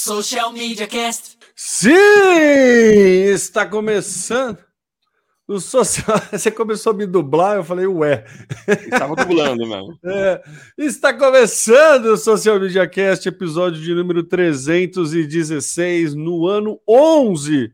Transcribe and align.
Social 0.00 0.50
Media 0.50 0.86
Cast. 0.86 1.36
Sim, 1.54 1.92
está 3.34 3.66
começando. 3.66 4.56
O 5.46 5.60
social... 5.60 6.16
Você 6.32 6.50
começou 6.50 6.92
a 6.92 6.96
me 6.96 7.06
dublar, 7.06 7.56
eu 7.56 7.64
falei, 7.64 7.86
ué. 7.86 8.24
Estava 8.66 9.14
dublando, 9.14 9.66
mano. 9.66 9.98
É, 10.02 10.42
está 10.78 11.12
começando 11.12 12.06
o 12.06 12.16
Social 12.16 12.58
Media 12.58 12.88
Cast, 12.88 13.28
episódio 13.28 13.78
de 13.78 13.94
número 13.94 14.22
316, 14.22 16.14
no 16.14 16.46
ano 16.46 16.80
11 16.88 17.70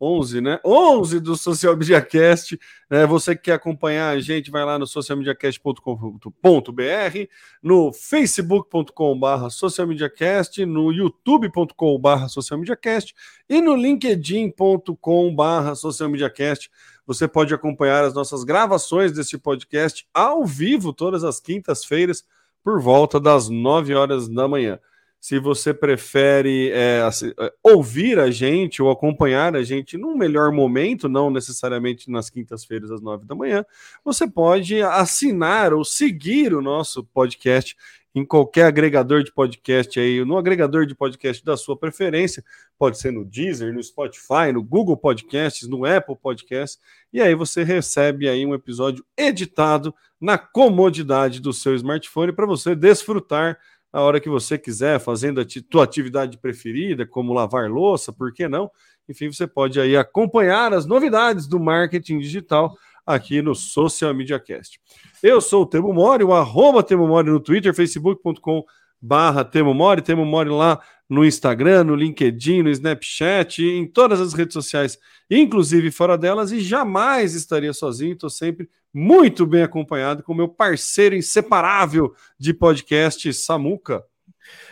11, 0.00 0.40
né? 0.40 0.58
11 0.64 1.20
do 1.20 1.36
Social 1.36 1.76
Media 1.76 2.00
Cast. 2.02 2.58
É, 2.88 3.04
você 3.06 3.34
que 3.34 3.42
quer 3.42 3.54
acompanhar 3.54 4.10
a 4.10 4.20
gente, 4.20 4.48
vai 4.50 4.64
lá 4.64 4.78
no 4.78 4.86
socialmediacast.com.br, 4.86 7.28
no 7.62 7.92
facebook.com.br 7.92 9.50
socialmediacast, 9.50 10.64
no 10.64 10.92
youtube.com.br 10.92 12.28
socialmediacast 12.28 13.14
e 13.48 13.60
no 13.60 13.74
linkedin.com.br 13.74 15.74
socialmediacast. 15.74 16.70
Você 17.06 17.28
pode 17.28 17.54
acompanhar 17.54 18.04
as 18.04 18.14
nossas 18.14 18.44
gravações 18.44 19.12
desse 19.12 19.38
podcast 19.38 20.06
ao 20.12 20.44
vivo 20.44 20.92
todas 20.92 21.24
as 21.24 21.40
quintas-feiras 21.40 22.24
por 22.62 22.80
volta 22.80 23.20
das 23.20 23.48
9 23.48 23.94
horas 23.94 24.28
da 24.28 24.48
manhã 24.48 24.78
se 25.26 25.40
você 25.40 25.74
prefere 25.74 26.70
é, 26.70 27.00
é, 27.40 27.52
ouvir 27.60 28.16
a 28.16 28.30
gente 28.30 28.80
ou 28.80 28.92
acompanhar 28.92 29.56
a 29.56 29.64
gente 29.64 29.98
num 29.98 30.16
melhor 30.16 30.52
momento, 30.52 31.08
não 31.08 31.30
necessariamente 31.30 32.08
nas 32.08 32.30
quintas-feiras 32.30 32.92
às 32.92 33.00
nove 33.00 33.26
da 33.26 33.34
manhã, 33.34 33.66
você 34.04 34.24
pode 34.24 34.80
assinar 34.82 35.72
ou 35.72 35.84
seguir 35.84 36.54
o 36.54 36.62
nosso 36.62 37.02
podcast 37.02 37.76
em 38.14 38.24
qualquer 38.24 38.66
agregador 38.66 39.24
de 39.24 39.32
podcast 39.32 39.98
aí, 39.98 40.24
no 40.24 40.38
agregador 40.38 40.86
de 40.86 40.94
podcast 40.94 41.44
da 41.44 41.56
sua 41.56 41.76
preferência, 41.76 42.44
pode 42.78 42.96
ser 42.96 43.10
no 43.10 43.24
Deezer, 43.24 43.74
no 43.74 43.82
Spotify, 43.82 44.52
no 44.54 44.62
Google 44.62 44.96
Podcasts, 44.96 45.66
no 45.66 45.84
Apple 45.84 46.16
Podcasts, 46.22 46.78
e 47.12 47.20
aí 47.20 47.34
você 47.34 47.64
recebe 47.64 48.28
aí 48.28 48.46
um 48.46 48.54
episódio 48.54 49.04
editado 49.16 49.92
na 50.20 50.38
comodidade 50.38 51.40
do 51.40 51.52
seu 51.52 51.74
smartphone 51.74 52.32
para 52.32 52.46
você 52.46 52.76
desfrutar 52.76 53.58
a 53.96 54.02
hora 54.02 54.20
que 54.20 54.28
você 54.28 54.58
quiser, 54.58 55.00
fazendo 55.00 55.40
a 55.40 55.44
tua 55.70 55.84
atividade 55.84 56.36
preferida, 56.36 57.06
como 57.06 57.32
lavar 57.32 57.70
louça, 57.70 58.12
por 58.12 58.30
que 58.30 58.46
não? 58.46 58.70
Enfim, 59.08 59.32
você 59.32 59.46
pode 59.46 59.80
aí 59.80 59.96
acompanhar 59.96 60.74
as 60.74 60.84
novidades 60.84 61.46
do 61.46 61.58
marketing 61.58 62.18
digital 62.18 62.76
aqui 63.06 63.40
no 63.40 63.54
Social 63.54 64.12
Media 64.12 64.38
Cast. 64.38 64.78
Eu 65.22 65.40
sou 65.40 65.62
o 65.62 65.66
Temo 65.66 65.94
Mori, 65.94 66.22
o 66.22 66.34
arroba 66.34 66.82
Temo 66.82 67.08
Mori 67.08 67.30
no 67.30 67.40
Twitter, 67.40 67.72
facebook.com 67.72 68.62
barra 69.00 69.44
Temo 69.44 69.74
Mori, 69.74 70.02
Temo 70.02 70.24
Mori 70.24 70.50
lá 70.50 70.80
no 71.08 71.24
Instagram, 71.24 71.84
no 71.84 71.94
LinkedIn, 71.94 72.62
no 72.62 72.70
Snapchat, 72.70 73.64
em 73.64 73.86
todas 73.86 74.20
as 74.20 74.32
redes 74.32 74.54
sociais, 74.54 74.98
inclusive 75.30 75.90
fora 75.90 76.18
delas, 76.18 76.50
e 76.50 76.60
jamais 76.60 77.34
estaria 77.34 77.72
sozinho, 77.72 78.14
estou 78.14 78.30
sempre 78.30 78.68
muito 78.92 79.46
bem 79.46 79.62
acompanhado 79.62 80.22
com 80.22 80.34
meu 80.34 80.48
parceiro 80.48 81.14
inseparável 81.14 82.14
de 82.38 82.52
podcast, 82.52 83.32
Samuca. 83.34 84.02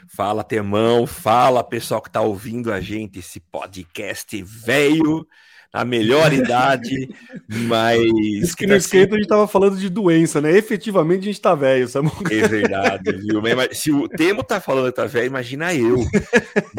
Fala, 0.09 0.45
Temão, 0.45 1.07
fala 1.07 1.63
pessoal 1.63 2.01
que 2.01 2.09
está 2.09 2.21
ouvindo 2.21 2.73
a 2.73 2.81
gente, 2.81 3.19
esse 3.19 3.41
podcast 3.41 4.43
velho 4.43 5.27
a 5.75 5.85
melhor 5.85 6.33
idade, 6.33 7.09
mas. 7.49 8.01
Isso 8.01 8.57
que 8.57 8.65
no 8.65 8.77
esquenta 8.77 9.17
a 9.17 9.19
gente 9.19 9.27
tava 9.27 9.49
falando 9.49 9.77
de 9.77 9.89
doença, 9.89 10.41
né? 10.41 10.57
Efetivamente 10.57 11.23
a 11.23 11.25
gente 11.25 11.41
tá 11.41 11.53
velho, 11.53 11.89
sabe? 11.89 12.13
É 12.31 12.47
verdade, 12.47 13.11
viu? 13.11 13.43
Mas, 13.43 13.79
se 13.79 13.91
o 13.91 14.09
Temo 14.09 14.45
tá 14.45 14.61
falando 14.61 14.87
que 14.87 14.93
tá 14.93 15.07
velho, 15.07 15.27
imagina 15.27 15.75
eu. 15.75 15.97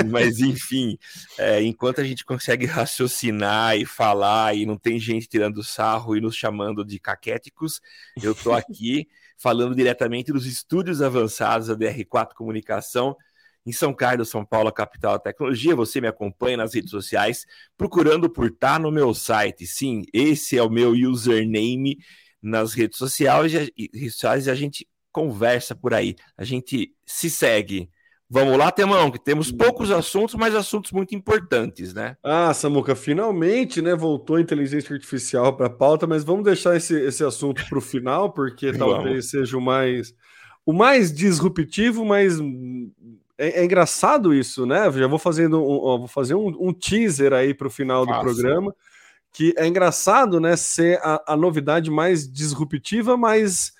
mas 0.10 0.40
enfim, 0.40 0.98
é, 1.38 1.62
enquanto 1.62 2.00
a 2.00 2.06
gente 2.06 2.24
consegue 2.24 2.66
raciocinar 2.66 3.76
e 3.76 3.86
falar 3.86 4.56
e 4.56 4.66
não 4.66 4.78
tem 4.78 4.98
gente 4.98 5.28
tirando 5.28 5.62
sarro 5.62 6.16
e 6.16 6.22
nos 6.22 6.38
chamando 6.38 6.86
de 6.86 6.98
caquéticos, 6.98 7.82
eu 8.24 8.34
tô 8.34 8.54
aqui 8.54 9.10
falando 9.38 9.76
diretamente 9.76 10.32
dos 10.32 10.46
estúdios 10.46 11.02
avançados 11.02 11.68
da 11.68 11.76
DR4 11.76 12.30
Comunicação 12.34 13.18
em 13.66 13.72
São 13.72 13.94
Carlos, 13.94 14.30
São 14.30 14.46
Paulo, 14.46 14.72
capital 14.72 15.14
da 15.14 15.20
tecnologia. 15.20 15.76
Você 15.76 16.00
me 16.00 16.08
acompanha 16.08 16.58
nas 16.58 16.74
redes 16.74 16.92
sociais, 16.92 17.46
procurando 17.78 18.30
por 18.30 18.52
tá 18.52 18.78
no 18.78 18.92
meu 18.92 19.14
site. 19.14 19.66
Sim, 19.66 20.04
esse 20.14 20.58
é 20.58 20.64
o 20.64 20.70
meu 20.70 20.92
username 20.92 21.98
nas 22.42 22.74
redes 22.74 22.98
sociais, 22.98 23.54
e 24.46 24.50
a 24.50 24.56
gente 24.56 24.88
conversa 25.12 25.74
por 25.74 25.94
aí, 25.94 26.16
a 26.38 26.44
gente 26.44 26.94
se 27.06 27.30
segue. 27.30 27.90
Vamos 28.30 28.58
lá, 28.58 28.72
Temão, 28.72 29.12
que 29.12 29.24
temos 29.24 29.52
poucos 29.52 29.92
assuntos, 29.92 30.36
mas 30.36 30.56
assuntos 30.56 30.92
muito 30.92 31.16
importantes, 31.16 31.94
né? 31.94 32.18
Ah, 32.24 32.54
Samuca, 32.54 32.96
finalmente, 32.96 33.82
né, 33.82 33.96
voltou 33.96 34.36
a 34.36 34.42
inteligência 34.42 34.94
artificial 34.94 35.56
para 35.56 35.68
a 35.68 35.70
pauta, 35.70 36.06
mas 36.06 36.24
vamos 36.24 36.44
deixar 36.44 36.76
esse, 36.76 37.00
esse 37.00 37.24
assunto 37.24 37.64
para 37.70 37.78
o 37.78 37.82
final, 37.82 38.34
porque 38.34 38.74
talvez 38.78 39.30
seja 39.30 39.58
o 39.58 39.62
mais 39.62 40.14
o 40.66 40.74
mais 40.74 41.14
disruptivo, 41.14 42.04
mas 42.04 42.40
é, 43.38 43.62
é, 43.62 43.66
engraçado 43.66 44.34
isso, 44.34 44.66
né? 44.66 44.90
Já 44.92 45.08
vou 45.08 45.20
fazendo 45.20 45.62
um, 45.62 45.80
ó, 45.84 45.98
vou 45.98 46.08
fazer 46.08 46.36
um, 46.36 46.48
um 46.60 46.74
teaser 46.74 47.34
aí 47.34 47.54
para 47.54 47.68
o 47.68 47.72
final 47.72 48.06
do 48.06 48.20
programa, 48.20 48.74
que 49.32 49.54
é 49.58 49.68
engraçado, 49.68 50.40
né? 50.40 50.56
Ser 50.56 51.00
a, 51.04 51.22
a, 51.34 51.38
novidade 51.38 51.92
mais 51.92 52.32
disruptiva, 52.32 53.18
mas 53.18 53.74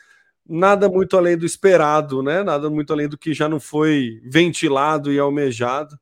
nada 0.48 0.90
muito 0.90 1.18
além 1.18 1.38
do 1.38 1.46
esperado, 1.46 2.22
né? 2.22 2.44
Nada 2.44 2.70
muito 2.70 2.92
além 2.92 3.08
do 3.08 3.18
que 3.18 3.34
já 3.34 3.48
não 3.48 3.60
foi 3.60 4.22
ventilado 4.26 5.12
e 5.12 5.20
almejado. 5.20 5.98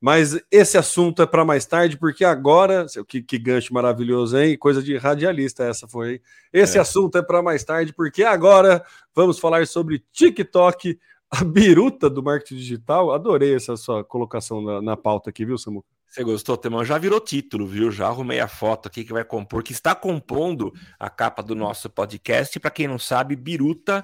Mas 0.00 0.38
esse 0.50 0.78
assunto 0.78 1.22
é 1.22 1.26
para 1.26 1.44
mais 1.44 1.66
tarde, 1.66 1.96
porque 1.96 2.24
agora, 2.24 2.86
que, 3.08 3.20
que 3.20 3.36
gancho 3.36 3.74
maravilhoso, 3.74 4.38
hein? 4.38 4.56
Coisa 4.56 4.80
de 4.80 4.96
radialista 4.96 5.64
essa 5.64 5.88
foi. 5.88 6.20
Esse 6.52 6.78
é. 6.78 6.80
assunto 6.80 7.18
é 7.18 7.22
para 7.22 7.42
mais 7.42 7.64
tarde, 7.64 7.92
porque 7.92 8.22
agora 8.22 8.84
vamos 9.12 9.40
falar 9.40 9.66
sobre 9.66 10.04
TikTok, 10.12 10.96
a 11.40 11.44
biruta 11.44 12.08
do 12.08 12.22
marketing 12.22 12.56
digital. 12.56 13.12
Adorei 13.12 13.54
essa 13.54 13.76
sua 13.76 14.02
colocação 14.02 14.62
na, 14.62 14.80
na 14.80 14.96
pauta 14.96 15.30
aqui, 15.30 15.44
viu, 15.44 15.58
Samu? 15.58 15.84
Você 16.06 16.24
gostou, 16.24 16.56
Temão? 16.56 16.84
Já 16.84 16.96
virou 16.96 17.20
título, 17.20 17.66
viu? 17.66 17.90
Já 17.90 18.06
arrumei 18.06 18.40
a 18.40 18.48
foto 18.48 18.88
aqui 18.88 19.04
que 19.04 19.12
vai 19.12 19.24
compor, 19.24 19.62
que 19.62 19.72
está 19.72 19.94
compondo 19.94 20.72
a 20.98 21.10
capa 21.10 21.42
do 21.42 21.54
nosso 21.54 21.90
podcast. 21.90 22.58
Para 22.58 22.70
quem 22.70 22.88
não 22.88 22.98
sabe, 22.98 23.36
biruta 23.36 24.02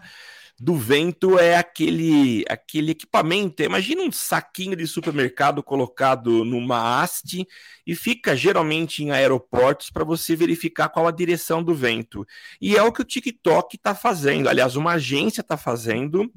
do 0.60 0.76
vento 0.76 1.38
é 1.38 1.56
aquele 1.56 2.44
aquele 2.48 2.92
equipamento. 2.92 3.62
Imagina 3.62 4.02
um 4.02 4.12
saquinho 4.12 4.76
de 4.76 4.86
supermercado 4.86 5.62
colocado 5.62 6.44
numa 6.44 7.00
haste 7.02 7.46
e 7.86 7.94
fica 7.94 8.36
geralmente 8.36 9.02
em 9.02 9.10
aeroportos 9.10 9.90
para 9.90 10.04
você 10.04 10.36
verificar 10.36 10.90
qual 10.90 11.08
a 11.08 11.10
direção 11.10 11.62
do 11.62 11.74
vento. 11.74 12.26
E 12.60 12.76
é 12.76 12.82
o 12.82 12.92
que 12.92 13.00
o 13.00 13.04
TikTok 13.04 13.76
está 13.76 13.94
fazendo. 13.94 14.48
Aliás, 14.48 14.76
uma 14.76 14.92
agência 14.92 15.40
está 15.40 15.56
fazendo 15.56 16.30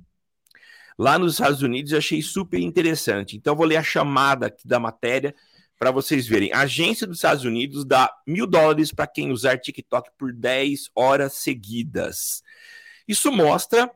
lá 0.98 1.20
nos 1.20 1.34
Estados 1.34 1.62
Unidos, 1.62 1.92
eu 1.92 1.98
achei 1.98 2.22
super 2.22 2.60
interessante. 2.60 3.38
Então, 3.38 3.56
vou 3.56 3.66
ler 3.66 3.78
a 3.78 3.84
chamada 3.84 4.48
aqui 4.48 4.68
da 4.68 4.80
matéria 4.80 5.36
para 5.78 5.92
vocês 5.92 6.28
verem. 6.28 6.52
A 6.52 6.62
agência 6.62 7.06
dos 7.06 7.18
Estados 7.18 7.44
Unidos 7.44 7.86
dá 7.86 8.12
mil 8.26 8.48
dólares 8.48 8.92
para 8.92 9.08
quem 9.08 9.32
usar 9.32 9.60
TikTok 9.60 10.10
por 10.18 10.34
10 10.34 10.90
horas 10.96 11.34
seguidas. 11.34 12.42
Isso 13.08 13.32
mostra 13.32 13.90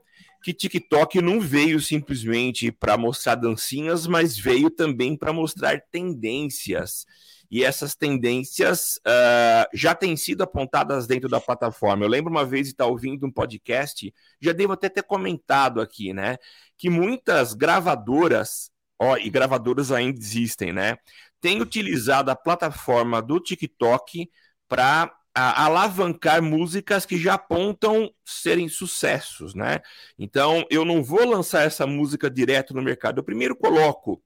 que 0.44 0.54
TikTok 0.54 1.22
não 1.22 1.40
veio 1.40 1.80
simplesmente 1.80 2.72
para 2.72 2.98
mostrar 2.98 3.36
dancinhas, 3.36 4.08
mas 4.08 4.38
veio 4.38 4.70
também 4.70 5.16
para 5.16 5.34
mostrar 5.34 5.82
tendências 5.92 7.06
e 7.52 7.66
essas 7.66 7.96
tendências 7.96 8.96
uh, 9.06 9.68
já 9.74 9.94
têm 9.94 10.16
sido 10.16 10.42
apontadas 10.42 11.06
dentro 11.06 11.28
da 11.28 11.42
plataforma. 11.42 12.06
Eu 12.06 12.10
lembro 12.10 12.32
uma 12.32 12.46
vez 12.46 12.68
de 12.68 12.72
estar 12.72 12.86
ouvindo 12.86 13.28
um 13.28 13.32
podcast, 13.32 14.14
já 14.40 14.54
devo 14.54 14.72
até 14.72 14.88
ter 14.88 15.04
comentado 15.04 15.82
aqui, 15.82 16.14
né? 16.14 16.38
Que 16.78 16.90
muitas 16.90 17.54
gravadoras, 17.54 18.72
ó, 18.98 19.18
e 19.18 19.30
gravadoras 19.30 19.92
ainda 19.92 20.18
existem, 20.18 20.72
né? 20.72 20.96
Têm 21.42 21.62
utilizado 21.62 22.32
a 22.32 22.36
plataforma 22.38 23.22
do 23.22 23.38
TikTok 23.38 24.30
para 24.70 25.14
alavancar 25.34 26.42
músicas 26.42 27.06
que 27.06 27.18
já 27.18 27.34
apontam 27.34 28.14
serem 28.24 28.70
sucessos, 28.70 29.54
né? 29.54 29.82
Então, 30.18 30.66
eu 30.70 30.86
não 30.86 31.04
vou 31.04 31.26
lançar 31.26 31.64
essa 31.64 31.86
música 31.86 32.30
direto 32.30 32.74
no 32.74 32.82
mercado. 32.82 33.20
Eu 33.20 33.24
primeiro 33.24 33.58
coloco 33.58 34.24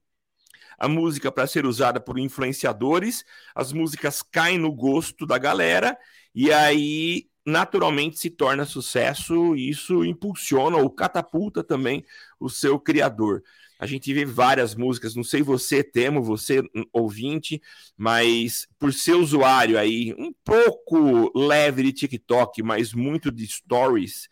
a 0.78 0.88
música 0.88 1.30
para 1.32 1.46
ser 1.46 1.66
usada 1.66 2.00
por 2.00 2.18
influenciadores, 2.18 3.24
as 3.54 3.72
músicas 3.72 4.22
caem 4.22 4.58
no 4.58 4.72
gosto 4.72 5.26
da 5.26 5.38
galera 5.38 5.96
e 6.34 6.52
aí 6.52 7.26
naturalmente 7.46 8.18
se 8.18 8.28
torna 8.28 8.64
sucesso 8.64 9.54
e 9.54 9.70
isso 9.70 10.04
impulsiona 10.04 10.76
ou 10.76 10.90
catapulta 10.90 11.62
também 11.62 12.04
o 12.40 12.50
seu 12.50 12.78
criador. 12.78 13.42
A 13.78 13.86
gente 13.86 14.12
vê 14.12 14.24
várias 14.24 14.74
músicas, 14.74 15.14
não 15.14 15.22
sei 15.22 15.42
você, 15.42 15.84
Temo, 15.84 16.22
você 16.22 16.62
ouvinte, 16.92 17.60
mas 17.96 18.66
por 18.78 18.92
ser 18.92 19.14
usuário 19.14 19.78
aí 19.78 20.14
um 20.18 20.32
pouco 20.44 21.30
leve 21.38 21.82
de 21.82 21.92
TikTok, 21.92 22.62
mas 22.62 22.94
muito 22.94 23.30
de 23.30 23.46
stories, 23.46 24.28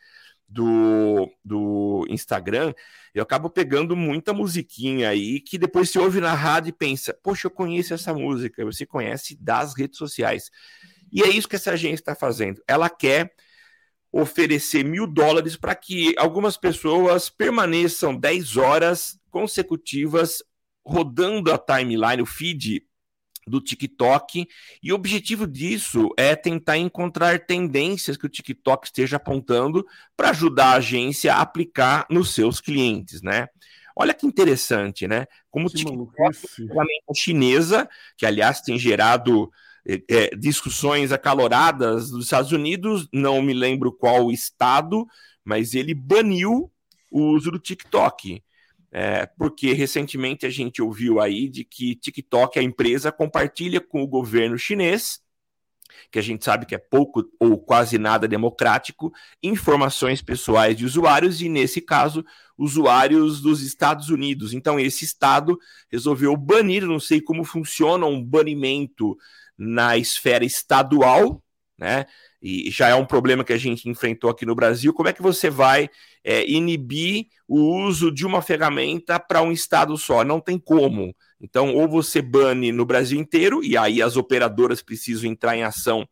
do, 0.49 1.31
do 1.45 2.07
Instagram, 2.09 2.73
eu 3.15 3.23
acabo 3.23 3.49
pegando 3.51 3.97
muita 3.97 4.33
musiquinha 4.33 5.09
aí 5.09 5.41
que 5.41 5.59
depois 5.59 5.91
você 5.91 5.99
ouve 5.99 6.21
na 6.21 6.35
rádio 6.35 6.71
e 6.71 6.73
pensa, 6.73 7.15
poxa, 7.23 7.47
eu 7.47 7.51
conheço 7.51 7.95
essa 7.95 8.13
música. 8.13 8.65
Você 8.65 8.85
conhece 8.85 9.37
das 9.41 9.77
redes 9.77 9.99
sociais. 9.99 10.51
E 11.13 11.23
é 11.23 11.29
isso 11.29 11.49
que 11.49 11.57
essa 11.57 11.73
agência 11.73 12.03
está 12.03 12.15
fazendo. 12.15 12.63
Ela 12.67 12.91
quer 12.91 13.33
oferecer 14.13 14.85
mil 14.85 15.07
dólares 15.07 15.57
para 15.57 15.75
que 15.75 16.15
algumas 16.17 16.57
pessoas 16.57 17.29
permaneçam 17.29 18.17
10 18.17 18.57
horas 18.57 19.19
consecutivas 19.31 20.43
rodando 20.87 21.53
a 21.53 21.59
timeline, 21.59 22.23
o 22.23 22.27
feed 22.27 22.85
do 23.47 23.61
TikTok, 23.61 24.47
e 24.83 24.93
o 24.93 24.95
objetivo 24.95 25.47
disso 25.47 26.11
é 26.17 26.35
tentar 26.35 26.79
encontrar 26.79 27.47
tendências 27.47 28.17
que 28.17 28.27
o 28.27 28.29
TikTok 28.29 28.87
esteja 28.87 29.17
apontando 29.17 29.87
para 30.17 30.31
ajudar 30.31 30.73
a 30.73 30.77
agência 30.77 31.35
a 31.35 31.41
aplicar 31.41 32.07
nos 32.11 32.35
seus 32.35 32.61
clientes, 32.61 33.23
né? 33.23 33.49
Olha 33.97 34.13
que 34.13 34.27
interessante, 34.27 35.07
né? 35.07 35.27
Como 35.51 35.71
que 35.71 35.77
o 35.77 35.79
TikTok 35.79 36.37
é 36.69 36.73
uma 36.73 37.15
chinesa, 37.15 37.89
que 38.17 38.27
aliás 38.27 38.61
tem 38.61 38.79
gerado 38.79 39.51
é, 39.87 40.35
discussões 40.35 41.13
acaloradas 41.13 42.11
dos 42.11 42.25
Estados 42.25 42.53
Unidos, 42.53 43.07
não 43.13 43.43
me 43.43 43.53
lembro 43.53 43.93
qual 43.93 44.31
estado, 44.31 45.07
mas 45.45 45.75
ele 45.75 45.95
baniu 45.95 46.71
o 47.11 47.21
uso 47.35 47.51
do 47.51 47.59
TikTok. 47.59 48.43
É, 48.97 49.27
porque 49.27 49.73
recentemente 49.73 50.47
a 50.47 50.51
gente 50.51 50.81
ouviu 50.81 51.21
aí 51.21 51.49
de 51.49 51.65
que 51.65 51.97
TikTok, 51.97 52.61
a 52.61 52.63
empresa, 52.63 53.11
compartilha 53.11 53.81
com 53.81 54.01
o 54.01 54.07
governo 54.07 54.57
chinês, 54.57 55.21
que 56.13 56.19
a 56.21 56.23
gente 56.23 56.45
sabe 56.45 56.65
que 56.65 56.77
é 56.77 56.79
pouco 56.79 57.25
ou 57.41 57.59
quase 57.59 57.99
nada 57.99 58.29
democrático, 58.29 59.13
informações 59.43 60.23
pessoais 60.23 60.77
de 60.77 60.85
usuários, 60.85 61.43
e 61.43 61.49
nesse 61.49 61.81
caso, 61.81 62.25
usuários 62.57 63.41
dos 63.41 63.63
Estados 63.63 64.11
Unidos. 64.11 64.53
Então, 64.53 64.79
esse 64.79 65.05
estado 65.05 65.59
resolveu 65.91 66.37
banir, 66.37 66.87
não 66.87 67.01
sei 67.01 67.21
como 67.21 67.43
funciona 67.43 68.07
um 68.07 68.25
banimento 68.25 69.17
na 69.59 69.99
esfera 69.99 70.45
estadual, 70.45 71.43
né? 71.77 72.07
E 72.47 72.71
já 72.71 72.89
é 72.89 72.95
um 72.95 73.07
problema 73.07 73.43
que 73.43 73.55
a 73.55 73.59
gente 73.59 73.89
enfrentou 73.89 74.29
aqui 74.29 74.45
no 74.45 74.55
Brasil. 74.55 74.93
Como 74.93 75.09
é 75.09 75.15
que 75.15 75.23
você 75.23 75.49
vai 75.49 75.89
é, 76.23 76.47
inibir 76.47 77.29
o 77.49 77.59
uso 77.87 78.13
de 78.13 78.27
uma 78.27 78.43
ferramenta 78.43 79.19
para 79.19 79.41
um 79.41 79.51
estado 79.51 79.97
só? 79.97 80.23
Não 80.23 80.39
tem 80.39 80.59
como. 80.59 81.17
Então, 81.41 81.75
ou 81.75 81.89
você 81.89 82.21
bane 82.21 82.71
no 82.71 82.85
Brasil 82.85 83.19
inteiro, 83.19 83.65
e 83.65 83.79
aí 83.79 84.03
as 84.03 84.19
operadoras 84.19 84.83
precisam 84.83 85.31
entrar 85.31 85.57
em 85.57 85.63
ação 85.63 86.07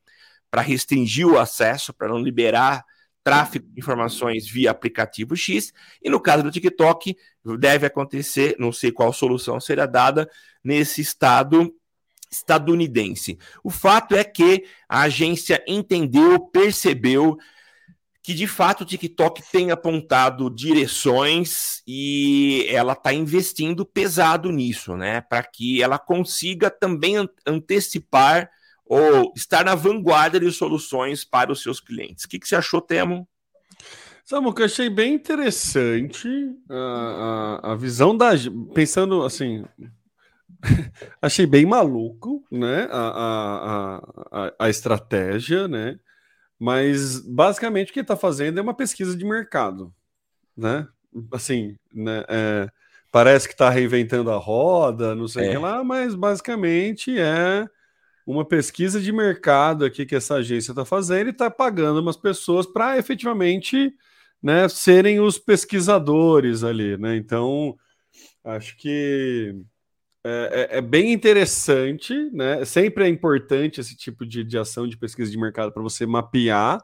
para 0.50 0.62
restringir 0.62 1.26
o 1.26 1.38
acesso, 1.38 1.93
para 1.93 2.08
não 2.08 2.19
liberar 2.19 2.82
tráfego 3.23 3.69
de 3.69 3.79
informações 3.79 4.49
via 4.49 4.70
aplicativo 4.70 5.37
X, 5.37 5.70
e 6.02 6.08
no 6.08 6.19
caso 6.19 6.43
do 6.43 6.50
TikTok, 6.50 7.14
deve 7.58 7.87
acontecer, 7.87 8.56
não 8.58 8.73
sei 8.73 8.90
qual 8.90 9.12
solução 9.12 9.61
será 9.61 9.84
dada, 9.84 10.29
nesse 10.64 11.02
estado 11.02 11.73
estadunidense. 12.32 13.38
O 13.62 13.70
fato 13.70 14.17
é 14.17 14.25
que 14.25 14.64
a 14.88 15.02
agência 15.02 15.62
entendeu, 15.69 16.40
percebeu 16.40 17.37
que 18.23 18.32
de 18.32 18.46
fato 18.46 18.82
o 18.82 18.87
TikTok 18.87 19.43
tem 19.50 19.70
apontado 19.70 20.49
direções 20.49 21.82
e 21.87 22.64
ela 22.69 22.93
está 22.93 23.12
investindo 23.12 23.84
pesado 23.84 24.50
nisso, 24.52 24.96
né? 24.96 25.20
Para 25.20 25.43
que 25.43 25.82
ela 25.82 25.99
consiga 25.99 26.70
também 26.70 27.17
antecipar 27.44 28.49
ou 28.87 29.32
estar 29.37 29.64
na 29.64 29.75
vanguarda 29.75 30.38
de 30.38 30.50
soluções 30.52 31.25
para 31.25 31.50
os 31.50 31.62
seus 31.62 31.81
clientes. 31.81 32.25
O 32.25 32.29
que, 32.29 32.38
que 32.38 32.46
você 32.46 32.55
achou, 32.55 32.81
Temo? 32.81 33.29
Eu 34.31 34.64
achei 34.64 34.88
bem 34.88 35.14
interessante 35.14 36.29
a, 36.70 37.61
a, 37.64 37.73
a 37.73 37.75
visão 37.75 38.17
da. 38.17 38.31
Pensando 38.73 39.25
assim, 39.25 39.64
achei 41.20 41.47
bem 41.47 41.67
maluco, 41.67 42.44
né? 42.50 42.88
A, 42.91 43.09
a, 43.09 44.47
a, 44.47 44.55
a 44.61 44.70
estratégia, 44.70 45.67
né? 45.69 45.99
Mas 46.59 47.19
basicamente 47.19 47.91
o 47.91 47.93
que 47.93 48.00
está 48.00 48.17
fazendo 48.17 48.59
é 48.59 48.62
uma 48.62 48.75
pesquisa 48.75 49.17
de 49.17 49.25
mercado, 49.25 49.93
né? 50.56 50.87
Assim, 51.32 51.76
né? 51.93 52.25
É, 52.29 52.69
parece 53.11 53.49
que 53.49 53.55
está 53.55 53.69
reinventando 53.69 54.31
a 54.31 54.37
roda, 54.37 55.14
não 55.14 55.26
sei 55.26 55.49
o 55.49 55.50
é. 55.50 55.53
que 55.53 55.59
lá, 55.59 55.82
mas 55.82 56.14
basicamente 56.14 57.19
é 57.19 57.67
uma 58.25 58.44
pesquisa 58.44 59.00
de 59.00 59.11
mercado 59.12 59.85
aqui 59.85 60.06
que 60.06 60.15
essa 60.15 60.37
agência 60.37 60.70
está 60.73 60.85
fazendo 60.85 61.26
e 61.26 61.31
está 61.31 61.50
pagando 61.50 62.00
umas 62.00 62.17
pessoas 62.17 62.67
para 62.67 62.97
efetivamente 62.97 63.93
né, 64.43 64.69
serem 64.69 65.20
os 65.20 65.38
pesquisadores 65.38 66.62
ali, 66.62 66.97
né? 66.97 67.17
Então, 67.17 67.76
acho 68.44 68.76
que 68.76 69.55
é, 70.24 70.69
é, 70.74 70.78
é, 70.78 70.80
bem 70.80 71.12
interessante, 71.12 72.14
né? 72.32 72.64
Sempre 72.64 73.04
é 73.04 73.08
importante 73.08 73.80
esse 73.80 73.96
tipo 73.96 74.24
de, 74.24 74.44
de 74.44 74.56
ação 74.56 74.86
de 74.86 74.96
pesquisa 74.96 75.30
de 75.30 75.36
mercado 75.36 75.72
para 75.72 75.82
você 75.82 76.06
mapear 76.06 76.80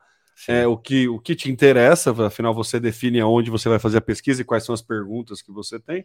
é, 0.47 0.67
o, 0.67 0.77
que, 0.77 1.09
o 1.09 1.19
que 1.19 1.35
te 1.35 1.51
interessa, 1.51 2.11
afinal 2.27 2.55
você 2.55 2.79
define 2.79 3.21
aonde 3.21 3.51
você 3.51 3.69
vai 3.69 3.79
fazer 3.79 3.99
a 3.99 4.03
pesquisa 4.03 4.43
e 4.43 4.45
quais 4.45 4.65
são 4.65 4.75
as 4.75 4.83
perguntas 4.83 5.41
que 5.41 5.53
você 5.53 5.79
tem. 5.79 6.05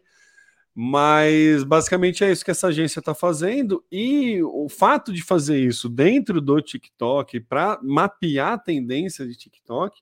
Mas 0.75 1.63
basicamente 1.63 2.23
é 2.23 2.31
isso 2.31 2.43
que 2.43 2.49
essa 2.51 2.67
agência 2.67 2.99
está 2.99 3.13
fazendo, 3.13 3.83
e 3.91 4.41
o 4.43 4.67
fato 4.69 5.13
de 5.13 5.21
fazer 5.23 5.59
isso 5.59 5.87
dentro 5.87 6.41
do 6.41 6.59
TikTok 6.59 7.39
para 7.41 7.79
mapear 7.83 8.53
a 8.53 8.57
tendência 8.57 9.25
de 9.27 9.35
TikTok 9.35 10.01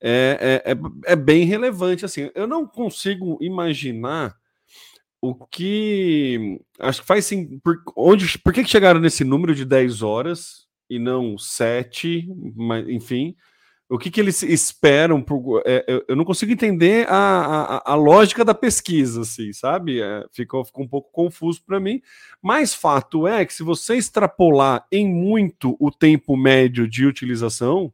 é, 0.00 0.62
é, 0.66 0.72
é, 0.72 1.12
é 1.12 1.16
bem 1.16 1.44
relevante. 1.44 2.04
Assim, 2.04 2.30
eu 2.34 2.46
não 2.46 2.66
consigo 2.66 3.38
imaginar 3.40 4.36
o 5.30 5.46
que 5.46 6.60
acho 6.78 7.00
que 7.00 7.06
faz 7.06 7.24
sim. 7.24 7.58
Por, 7.60 7.82
onde, 7.96 8.38
por 8.38 8.52
que, 8.52 8.62
que 8.62 8.70
chegaram 8.70 9.00
nesse 9.00 9.24
número 9.24 9.54
de 9.54 9.64
10 9.64 10.02
horas 10.02 10.66
e 10.88 10.98
não 10.98 11.38
7? 11.38 12.28
Mas, 12.54 12.86
enfim, 12.88 13.34
o 13.88 13.98
que, 13.98 14.10
que 14.10 14.20
eles 14.20 14.42
esperam? 14.42 15.22
Por, 15.22 15.62
é, 15.64 16.02
eu 16.06 16.14
não 16.14 16.24
consigo 16.24 16.52
entender 16.52 17.06
a, 17.08 17.80
a, 17.86 17.92
a, 17.92 17.94
lógica 17.94 18.44
da 18.44 18.54
pesquisa, 18.54 19.22
assim, 19.22 19.52
sabe? 19.52 20.02
É, 20.02 20.24
ficou, 20.30 20.64
ficou 20.64 20.84
um 20.84 20.88
pouco 20.88 21.10
confuso 21.10 21.62
para 21.64 21.80
mim. 21.80 22.02
Mas 22.42 22.74
fato 22.74 23.26
é 23.26 23.46
que 23.46 23.54
se 23.54 23.62
você 23.62 23.96
extrapolar 23.96 24.86
em 24.92 25.06
muito 25.08 25.76
o 25.80 25.90
tempo 25.90 26.36
médio 26.36 26.86
de 26.86 27.06
utilização, 27.06 27.90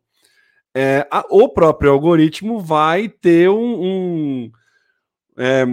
é, 0.75 1.06
a, 1.11 1.25
o 1.31 1.49
próprio 1.49 1.93
algoritmo 1.93 2.61
vai 2.61 3.09
ter 3.09 3.49
um, 3.50 3.82
um 3.82 4.53
é, 5.38 5.65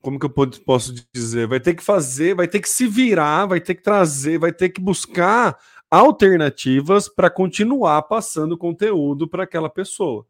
como 0.00 0.18
que 0.18 0.26
eu 0.26 0.30
posso 0.30 0.94
dizer? 1.12 1.46
Vai 1.46 1.60
ter 1.60 1.74
que 1.74 1.82
fazer, 1.82 2.34
vai 2.34 2.46
ter 2.46 2.60
que 2.60 2.68
se 2.68 2.86
virar, 2.86 3.46
vai 3.46 3.60
ter 3.60 3.74
que 3.74 3.82
trazer, 3.82 4.38
vai 4.38 4.52
ter 4.52 4.68
que 4.68 4.80
buscar 4.80 5.58
alternativas 5.90 7.08
para 7.08 7.30
continuar 7.30 8.02
passando 8.02 8.56
conteúdo 8.56 9.26
para 9.26 9.44
aquela 9.44 9.70
pessoa, 9.70 10.26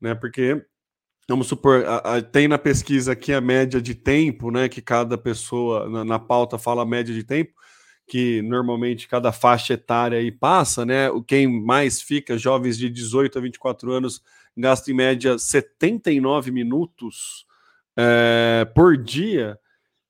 né? 0.00 0.14
Porque 0.14 0.64
vamos 1.28 1.46
supor, 1.46 1.84
a, 1.84 2.16
a, 2.16 2.22
tem 2.22 2.48
na 2.48 2.58
pesquisa 2.58 3.12
aqui 3.12 3.32
a 3.32 3.40
média 3.40 3.82
de 3.82 3.94
tempo, 3.94 4.50
né? 4.50 4.68
Que 4.68 4.80
cada 4.80 5.18
pessoa 5.18 5.88
na, 5.88 6.04
na, 6.04 6.18
pauta 6.18 6.56
fala 6.56 6.82
a 6.82 6.86
média 6.86 7.14
de 7.14 7.24
tempo, 7.24 7.52
que 8.06 8.40
normalmente 8.42 9.08
cada 9.08 9.32
faixa 9.32 9.74
etária 9.74 10.18
aí 10.18 10.32
passa, 10.32 10.86
né? 10.86 11.08
Quem 11.26 11.46
mais 11.46 12.00
fica, 12.00 12.38
jovens 12.38 12.78
de 12.78 12.88
18 12.88 13.38
a 13.38 13.42
24 13.42 13.92
anos, 13.92 14.22
gasta 14.56 14.90
em 14.90 14.94
média 14.94 15.38
79 15.38 16.50
minutos 16.50 17.46
é, 17.96 18.66
por 18.74 18.96
dia. 18.96 19.58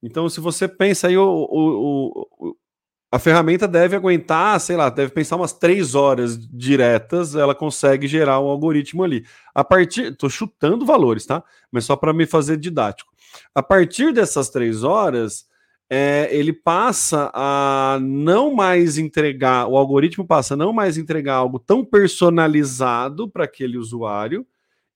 Então, 0.03 0.29
se 0.29 0.41
você 0.41 0.67
pensa 0.67 1.09
aí, 1.09 1.17
o, 1.17 1.25
o, 1.25 2.27
o, 2.39 2.57
a 3.11 3.19
ferramenta 3.19 3.69
deve 3.69 3.95
aguentar, 3.95 4.59
sei 4.59 4.77
lá, 4.77 4.89
deve 4.89 5.13
pensar 5.13 5.37
umas 5.37 5.53
três 5.53 5.95
horas 5.95 6.39
diretas, 6.49 7.35
ela 7.37 7.55
consegue 7.55 8.09
gerar 8.09 8.41
um 8.41 8.49
algoritmo 8.49 9.05
ali. 9.05 9.25
A 9.55 9.63
partir, 9.63 10.17
tô 10.17 10.31
chutando 10.31 10.87
valores, 10.87 11.27
tá? 11.27 11.45
Mas 11.71 11.85
só 11.85 11.95
para 11.95 12.13
me 12.13 12.27
fazer 12.27 12.57
didático. 12.57 13.13
A 13.55 13.63
partir 13.63 14.13
dessas 14.13 14.49
três 14.49 14.83
horas, 14.83 15.47
é, 15.91 16.27
ele 16.33 16.55
passa 16.55 17.31
a 17.35 17.99
não 18.01 18.55
mais 18.55 18.97
entregar, 18.97 19.67
o 19.67 19.77
algoritmo 19.77 20.27
passa 20.27 20.55
a 20.55 20.57
não 20.57 20.73
mais 20.73 20.97
entregar 20.97 21.35
algo 21.35 21.59
tão 21.59 21.85
personalizado 21.85 23.29
para 23.29 23.45
aquele 23.45 23.77
usuário, 23.77 24.47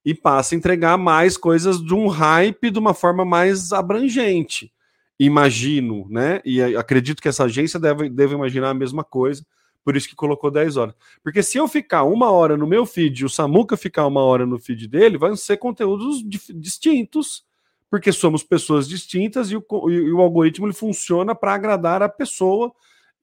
e 0.06 0.14
passa 0.14 0.54
a 0.54 0.56
entregar 0.56 0.96
mais 0.96 1.36
coisas 1.36 1.84
de 1.84 1.92
um 1.92 2.06
hype 2.06 2.70
de 2.70 2.78
uma 2.78 2.94
forma 2.94 3.24
mais 3.24 3.72
abrangente. 3.72 4.72
Imagino, 5.18 6.06
né? 6.08 6.40
E 6.44 6.62
acredito 6.62 7.20
que 7.20 7.26
essa 7.26 7.42
agência 7.42 7.80
deve, 7.80 8.08
deve 8.08 8.36
imaginar 8.36 8.70
a 8.70 8.74
mesma 8.74 9.02
coisa, 9.02 9.44
por 9.84 9.96
isso 9.96 10.08
que 10.08 10.14
colocou 10.14 10.48
10 10.48 10.76
horas. 10.76 10.94
Porque 11.24 11.42
se 11.42 11.58
eu 11.58 11.66
ficar 11.66 12.04
uma 12.04 12.30
hora 12.30 12.56
no 12.56 12.68
meu 12.68 12.86
feed 12.86 13.22
e 13.22 13.24
o 13.24 13.28
Samuca 13.28 13.76
ficar 13.76 14.06
uma 14.06 14.22
hora 14.22 14.46
no 14.46 14.60
feed 14.60 14.86
dele, 14.86 15.18
vão 15.18 15.34
ser 15.34 15.56
conteúdos 15.56 16.22
distintos, 16.54 17.44
porque 17.90 18.12
somos 18.12 18.44
pessoas 18.44 18.86
distintas 18.86 19.50
e 19.50 19.56
o, 19.56 19.90
e 19.90 20.12
o 20.12 20.20
algoritmo 20.20 20.66
ele 20.66 20.72
funciona 20.72 21.34
para 21.34 21.54
agradar 21.54 22.00
a 22.00 22.08
pessoa 22.08 22.72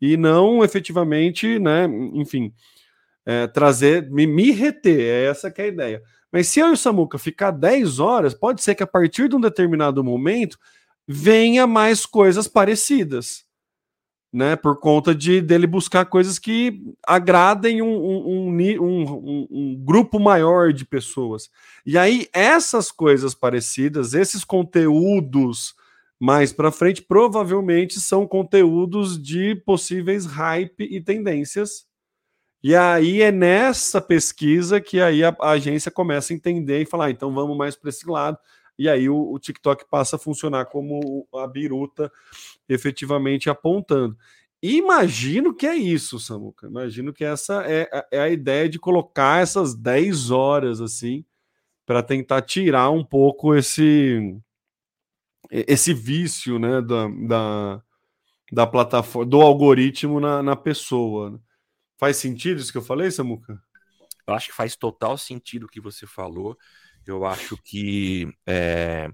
e 0.01 0.17
não 0.17 0.65
efetivamente, 0.65 1.59
né? 1.59 1.85
Enfim, 2.13 2.53
é, 3.25 3.47
trazer, 3.47 4.11
me, 4.11 4.27
me 4.27 4.51
reter, 4.51 4.99
é 4.99 5.25
essa 5.27 5.49
que 5.49 5.61
é 5.61 5.65
a 5.65 5.67
ideia. 5.69 6.03
Mas 6.33 6.47
se 6.47 6.59
eu 6.59 6.69
e 6.69 6.71
o 6.73 6.77
Samuca 6.77 7.17
ficar 7.17 7.51
10 7.51 7.99
horas, 7.99 8.33
pode 8.33 8.61
ser 8.61 8.75
que 8.75 8.83
a 8.83 8.87
partir 8.87 9.29
de 9.29 9.35
um 9.35 9.39
determinado 9.39 10.03
momento 10.03 10.57
venha 11.07 11.65
mais 11.65 12.05
coisas 12.05 12.47
parecidas 12.47 13.45
né? 14.33 14.55
Por 14.55 14.79
conta 14.79 15.13
de 15.13 15.39
dele 15.39 15.67
buscar 15.67 16.05
coisas 16.05 16.39
que 16.39 16.81
agradem 17.05 17.83
um, 17.83 17.95
um, 17.95 18.49
um, 18.49 19.47
um, 19.51 19.75
grupo 19.85 20.19
maior 20.19 20.73
de 20.73 20.83
pessoas. 20.83 21.51
E 21.85 21.99
aí, 21.99 22.27
essas 22.33 22.91
coisas 22.91 23.35
parecidas, 23.35 24.15
esses 24.15 24.43
conteúdos 24.43 25.75
mais 26.19 26.51
para 26.51 26.71
frente, 26.71 27.01
provavelmente 27.01 27.99
são 27.99 28.25
conteúdos 28.25 29.21
de 29.21 29.55
possíveis 29.55 30.25
hype 30.25 30.83
e 30.83 30.99
tendências. 30.99 31.85
E 32.63 32.75
aí 32.75 33.21
é 33.21 33.31
nessa 33.31 34.01
pesquisa 34.01 34.79
que 34.79 35.01
aí 35.01 35.23
a, 35.23 35.35
a 35.41 35.51
agência 35.51 35.91
começa 35.91 36.31
a 36.31 36.35
entender 36.35 36.81
e 36.81 36.85
falar, 36.85 37.07
ah, 37.07 37.11
então 37.11 37.33
vamos 37.33 37.57
mais 37.57 37.75
para 37.75 37.89
esse 37.89 38.07
lado 38.07 38.37
e 38.77 38.89
aí 38.89 39.07
o, 39.09 39.31
o 39.31 39.39
TikTok 39.39 39.85
passa 39.89 40.15
a 40.15 40.19
funcionar 40.19 40.65
como 40.65 41.27
a 41.35 41.47
biruta 41.47 42.11
efetivamente 42.67 43.49
apontando. 43.49 44.17
Imagino 44.61 45.53
que 45.53 45.67
é 45.67 45.75
isso, 45.75 46.19
Samuca. 46.19 46.67
Imagino 46.67 47.13
que 47.13 47.23
essa 47.23 47.63
é, 47.67 47.89
é 48.11 48.19
a 48.21 48.29
ideia 48.29 48.69
de 48.69 48.79
colocar 48.79 49.41
essas 49.41 49.75
10 49.75 50.31
horas 50.31 50.81
assim 50.81 51.25
para 51.85 52.01
tentar 52.01 52.41
tirar 52.43 52.89
um 52.89 53.03
pouco 53.03 53.55
esse 53.55 54.37
esse 55.51 55.93
vício 55.93 56.57
né, 56.57 56.81
da, 56.81 57.07
da, 57.27 57.83
da 58.51 58.65
plataforma, 58.65 59.29
do 59.29 59.41
algoritmo 59.41 60.19
na, 60.19 60.41
na 60.41 60.55
pessoa. 60.55 61.39
Faz 62.03 62.17
sentido 62.17 62.59
isso 62.59 62.69
que 62.69 62.77
eu 62.77 62.81
falei, 62.81 63.09
Samuca? 63.09 63.63
Eu 64.27 64.33
acho 64.33 64.49
que 64.49 64.53
faz 64.53 64.75
total 64.75 65.17
sentido 65.17 65.63
o 65.63 65.69
que 65.69 65.79
você 65.79 66.05
falou. 66.05 66.57
Eu 67.07 67.23
acho 67.23 67.55
que 67.63 68.27
é, 68.45 69.09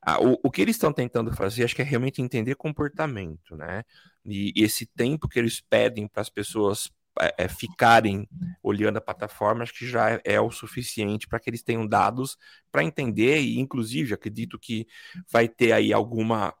a, 0.00 0.22
o, 0.22 0.38
o, 0.44 0.48
que 0.48 0.62
eles 0.62 0.76
estão 0.76 0.92
tentando 0.92 1.34
fazer, 1.34 1.64
acho 1.64 1.74
que 1.74 1.82
é 1.82 1.84
realmente 1.84 2.22
entender 2.22 2.54
comportamento, 2.54 3.56
né? 3.56 3.82
E, 4.24 4.52
e 4.54 4.62
esse 4.62 4.86
tempo 4.86 5.26
que 5.26 5.36
eles 5.36 5.60
pedem 5.60 6.06
para 6.06 6.20
as 6.22 6.30
pessoas 6.30 6.88
é, 7.20 7.34
é, 7.38 7.48
ficarem 7.48 8.28
olhando 8.62 8.98
a 8.98 9.00
plataforma, 9.00 9.64
acho 9.64 9.74
que 9.74 9.88
já 9.88 10.20
é, 10.24 10.40
o 10.40 10.52
suficiente 10.52 11.26
para 11.26 11.40
que 11.40 11.50
eles 11.50 11.64
tenham 11.64 11.84
dados 11.84 12.38
para 12.70 12.84
entender, 12.84 13.40
e 13.40 13.58
inclusive 13.58 14.14
acredito 14.14 14.60
que 14.60 14.86
vai 15.28 15.48
ter 15.48 15.72
aí 15.72 15.92
alguma 15.92 16.54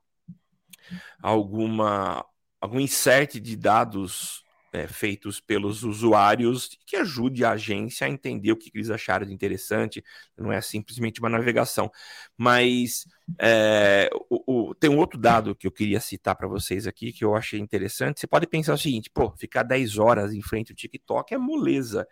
alguma 1.22 2.26
algum 2.60 2.80
insert 2.80 3.38
de 3.38 3.56
dados 3.56 4.42
é, 4.72 4.86
feitos 4.86 5.40
pelos 5.40 5.82
usuários 5.82 6.78
que 6.86 6.96
ajude 6.96 7.44
a 7.44 7.52
agência 7.52 8.06
a 8.06 8.10
entender 8.10 8.52
o 8.52 8.56
que 8.56 8.70
eles 8.74 8.90
acharam 8.90 9.26
de 9.26 9.32
interessante. 9.32 10.04
Não 10.36 10.52
é 10.52 10.60
simplesmente 10.60 11.20
uma 11.20 11.28
navegação. 11.28 11.90
Mas 12.36 13.06
é, 13.38 14.10
o, 14.28 14.68
o, 14.70 14.74
tem 14.74 14.90
um 14.90 14.98
outro 14.98 15.18
dado 15.18 15.54
que 15.54 15.66
eu 15.66 15.72
queria 15.72 16.00
citar 16.00 16.36
para 16.36 16.48
vocês 16.48 16.86
aqui 16.86 17.12
que 17.12 17.24
eu 17.24 17.34
achei 17.34 17.58
interessante. 17.58 18.20
Você 18.20 18.26
pode 18.26 18.46
pensar 18.46 18.74
o 18.74 18.78
seguinte: 18.78 19.10
pô, 19.10 19.30
ficar 19.36 19.62
10 19.62 19.98
horas 19.98 20.32
em 20.32 20.42
frente 20.42 20.72
ao 20.72 20.76
TikTok 20.76 21.34
é 21.34 21.38
moleza. 21.38 22.06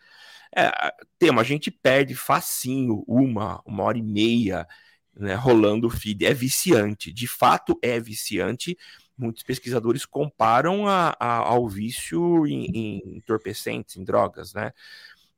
É, 0.56 0.70
tema, 1.18 1.42
a 1.42 1.44
gente 1.44 1.70
perde 1.70 2.14
facinho 2.14 3.04
uma, 3.06 3.60
uma 3.66 3.84
hora 3.84 3.98
e 3.98 4.02
meia 4.02 4.66
né, 5.14 5.34
rolando 5.34 5.86
o 5.86 5.90
feed. 5.90 6.24
É 6.24 6.34
viciante, 6.34 7.12
de 7.12 7.26
fato 7.26 7.78
é 7.82 7.98
viciante 7.98 8.76
muitos 9.16 9.42
pesquisadores 9.42 10.04
comparam 10.04 10.86
a, 10.86 11.16
a, 11.18 11.36
ao 11.38 11.68
vício 11.68 12.46
em, 12.46 12.66
em, 12.66 13.16
entorpecentes, 13.16 13.96
em 13.96 14.04
drogas, 14.04 14.52
né? 14.54 14.72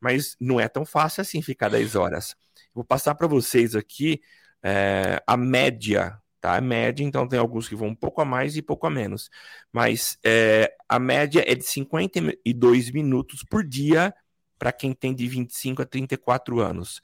Mas 0.00 0.36
não 0.40 0.60
é 0.60 0.68
tão 0.68 0.84
fácil 0.84 1.22
assim 1.22 1.42
ficar 1.42 1.68
10 1.68 1.94
horas. 1.96 2.36
Vou 2.74 2.84
passar 2.84 3.14
para 3.14 3.26
vocês 3.26 3.74
aqui 3.74 4.20
é, 4.62 5.22
a 5.26 5.36
média, 5.36 6.20
tá? 6.40 6.56
A 6.56 6.60
média, 6.60 7.04
então 7.04 7.26
tem 7.26 7.38
alguns 7.38 7.68
que 7.68 7.74
vão 7.76 7.88
um 7.88 7.94
pouco 7.94 8.20
a 8.20 8.24
mais 8.24 8.56
e 8.56 8.62
pouco 8.62 8.86
a 8.86 8.90
menos. 8.90 9.30
Mas 9.72 10.18
é, 10.24 10.72
a 10.88 10.98
média 10.98 11.44
é 11.46 11.54
de 11.54 11.64
52 11.64 12.90
minutos 12.90 13.42
por 13.48 13.64
dia 13.64 14.14
para 14.58 14.72
quem 14.72 14.92
tem 14.92 15.14
de 15.14 15.26
25 15.28 15.82
a 15.82 15.86
34 15.86 16.60
anos. 16.60 17.00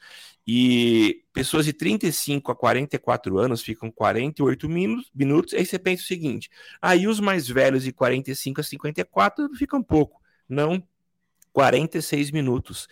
E 0.46 1.22
pessoas 1.32 1.64
de 1.64 1.72
35 1.72 2.52
a 2.52 2.56
44 2.56 3.38
anos 3.38 3.62
ficam 3.62 3.90
48 3.90 4.68
minutos. 4.68 5.54
Aí 5.54 5.64
você 5.64 5.78
pensa 5.78 6.02
o 6.02 6.06
seguinte: 6.06 6.50
aí 6.80 7.06
os 7.08 7.20
mais 7.20 7.48
velhos 7.48 7.84
de 7.84 7.92
45 7.92 8.60
a 8.60 8.64
54 8.64 9.54
ficam 9.54 9.82
pouco. 9.82 10.20
Não, 10.48 10.82
46 11.52 12.30
minutos. 12.30 12.88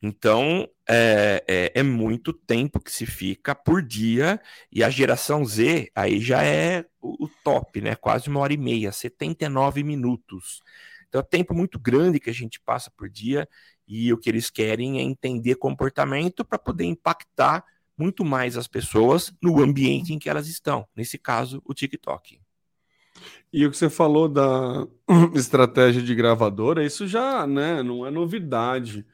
Então 0.00 0.68
é, 0.88 1.42
é, 1.46 1.80
é, 1.80 1.82
muito 1.82 2.32
tempo 2.32 2.80
que 2.80 2.92
se 2.92 3.06
fica 3.06 3.54
por 3.54 3.82
dia, 3.82 4.40
e 4.70 4.84
a 4.84 4.90
geração 4.90 5.44
Z 5.44 5.90
aí 5.94 6.20
já 6.20 6.42
é 6.44 6.84
o, 7.00 7.24
o 7.24 7.28
top, 7.42 7.80
né? 7.80 7.94
Quase 7.96 8.28
uma 8.28 8.40
hora 8.40 8.52
e 8.52 8.56
meia, 8.56 8.92
79 8.92 9.82
minutos. 9.82 10.62
Então 11.08 11.20
é 11.20 11.24
tempo 11.24 11.54
muito 11.54 11.78
grande 11.78 12.20
que 12.20 12.30
a 12.30 12.32
gente 12.32 12.60
passa 12.60 12.90
por 12.90 13.08
dia 13.08 13.48
e 13.86 14.12
o 14.12 14.18
que 14.18 14.28
eles 14.28 14.50
querem 14.50 14.98
é 14.98 15.02
entender 15.02 15.54
comportamento 15.56 16.44
para 16.44 16.58
poder 16.58 16.84
impactar 16.84 17.64
muito 17.96 18.24
mais 18.24 18.56
as 18.56 18.66
pessoas 18.66 19.32
no 19.42 19.62
ambiente 19.62 20.12
em 20.12 20.18
que 20.18 20.28
elas 20.28 20.48
estão. 20.48 20.86
Nesse 20.94 21.18
caso, 21.18 21.62
o 21.64 21.72
TikTok. 21.72 22.38
E 23.52 23.64
o 23.64 23.70
que 23.70 23.76
você 23.76 23.88
falou 23.88 24.28
da 24.28 24.86
estratégia 25.34 26.02
de 26.02 26.14
gravadora, 26.14 26.84
isso 26.84 27.06
já 27.06 27.46
né, 27.46 27.82
não 27.82 28.06
é 28.06 28.10
novidade. 28.10 29.06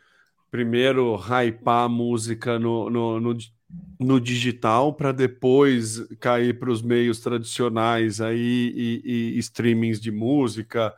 Primeiro, 0.50 1.16
hypar 1.16 1.84
a 1.84 1.88
música 1.88 2.58
no, 2.58 2.90
no, 2.90 3.20
no, 3.20 3.38
no 4.00 4.20
digital 4.20 4.92
para 4.92 5.12
depois 5.12 6.06
cair 6.18 6.58
para 6.58 6.70
os 6.70 6.82
meios 6.82 7.20
tradicionais 7.20 8.20
aí 8.20 8.72
e, 8.74 9.02
e, 9.04 9.36
e 9.36 9.38
streamings 9.38 10.00
de 10.00 10.10
música 10.10 10.92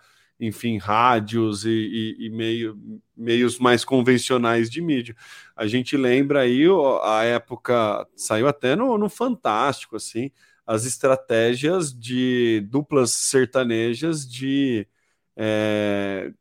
enfim, 0.46 0.78
rádios 0.78 1.64
e, 1.64 1.70
e, 1.70 2.26
e 2.26 2.30
meio, 2.30 2.78
meios 3.16 3.58
mais 3.58 3.84
convencionais 3.84 4.70
de 4.70 4.80
mídia. 4.80 5.16
A 5.56 5.66
gente 5.66 5.96
lembra 5.96 6.40
aí 6.40 6.64
a 7.02 7.24
época, 7.24 8.06
saiu 8.16 8.48
até 8.48 8.74
no, 8.76 8.96
no 8.98 9.08
Fantástico, 9.08 9.96
assim, 9.96 10.30
as 10.66 10.84
estratégias 10.84 11.92
de 11.92 12.66
duplas 12.70 13.10
sertanejas 13.12 14.26
de. 14.28 14.86
É, 15.36 16.32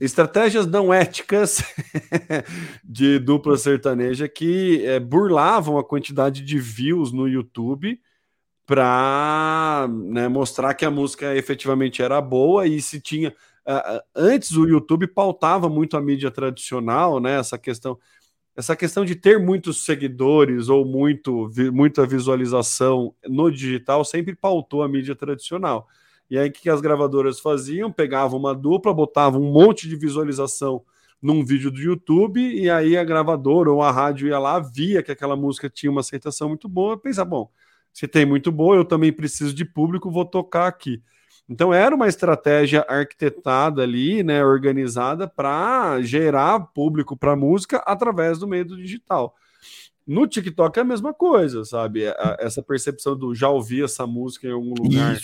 estratégias 0.00 0.66
não 0.66 0.92
éticas 0.92 1.62
de 2.82 3.18
dupla 3.18 3.56
sertaneja 3.58 4.28
que 4.28 4.84
é, 4.84 4.98
burlavam 4.98 5.78
a 5.78 5.84
quantidade 5.84 6.42
de 6.42 6.58
views 6.58 7.12
no 7.12 7.28
YouTube 7.28 8.00
para 8.66 9.88
né, 9.88 10.28
mostrar 10.28 10.74
que 10.74 10.84
a 10.84 10.90
música 10.90 11.34
efetivamente 11.36 12.02
era 12.02 12.20
boa 12.20 12.66
e 12.66 12.82
se 12.82 13.00
tinha. 13.00 13.30
Uh, 13.66 14.02
antes 14.14 14.52
o 14.52 14.66
YouTube 14.66 15.06
pautava 15.06 15.68
muito 15.68 15.96
a 15.96 16.00
mídia 16.00 16.30
tradicional, 16.30 17.20
né? 17.20 17.38
Essa 17.38 17.56
questão, 17.56 17.98
essa 18.56 18.74
questão 18.74 19.04
de 19.04 19.14
ter 19.14 19.38
muitos 19.38 19.84
seguidores 19.84 20.68
ou 20.68 20.84
muito, 20.84 21.48
vi, 21.48 21.70
muita 21.70 22.04
visualização 22.06 23.14
no 23.28 23.50
digital 23.50 24.04
sempre 24.04 24.34
pautou 24.34 24.82
a 24.82 24.88
mídia 24.88 25.14
tradicional. 25.14 25.86
E 26.28 26.36
aí 26.36 26.48
o 26.48 26.52
que 26.52 26.68
as 26.68 26.80
gravadoras 26.80 27.38
faziam? 27.38 27.92
Pegavam 27.92 28.38
uma 28.38 28.54
dupla, 28.54 28.92
botavam 28.92 29.40
um 29.40 29.52
monte 29.52 29.88
de 29.88 29.94
visualização 29.94 30.82
num 31.22 31.44
vídeo 31.44 31.70
do 31.70 31.80
YouTube, 31.80 32.40
e 32.40 32.68
aí 32.68 32.96
a 32.96 33.04
gravadora 33.04 33.70
ou 33.70 33.82
a 33.82 33.90
rádio 33.90 34.28
ia 34.28 34.38
lá, 34.38 34.58
via 34.60 35.02
que 35.02 35.10
aquela 35.10 35.34
música 35.36 35.70
tinha 35.70 35.90
uma 35.90 36.00
aceitação 36.00 36.48
muito 36.48 36.68
boa, 36.68 36.98
pensa, 36.98 37.24
bom, 37.24 37.50
se 37.96 38.06
tem 38.06 38.26
muito 38.26 38.52
boa, 38.52 38.76
eu 38.76 38.84
também 38.84 39.10
preciso 39.10 39.54
de 39.54 39.64
público, 39.64 40.10
vou 40.10 40.26
tocar 40.26 40.66
aqui. 40.66 41.02
Então 41.48 41.72
era 41.72 41.94
uma 41.94 42.06
estratégia 42.06 42.84
arquitetada 42.86 43.82
ali, 43.82 44.22
né, 44.22 44.44
organizada 44.44 45.26
para 45.26 46.02
gerar 46.02 46.60
público 46.74 47.16
para 47.16 47.34
música 47.34 47.78
através 47.86 48.38
do 48.38 48.46
meio 48.46 48.66
do 48.66 48.76
digital. 48.76 49.34
No 50.06 50.26
TikTok 50.26 50.78
é 50.78 50.82
a 50.82 50.84
mesma 50.84 51.14
coisa, 51.14 51.64
sabe? 51.64 52.02
Essa 52.38 52.62
percepção 52.62 53.16
do 53.16 53.34
já 53.34 53.48
ouvi 53.48 53.82
essa 53.82 54.06
música 54.06 54.46
em 54.46 54.52
algum 54.52 54.74
lugar 54.78 55.18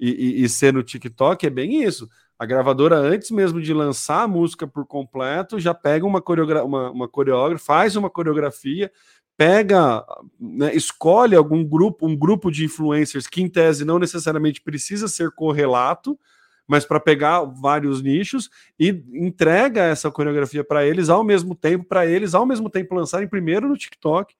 e, 0.00 0.08
e, 0.08 0.42
e, 0.42 0.48
ser 0.48 0.72
no 0.72 0.82
TikTok 0.82 1.46
é 1.46 1.50
bem 1.50 1.82
isso. 1.82 2.08
A 2.38 2.46
gravadora, 2.46 2.96
antes 2.96 3.30
mesmo 3.30 3.60
de 3.60 3.74
lançar 3.74 4.22
a 4.22 4.28
música 4.28 4.66
por 4.66 4.86
completo, 4.86 5.60
já 5.60 5.74
pega 5.74 6.06
uma, 6.06 6.22
coreogra 6.22 6.64
uma, 6.64 6.90
uma 6.90 7.08
coreógrafa, 7.08 7.62
faz 7.62 7.94
uma 7.94 8.08
coreografia, 8.08 8.90
pega, 9.36 10.04
né, 10.40 10.74
escolhe 10.74 11.36
algum 11.36 11.62
grupo, 11.62 12.06
um 12.06 12.16
grupo 12.16 12.50
de 12.50 12.64
influencers 12.64 13.26
que 13.26 13.42
em 13.42 13.48
tese 13.48 13.84
não 13.84 13.98
necessariamente 13.98 14.62
precisa 14.62 15.08
ser 15.08 15.30
correlato, 15.30 16.18
mas 16.66 16.84
para 16.84 16.98
pegar 16.98 17.42
vários 17.44 18.02
nichos 18.02 18.50
e 18.78 18.88
entrega 19.12 19.84
essa 19.84 20.10
coreografia 20.10 20.64
para 20.64 20.84
eles 20.86 21.08
ao 21.08 21.22
mesmo 21.22 21.54
tempo, 21.54 21.84
para 21.84 22.06
eles 22.06 22.34
ao 22.34 22.46
mesmo 22.46 22.68
tempo 22.70 22.94
lançarem 22.94 23.28
primeiro 23.28 23.68
no 23.68 23.76
TikTok. 23.76 24.34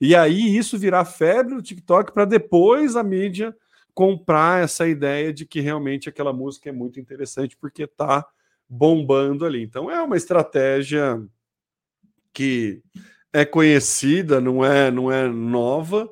E 0.00 0.14
aí 0.14 0.56
isso 0.56 0.78
virar 0.78 1.04
febre 1.04 1.54
no 1.54 1.62
TikTok 1.62 2.12
para 2.12 2.24
depois 2.24 2.94
a 2.94 3.02
mídia 3.02 3.56
comprar 3.92 4.62
essa 4.62 4.86
ideia 4.86 5.32
de 5.32 5.44
que 5.44 5.60
realmente 5.60 6.08
aquela 6.08 6.32
música 6.32 6.68
é 6.68 6.72
muito 6.72 7.00
interessante 7.00 7.56
porque 7.56 7.82
está 7.82 8.24
bombando 8.68 9.44
ali. 9.44 9.62
Então 9.62 9.90
é 9.90 10.00
uma 10.00 10.16
estratégia 10.16 11.20
que 12.32 12.80
é 13.40 13.44
conhecida, 13.44 14.40
não 14.40 14.64
é, 14.64 14.90
não 14.90 15.10
é 15.10 15.28
nova. 15.28 16.10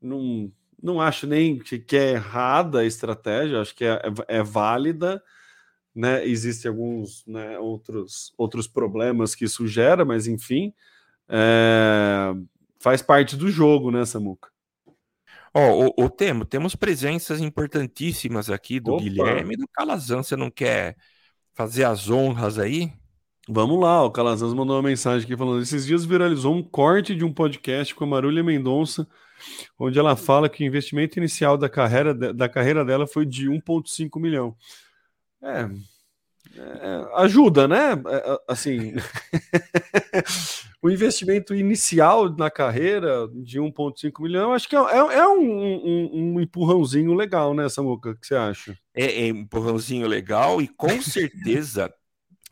Não, 0.00 0.52
não 0.82 1.00
acho 1.00 1.26
nem 1.26 1.58
que 1.58 1.96
é 1.96 2.12
errada 2.12 2.80
a 2.80 2.84
estratégia, 2.84 3.60
acho 3.60 3.74
que 3.74 3.84
é, 3.84 3.94
é, 4.28 4.38
é 4.38 4.42
válida. 4.42 5.22
Né? 5.94 6.26
Existem 6.26 6.68
alguns 6.68 7.24
né, 7.26 7.58
outros, 7.58 8.34
outros 8.36 8.66
problemas 8.66 9.34
que 9.34 9.44
isso 9.44 9.66
gera, 9.66 10.04
mas 10.04 10.26
enfim, 10.26 10.74
é, 11.28 12.34
faz 12.78 13.00
parte 13.00 13.36
do 13.36 13.48
jogo, 13.50 13.90
né, 13.90 14.04
Samuca? 14.04 14.50
Ó, 15.54 15.70
oh, 15.70 15.94
o, 15.96 16.04
o 16.04 16.10
Temo, 16.10 16.44
temos 16.44 16.76
presenças 16.76 17.40
importantíssimas 17.40 18.50
aqui 18.50 18.78
do 18.78 18.92
Opa. 18.92 19.02
Guilherme 19.02 19.54
e 19.54 19.56
do 19.56 19.66
Calazan. 19.68 20.22
Você 20.22 20.36
não 20.36 20.50
quer 20.50 20.96
fazer 21.54 21.84
as 21.84 22.10
honras 22.10 22.58
aí? 22.58 22.92
Vamos 23.48 23.80
lá, 23.80 24.02
o 24.04 24.10
Calazans 24.10 24.52
mandou 24.52 24.74
uma 24.74 24.88
mensagem 24.88 25.24
aqui 25.24 25.36
falando: 25.36 25.62
esses 25.62 25.86
dias 25.86 26.04
viralizou 26.04 26.52
um 26.52 26.62
corte 26.62 27.14
de 27.14 27.24
um 27.24 27.32
podcast 27.32 27.94
com 27.94 28.02
a 28.02 28.06
Marulha 28.06 28.42
Mendonça, 28.42 29.06
onde 29.78 29.98
ela 29.98 30.16
fala 30.16 30.48
que 30.48 30.64
o 30.64 30.66
investimento 30.66 31.16
inicial 31.18 31.56
da 31.56 31.68
carreira, 31.68 32.12
da 32.12 32.48
carreira 32.48 32.84
dela 32.84 33.06
foi 33.06 33.24
de 33.24 33.48
1,5 33.48 34.20
milhão. 34.20 34.56
É, 35.40 35.68
é, 36.58 37.08
ajuda, 37.18 37.68
né? 37.68 37.92
É, 37.92 38.32
é 38.32 38.38
assim, 38.48 38.94
o 40.82 40.90
investimento 40.90 41.54
inicial 41.54 42.28
na 42.36 42.50
carreira 42.50 43.28
de 43.32 43.60
1,5 43.60 44.22
milhão, 44.22 44.54
acho 44.54 44.68
que 44.68 44.74
é, 44.74 44.78
é, 44.80 45.18
é 45.18 45.28
um, 45.28 45.40
um, 45.40 46.10
um, 46.12 46.40
empurrãozinho 46.40 47.14
legal, 47.14 47.54
né, 47.54 47.68
Samuca? 47.68 48.10
O 48.10 48.16
que 48.16 48.26
você 48.26 48.34
acha? 48.34 48.76
É, 48.92 49.28
é 49.28 49.32
um 49.32 49.36
empurrãozinho 49.36 50.08
legal 50.08 50.60
e 50.60 50.66
com 50.66 51.00
certeza 51.00 51.94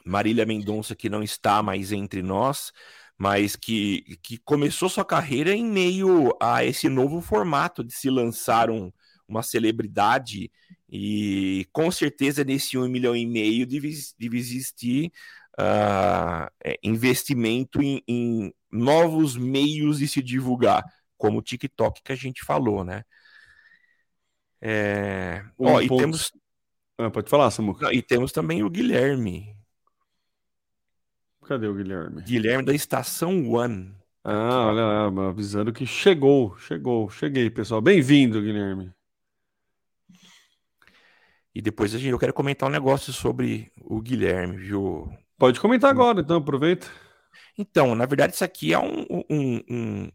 Marília 0.04 0.44
Mendonça, 0.44 0.94
que 0.94 1.08
não 1.08 1.22
está 1.22 1.62
mais 1.62 1.90
entre 1.90 2.22
nós, 2.22 2.72
mas 3.16 3.56
que, 3.56 4.18
que 4.22 4.38
começou 4.38 4.88
sua 4.88 5.04
carreira 5.04 5.54
em 5.54 5.64
meio 5.64 6.36
a 6.40 6.64
esse 6.64 6.88
novo 6.88 7.20
formato 7.20 7.82
de 7.82 7.94
se 7.94 8.10
lançar 8.10 8.70
um, 8.70 8.92
uma 9.26 9.42
celebridade 9.42 10.50
e 10.88 11.66
com 11.72 11.90
certeza 11.90 12.44
nesse 12.44 12.76
um 12.76 12.88
milhão 12.88 13.16
e 13.16 13.26
meio 13.26 13.66
deve, 13.66 13.92
deve 14.18 14.38
existir 14.38 15.10
uh, 15.58 16.76
investimento 16.82 17.82
em, 17.82 18.02
em, 18.06 18.54
novos 18.70 19.36
meios 19.36 19.98
de 19.98 20.08
se 20.08 20.20
divulgar, 20.20 20.84
como 21.16 21.38
o 21.38 21.42
TikTok 21.42 22.02
que 22.02 22.12
a 22.12 22.16
gente 22.16 22.44
falou, 22.44 22.84
né? 22.84 23.04
É... 24.60 25.44
Um 25.58 25.66
Ó, 25.66 25.80
e 25.80 25.88
temos. 25.88 26.32
Ah, 26.98 27.10
pode 27.10 27.28
falar, 27.28 27.50
Samuca. 27.50 27.92
E 27.92 28.02
temos 28.02 28.32
também 28.32 28.62
o 28.62 28.70
Guilherme. 28.70 29.56
Cadê 31.44 31.66
o 31.66 31.74
Guilherme? 31.74 32.22
Guilherme 32.22 32.64
da 32.64 32.74
Estação 32.74 33.50
One. 33.50 33.94
Ah, 34.24 34.66
olha 34.68 35.10
lá, 35.10 35.28
avisando 35.28 35.72
que 35.72 35.84
chegou, 35.84 36.56
chegou, 36.56 37.10
cheguei, 37.10 37.50
pessoal. 37.50 37.82
Bem-vindo, 37.82 38.40
Guilherme. 38.40 38.90
E 41.54 41.60
depois 41.60 41.94
a 41.94 41.98
gente, 41.98 42.10
eu 42.10 42.18
quero 42.18 42.32
comentar 42.32 42.68
um 42.68 42.72
negócio 42.72 43.12
sobre 43.12 43.70
o 43.82 44.00
Guilherme, 44.00 44.56
viu? 44.56 45.08
Pode 45.38 45.60
comentar 45.60 45.90
agora, 45.90 46.20
então, 46.20 46.38
aproveita. 46.38 46.86
Então, 47.58 47.94
na 47.94 48.06
verdade, 48.06 48.32
isso 48.34 48.44
aqui 48.44 48.72
é 48.72 48.78
um, 48.78 49.04
um, 49.30 49.60
um, 49.68 50.12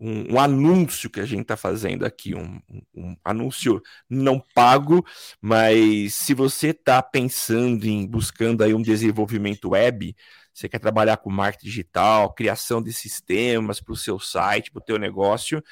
um, 0.00 0.34
um 0.34 0.40
anúncio 0.40 1.08
que 1.08 1.20
a 1.20 1.24
gente 1.24 1.42
está 1.42 1.56
fazendo 1.56 2.04
aqui, 2.04 2.34
um, 2.34 2.60
um, 2.94 3.16
anúncio 3.24 3.80
não 4.08 4.42
pago, 4.54 5.04
mas 5.40 6.14
se 6.14 6.34
você 6.34 6.68
está 6.68 7.02
pensando 7.02 7.84
em 7.86 8.06
buscando 8.06 8.62
aí 8.62 8.74
um 8.74 8.82
desenvolvimento 8.82 9.70
web, 9.70 10.14
você 10.52 10.68
quer 10.68 10.78
trabalhar 10.78 11.16
com 11.16 11.30
marketing 11.30 11.66
digital, 11.66 12.32
criação 12.32 12.82
de 12.82 12.92
sistemas 12.92 13.80
para 13.80 13.92
o 13.92 13.96
seu 13.96 14.18
site, 14.20 14.70
para 14.70 14.80
o 14.80 14.84
teu 14.84 14.98
negócio, 14.98 15.62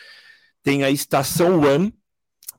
tem 0.63 0.85
a 0.85 0.91
Estação 0.91 1.61
One, 1.61 1.95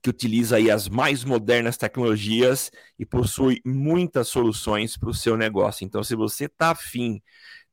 que 0.02 0.10
utiliza 0.10 0.58
aí 0.58 0.70
as 0.70 0.90
mais 0.90 1.24
modernas 1.24 1.78
tecnologias 1.78 2.70
e 3.00 3.06
possui 3.06 3.62
muitas 3.66 4.28
soluções 4.28 4.98
para 4.98 5.10
o 5.10 5.14
seu 5.14 5.38
negócio. 5.38 5.86
Então, 5.86 6.04
se 6.04 6.14
você 6.14 6.46
está 6.46 6.72
afim 6.72 7.22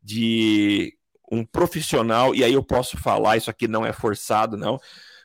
de 0.01 0.97
um 1.31 1.45
profissional, 1.45 2.35
e 2.35 2.43
aí 2.43 2.53
eu 2.53 2.63
posso 2.63 2.97
falar, 2.97 3.37
isso 3.37 3.51
aqui 3.51 3.69
não 3.69 3.87
é 3.87 3.93
forçado, 3.93 4.57
não, 4.57 4.79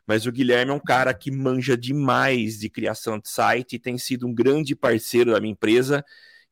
mas 0.05 0.25
o 0.25 0.31
Guilherme 0.31 0.71
é 0.71 0.75
um 0.75 0.79
cara 0.79 1.13
que 1.13 1.31
manja 1.31 1.75
demais 1.75 2.59
de 2.59 2.69
criação 2.69 3.17
de 3.17 3.29
site 3.29 3.73
e 3.73 3.79
tem 3.79 3.97
sido 3.97 4.27
um 4.27 4.33
grande 4.33 4.75
parceiro 4.75 5.31
da 5.31 5.39
minha 5.39 5.53
empresa 5.53 6.05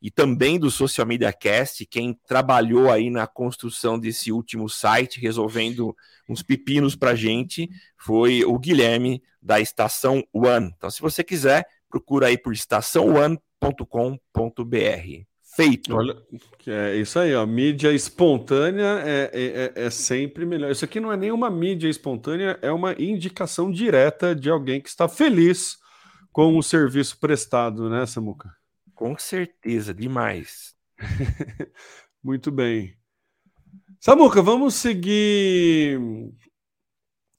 e 0.04 0.12
também 0.12 0.60
do 0.60 0.70
Social 0.70 1.08
Media 1.08 1.32
Cast, 1.32 1.86
quem 1.86 2.14
trabalhou 2.28 2.92
aí 2.92 3.10
na 3.10 3.26
construção 3.26 3.98
desse 3.98 4.34
último 4.34 4.68
site, 4.68 5.18
resolvendo 5.18 5.96
uns 6.28 6.44
pepinos 6.44 6.94
para 6.94 7.16
gente, 7.16 7.70
foi 7.98 8.44
o 8.44 8.60
Guilherme 8.60 9.24
da 9.42 9.62
Estação 9.62 10.22
One. 10.34 10.74
Então, 10.76 10.92
se 10.92 11.00
você 11.00 11.24
quiser, 11.24 11.66
procura 11.90 12.28
aí 12.28 12.38
por 12.38 12.52
estaçãoone.com.br. 12.52 15.33
Feito. 15.56 15.96
Olha, 15.96 16.18
é 16.66 16.96
isso 16.96 17.20
aí, 17.20 17.36
ó. 17.36 17.46
Mídia 17.46 17.92
espontânea 17.92 19.02
é, 19.06 19.30
é, 19.34 19.82
é, 19.82 19.86
é 19.86 19.90
sempre 19.90 20.46
melhor. 20.46 20.72
Isso 20.72 20.84
aqui 20.84 21.00
não 21.00 21.12
é 21.12 21.18
nenhuma 21.18 21.50
mídia 21.50 21.88
espontânea, 21.88 22.58
é 22.62 22.72
uma 22.72 22.94
indicação 22.94 23.72
direta 23.72 24.36
de 24.36 24.50
alguém 24.50 24.82
que 24.82 24.90
está 24.90 25.08
feliz 25.08 25.78
com 26.32 26.58
o 26.58 26.64
serviço 26.64 27.20
prestado, 27.20 27.90
né, 27.90 28.06
Samuca? 28.06 28.50
Com 28.96 29.18
certeza, 29.18 29.94
demais. 29.94 30.74
Muito 32.24 32.52
bem. 32.52 32.98
Samuca, 34.00 34.42
vamos 34.42 34.74
seguir 34.74 36.00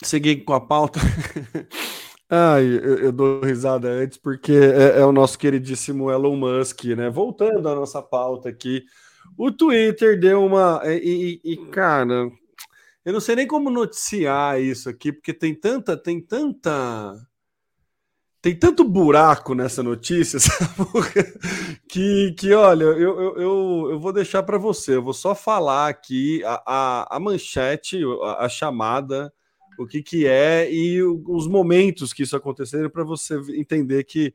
seguir 0.03 0.45
com 0.45 0.53
a 0.53 0.61
pauta. 0.61 1.01
Ai, 2.29 2.65
eu, 2.65 2.99
eu, 2.99 3.13
dou 3.13 3.41
risada 3.41 3.89
antes 3.89 4.17
porque 4.19 4.53
é, 4.53 5.01
é, 5.01 5.05
o 5.05 5.13
nosso 5.13 5.39
queridíssimo 5.39 6.11
Elon 6.11 6.37
Musk, 6.37 6.85
né? 6.97 7.11
Voltando 7.11 7.69
à 7.69 7.75
nossa 7.75 8.03
pauta 8.03 8.49
aqui, 8.49 8.85
o 9.37 9.53
Twitter 9.53 10.19
deu 10.19 10.45
uma 10.45 10.81
e, 10.85 11.41
e, 11.45 11.53
e 11.53 11.57
cara, 11.71 12.31
eu 13.05 13.13
não 13.13 13.21
sei 13.21 13.37
nem 13.37 13.47
como 13.47 13.71
noticiar 13.71 14.61
isso 14.61 14.89
aqui 14.89 15.13
porque 15.13 15.35
tem 15.35 15.55
tanta 15.55 15.97
tem 15.97 16.21
tanta 16.21 17.15
tem 18.45 18.55
tanto 18.55 18.85
buraco 18.85 19.55
nessa 19.55 19.83
notícia, 19.83 20.39
que, 21.89 22.35
que 22.39 22.53
olha, 22.53 22.85
eu, 22.85 22.99
eu, 22.99 23.37
eu, 23.39 23.89
eu 23.93 23.99
vou 23.99 24.13
deixar 24.13 24.43
para 24.43 24.59
você, 24.59 24.97
eu 24.97 25.03
vou 25.03 25.15
só 25.15 25.35
falar 25.35 25.89
aqui 25.89 26.45
a, 26.45 26.63
a, 26.67 27.17
a 27.17 27.19
manchete, 27.19 28.03
a, 28.23 28.45
a, 28.45 28.49
chamada, 28.51 29.33
o 29.79 29.87
que, 29.87 30.03
que 30.03 30.27
é 30.27 30.73
e 30.73 31.03
os 31.03 31.47
momentos 31.47 32.13
que 32.13 32.23
isso 32.23 32.37
aconteceram 32.37 32.91
para 32.91 33.05
você 33.05 33.41
entender 33.57 34.05
que 34.05 34.35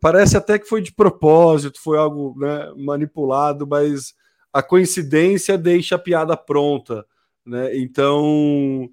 parece 0.00 0.36
até 0.36 0.58
que 0.58 0.68
foi 0.68 0.80
de 0.80 0.92
propósito, 0.92 1.80
foi 1.80 1.98
algo 1.98 2.34
né, 2.38 2.72
manipulado, 2.76 3.66
mas 3.66 4.14
a 4.52 4.62
coincidência 4.62 5.56
deixa 5.56 5.96
a 5.96 5.98
piada 5.98 6.36
pronta. 6.36 7.04
Né? 7.46 7.78
Então, 7.78 8.88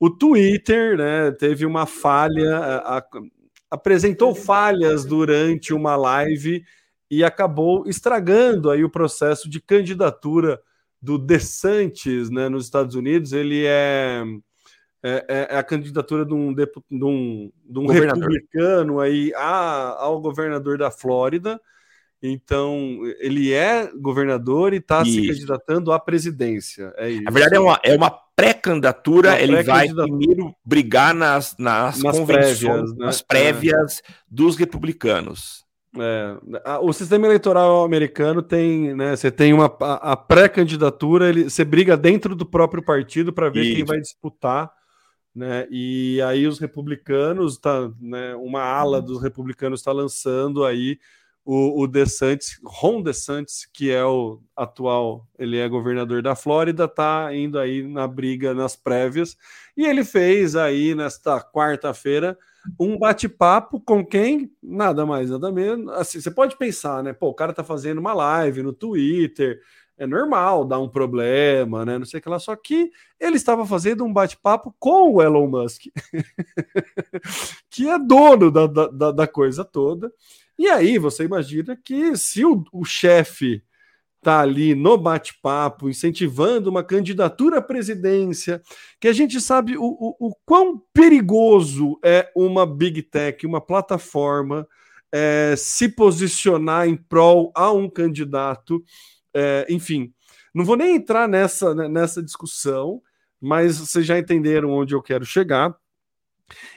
o 0.00 0.10
Twitter 0.10 0.96
né, 0.96 1.30
teve 1.32 1.64
uma 1.66 1.86
falha. 1.86 2.58
A, 2.58 3.04
apresentou 3.68 4.34
falhas 4.34 5.04
durante 5.04 5.74
uma 5.74 5.96
live 5.96 6.64
e 7.10 7.24
acabou 7.24 7.86
estragando 7.86 8.70
aí 8.70 8.84
o 8.84 8.90
processo 8.90 9.50
de 9.50 9.60
candidatura 9.60 10.60
do 11.02 11.18
DeSantis 11.18 12.30
né, 12.30 12.48
nos 12.48 12.64
Estados 12.64 12.94
Unidos. 12.94 13.32
Ele 13.32 13.64
é, 13.66 14.22
é, 15.06 15.24
é, 15.28 15.54
é 15.54 15.58
a 15.58 15.62
candidatura 15.62 16.24
de 16.24 16.34
um, 16.34 16.52
de 16.52 16.64
um, 16.90 17.52
de 17.64 17.78
um 17.78 17.86
republicano 17.86 18.98
aí 18.98 19.32
a, 19.36 20.02
ao 20.02 20.20
governador 20.20 20.76
da 20.76 20.90
Flórida. 20.90 21.60
Então, 22.20 22.98
ele 23.20 23.52
é 23.52 23.88
governador 23.94 24.72
e 24.72 24.78
está 24.78 25.04
se 25.04 25.28
candidatando 25.28 25.92
à 25.92 26.00
presidência. 26.00 26.92
É 26.96 27.08
isso. 27.08 27.22
Na 27.22 27.30
verdade, 27.30 27.54
é 27.54 27.60
uma, 27.60 27.80
é 27.84 27.94
uma 27.94 28.10
pré-candidatura, 28.10 29.32
pré 29.32 29.42
ele 29.44 29.62
vai 29.62 29.88
primeiro 29.88 30.52
brigar 30.64 31.14
nas, 31.14 31.54
nas, 31.56 32.02
nas 32.02 32.18
prévias, 32.18 32.90
né? 32.92 33.06
nas 33.06 33.22
prévias 33.22 33.98
é. 33.98 34.12
dos 34.28 34.56
republicanos. 34.56 35.64
É, 35.98 36.36
o 36.82 36.92
sistema 36.92 37.26
eleitoral 37.26 37.84
americano 37.84 38.42
tem, 38.42 38.94
né? 38.94 39.14
Você 39.16 39.30
tem 39.30 39.52
uma 39.52 39.74
a, 39.80 40.12
a 40.12 40.16
pré-candidatura, 40.16 41.28
ele 41.28 41.44
você 41.44 41.64
briga 41.64 41.96
dentro 41.96 42.34
do 42.34 42.44
próprio 42.44 42.82
partido 42.82 43.32
para 43.32 43.48
ver 43.48 43.62
Isso. 43.62 43.76
quem 43.76 43.84
vai 43.84 44.00
disputar, 44.00 44.70
né? 45.36 45.68
E 45.70 46.20
aí 46.22 46.46
os 46.46 46.58
republicanos 46.58 47.58
tá, 47.58 47.92
né? 48.00 48.34
Uma 48.36 48.62
ala 48.62 49.02
dos 49.02 49.20
republicanos 49.20 49.80
está 49.80 49.92
lançando 49.92 50.64
aí 50.64 50.98
o, 51.44 51.82
o 51.82 51.86
DeSantis, 51.86 52.58
Ron 52.64 53.02
DeSantis, 53.02 53.68
que 53.72 53.90
é 53.90 54.04
o 54.04 54.40
atual, 54.56 55.28
ele 55.38 55.58
é 55.58 55.68
governador 55.68 56.22
da 56.22 56.34
Flórida, 56.34 56.86
está 56.86 57.32
indo 57.34 57.58
aí 57.58 57.86
na 57.86 58.08
briga 58.08 58.54
nas 58.54 58.74
prévias, 58.74 59.36
e 59.76 59.84
ele 59.84 60.04
fez 60.04 60.56
aí 60.56 60.94
nesta 60.94 61.40
quarta-feira 61.40 62.36
um 62.80 62.98
bate-papo 62.98 63.78
com 63.78 64.04
quem? 64.04 64.50
Nada 64.60 65.06
mais, 65.06 65.30
nada 65.30 65.52
menos. 65.52 65.92
Assim, 65.94 66.20
você 66.20 66.32
pode 66.32 66.56
pensar, 66.56 67.00
né? 67.04 67.12
Pô, 67.12 67.28
o 67.28 67.34
cara 67.34 67.52
tá 67.52 67.62
fazendo 67.62 67.98
uma 67.98 68.12
live 68.14 68.62
no 68.62 68.72
Twitter, 68.72 69.60
é 69.98 70.06
normal 70.06 70.64
dar 70.64 70.78
um 70.78 70.88
problema, 70.88 71.84
né? 71.84 71.98
Não 71.98 72.04
sei 72.04 72.20
o 72.20 72.22
que 72.22 72.28
lá. 72.28 72.38
Só 72.38 72.54
que 72.54 72.90
ele 73.18 73.36
estava 73.36 73.64
fazendo 73.64 74.04
um 74.04 74.12
bate-papo 74.12 74.74
com 74.78 75.14
o 75.14 75.22
Elon 75.22 75.48
Musk, 75.48 75.84
que 77.70 77.88
é 77.88 77.98
dono 77.98 78.50
da, 78.50 78.66
da, 78.66 79.12
da, 79.12 79.26
coisa 79.26 79.64
toda. 79.64 80.12
E 80.58 80.68
aí 80.68 80.98
você 80.98 81.24
imagina 81.24 81.76
que 81.76 82.16
se 82.16 82.44
o, 82.44 82.64
o 82.72 82.84
chefe 82.84 83.62
está 84.26 84.40
ali 84.40 84.74
no 84.74 84.98
bate-papo, 84.98 85.88
incentivando 85.88 86.68
uma 86.68 86.82
candidatura 86.82 87.58
à 87.58 87.62
presidência, 87.62 88.60
que 89.00 89.06
a 89.06 89.12
gente 89.12 89.40
sabe 89.40 89.76
o, 89.76 89.84
o, 89.84 90.28
o, 90.28 90.34
quão 90.44 90.82
perigoso 90.92 91.98
é 92.02 92.30
uma 92.34 92.66
big 92.66 93.02
tech, 93.02 93.46
uma 93.46 93.60
plataforma, 93.60 94.66
é, 95.12 95.54
se 95.56 95.88
posicionar 95.88 96.88
em 96.88 96.96
prol 96.96 97.52
a 97.54 97.70
um 97.70 97.88
candidato. 97.88 98.84
É, 99.38 99.66
enfim, 99.68 100.14
não 100.54 100.64
vou 100.64 100.76
nem 100.76 100.96
entrar 100.96 101.28
nessa, 101.28 101.74
né, 101.74 101.86
nessa 101.86 102.22
discussão, 102.22 103.02
mas 103.38 103.78
vocês 103.78 104.06
já 104.06 104.18
entenderam 104.18 104.70
onde 104.70 104.94
eu 104.94 105.02
quero 105.02 105.26
chegar. 105.26 105.76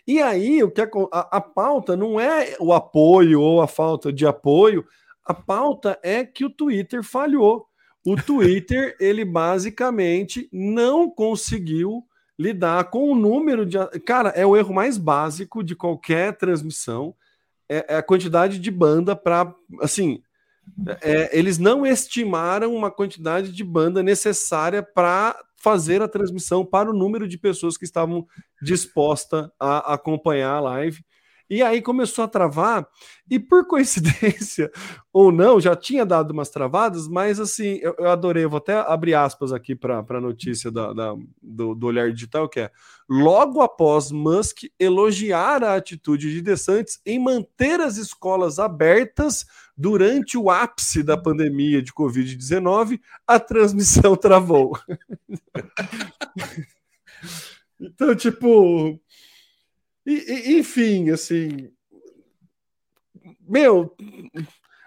E 0.05 0.21
aí, 0.21 0.61
o 0.61 0.69
que 0.69 0.81
a, 0.81 0.89
a, 1.13 1.37
a 1.37 1.41
pauta 1.41 1.95
não 1.95 2.19
é 2.19 2.57
o 2.59 2.73
apoio 2.73 3.39
ou 3.39 3.61
a 3.61 3.67
falta 3.67 4.11
de 4.11 4.25
apoio, 4.25 4.85
a 5.23 5.33
pauta 5.33 5.97
é 6.03 6.25
que 6.25 6.43
o 6.43 6.49
Twitter 6.49 7.03
falhou. 7.03 7.67
O 8.05 8.15
Twitter, 8.21 8.97
ele 8.99 9.23
basicamente 9.23 10.49
não 10.51 11.09
conseguiu 11.09 12.05
lidar 12.37 12.89
com 12.89 13.11
o 13.11 13.15
número 13.15 13.65
de. 13.65 13.77
Cara, 14.05 14.29
é 14.29 14.45
o 14.45 14.57
erro 14.57 14.73
mais 14.73 14.97
básico 14.97 15.63
de 15.63 15.75
qualquer 15.75 16.35
transmissão. 16.35 17.15
É, 17.69 17.93
é 17.93 17.97
a 17.97 18.03
quantidade 18.03 18.59
de 18.59 18.71
banda 18.71 19.15
para. 19.15 19.53
Assim, 19.81 20.21
é, 21.01 21.37
eles 21.37 21.57
não 21.57 21.85
estimaram 21.85 22.75
uma 22.75 22.91
quantidade 22.91 23.51
de 23.51 23.63
banda 23.63 24.01
necessária 24.01 24.81
para 24.83 25.39
fazer 25.57 26.01
a 26.01 26.07
transmissão 26.07 26.65
para 26.65 26.89
o 26.89 26.93
número 26.93 27.27
de 27.27 27.37
pessoas 27.37 27.77
que 27.77 27.83
estavam 27.83 28.25
dispostas 28.61 29.49
a 29.59 29.93
acompanhar 29.93 30.53
a 30.53 30.59
live. 30.61 31.03
E 31.49 31.63
aí 31.63 31.81
começou 31.81 32.23
a 32.23 32.27
travar, 32.27 32.87
e 33.29 33.39
por 33.39 33.65
coincidência 33.67 34.71
ou 35.11 35.31
não, 35.31 35.59
já 35.59 35.75
tinha 35.75 36.05
dado 36.05 36.31
umas 36.31 36.51
travadas, 36.51 37.07
mas 37.07 37.39
assim, 37.39 37.79
eu, 37.81 37.95
eu 37.97 38.09
adorei, 38.09 38.43
eu 38.43 38.49
vou 38.49 38.59
até 38.59 38.75
abrir 38.75 39.15
aspas 39.15 39.51
aqui 39.51 39.75
para 39.75 40.05
a 40.07 40.21
notícia 40.21 40.69
da, 40.69 40.93
da 40.93 41.15
do, 41.41 41.73
do, 41.73 41.87
Olhar 41.87 42.11
Digital, 42.11 42.47
que 42.47 42.59
é 42.59 42.71
logo 43.09 43.61
após 43.61 44.11
Musk 44.11 44.65
elogiar 44.79 45.63
a 45.63 45.75
atitude 45.75 46.31
de 46.31 46.41
DeSantis 46.41 46.99
em 47.03 47.17
manter 47.17 47.81
as 47.81 47.97
escolas 47.97 48.59
abertas 48.59 49.47
durante 49.75 50.37
o 50.37 50.51
ápice 50.51 51.01
da 51.01 51.17
pandemia 51.17 51.81
de 51.81 51.91
Covid-19, 51.91 52.99
a 53.25 53.39
transmissão 53.39 54.15
travou. 54.15 54.77
então, 57.81 58.13
tipo 58.13 58.99
e, 60.05 60.57
enfim, 60.59 61.09
assim. 61.09 61.71
Meu, 63.47 63.95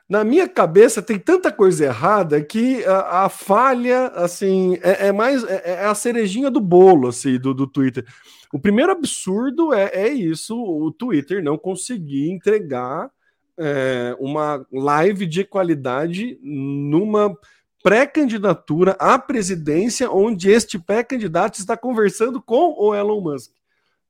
na 0.08 0.24
minha 0.24 0.48
cabeça 0.48 1.00
tem 1.00 1.18
tanta 1.18 1.50
coisa 1.50 1.86
errada 1.86 2.42
que 2.42 2.84
a, 2.84 3.24
a 3.24 3.28
falha, 3.28 4.08
assim, 4.08 4.78
é, 4.82 5.08
é 5.08 5.12
mais. 5.12 5.42
É, 5.44 5.62
é, 5.72 5.86
a 5.86 5.94
cerejinha 5.94 6.50
do 6.50 6.60
bolo, 6.60 7.08
assim, 7.08 7.38
do, 7.38 7.54
do 7.54 7.66
Twitter. 7.66 8.04
O 8.52 8.58
primeiro 8.58 8.92
absurdo 8.92 9.72
é, 9.72 9.90
é 9.94 10.08
isso: 10.08 10.54
o 10.54 10.92
Twitter 10.92 11.42
não 11.42 11.56
conseguir 11.56 12.30
entregar 12.30 13.10
é, 13.58 14.14
uma 14.20 14.66
live 14.70 15.26
de 15.26 15.44
qualidade 15.44 16.38
numa 16.42 17.34
pré-candidatura 17.82 18.92
à 18.98 19.18
presidência, 19.18 20.10
onde 20.10 20.50
este 20.50 20.78
pré-candidato 20.78 21.58
está 21.58 21.76
conversando 21.76 22.40
com 22.40 22.74
o 22.78 22.94
Elon 22.94 23.20
Musk. 23.20 23.50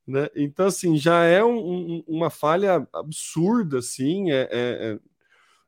Né? 0.07 0.29
Então, 0.35 0.67
assim, 0.67 0.97
já 0.97 1.23
é 1.23 1.43
um, 1.43 1.57
um, 1.57 2.03
uma 2.07 2.29
falha 2.29 2.87
absurda, 2.93 3.79
assim, 3.79 4.31
é, 4.31 4.41
é, 4.41 4.49
é 4.51 4.99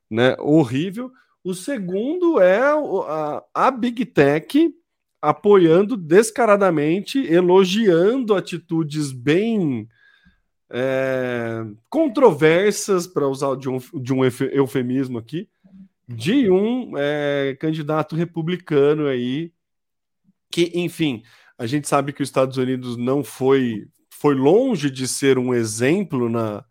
né, 0.10 0.36
horrível. 0.39 1.12
O 1.43 1.54
segundo 1.54 2.39
é 2.39 2.60
a, 2.60 3.43
a 3.54 3.71
Big 3.71 4.06
Tech 4.06 4.74
apoiando 5.21 5.98
descaradamente, 5.98 7.19
elogiando 7.19 8.36
atitudes 8.36 9.12
bem 9.12 9.88
é, 10.69 11.65
controversas, 11.89 13.08
para 13.08 13.28
usar 13.28 13.56
de 13.56 13.69
um, 13.69 13.80
de 14.02 14.13
um 14.13 14.21
eufemismo 14.24 15.17
aqui, 15.17 15.50
de 16.08 16.50
um 16.50 16.93
é, 16.98 17.56
candidato 17.60 18.15
republicano 18.15 19.08
aí, 19.08 19.52
que, 20.52 20.71
enfim, 20.76 21.24
a 21.58 21.65
gente 21.65 21.88
sabe 21.88 22.13
que 22.13 22.21
os 22.21 22.30
Estados 22.30 22.58
Unidos 22.58 22.98
não 22.98 23.24
foi 23.24 23.88
foi 24.26 24.34
longe 24.34 24.90
de 24.90 25.08
ser 25.08 25.38
um 25.38 25.54
exemplo 25.54 26.28
na, 26.28 26.66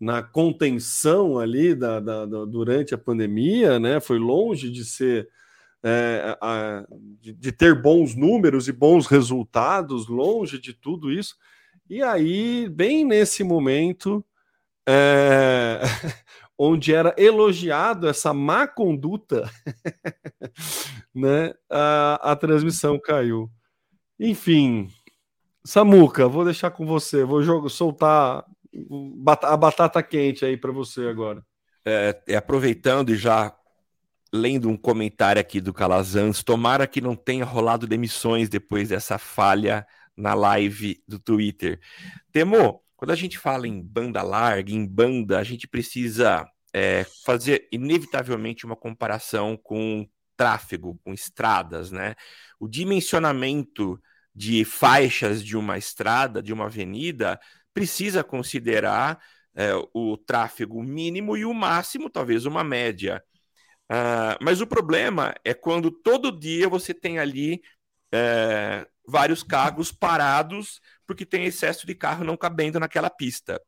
na 0.00 0.20
contenção 0.20 1.38
ali 1.38 1.72
da, 1.72 2.00
da, 2.00 2.26
da 2.26 2.44
durante 2.44 2.92
a 2.92 2.98
pandemia, 2.98 3.78
né? 3.78 4.00
Foi 4.00 4.18
longe 4.18 4.68
de 4.68 4.84
ser 4.84 5.28
é, 5.80 6.36
a, 6.42 6.84
de, 7.20 7.34
de, 7.34 7.52
ter 7.52 7.80
bons 7.80 8.16
números 8.16 8.66
e 8.66 8.72
bons 8.72 9.06
resultados, 9.06 10.08
longe 10.08 10.58
de 10.58 10.74
tudo 10.74 11.12
isso. 11.12 11.36
E 11.88 12.02
aí, 12.02 12.68
bem 12.68 13.04
nesse 13.04 13.44
momento, 13.44 14.24
é, 14.84 15.80
onde 16.58 16.92
era 16.92 17.14
elogiado 17.16 18.08
essa 18.08 18.34
má 18.34 18.66
conduta, 18.66 19.48
né? 21.14 21.54
A, 21.70 22.32
a 22.32 22.34
transmissão 22.34 22.98
caiu. 22.98 23.48
Enfim, 24.18 24.88
Samuca, 25.68 26.26
vou 26.26 26.46
deixar 26.46 26.70
com 26.70 26.86
você. 26.86 27.24
Vou 27.24 27.42
jogo, 27.42 27.68
soltar 27.68 28.42
a 29.42 29.56
batata 29.58 30.02
quente 30.02 30.42
aí 30.42 30.56
para 30.56 30.72
você 30.72 31.02
agora. 31.08 31.44
É, 31.84 32.18
é, 32.26 32.36
aproveitando 32.36 33.10
e 33.10 33.16
já 33.16 33.54
lendo 34.32 34.70
um 34.70 34.78
comentário 34.78 35.38
aqui 35.38 35.60
do 35.60 35.74
Calazans, 35.74 36.42
tomara 36.42 36.86
que 36.86 37.02
não 37.02 37.14
tenha 37.14 37.44
rolado 37.44 37.86
demissões 37.86 38.48
depois 38.48 38.88
dessa 38.88 39.18
falha 39.18 39.86
na 40.16 40.32
live 40.32 41.02
do 41.06 41.18
Twitter. 41.18 41.78
Temo, 42.32 42.82
quando 42.96 43.10
a 43.10 43.16
gente 43.16 43.38
fala 43.38 43.68
em 43.68 43.82
banda 43.82 44.22
larga, 44.22 44.72
em 44.72 44.86
banda, 44.86 45.38
a 45.38 45.44
gente 45.44 45.68
precisa 45.68 46.48
é, 46.72 47.04
fazer 47.26 47.68
inevitavelmente 47.70 48.64
uma 48.64 48.74
comparação 48.74 49.54
com 49.54 50.08
tráfego, 50.34 50.98
com 51.04 51.12
estradas, 51.12 51.90
né? 51.92 52.14
O 52.58 52.66
dimensionamento 52.66 54.00
de 54.38 54.64
faixas 54.64 55.42
de 55.44 55.56
uma 55.56 55.76
estrada, 55.76 56.40
de 56.40 56.52
uma 56.52 56.66
avenida, 56.66 57.40
precisa 57.74 58.22
considerar 58.22 59.20
é, 59.52 59.72
o 59.92 60.16
tráfego 60.16 60.80
mínimo 60.80 61.36
e 61.36 61.44
o 61.44 61.52
máximo, 61.52 62.08
talvez 62.08 62.46
uma 62.46 62.62
média. 62.62 63.20
Uh, 63.90 64.38
mas 64.40 64.60
o 64.60 64.66
problema 64.66 65.34
é 65.44 65.52
quando 65.54 65.90
todo 65.90 66.30
dia 66.30 66.68
você 66.68 66.94
tem 66.94 67.18
ali 67.18 67.60
é, 68.12 68.86
vários 69.04 69.42
carros 69.42 69.90
parados 69.90 70.80
porque 71.04 71.26
tem 71.26 71.44
excesso 71.44 71.84
de 71.84 71.94
carro 71.96 72.22
não 72.22 72.36
cabendo 72.36 72.78
naquela 72.78 73.10
pista. 73.10 73.60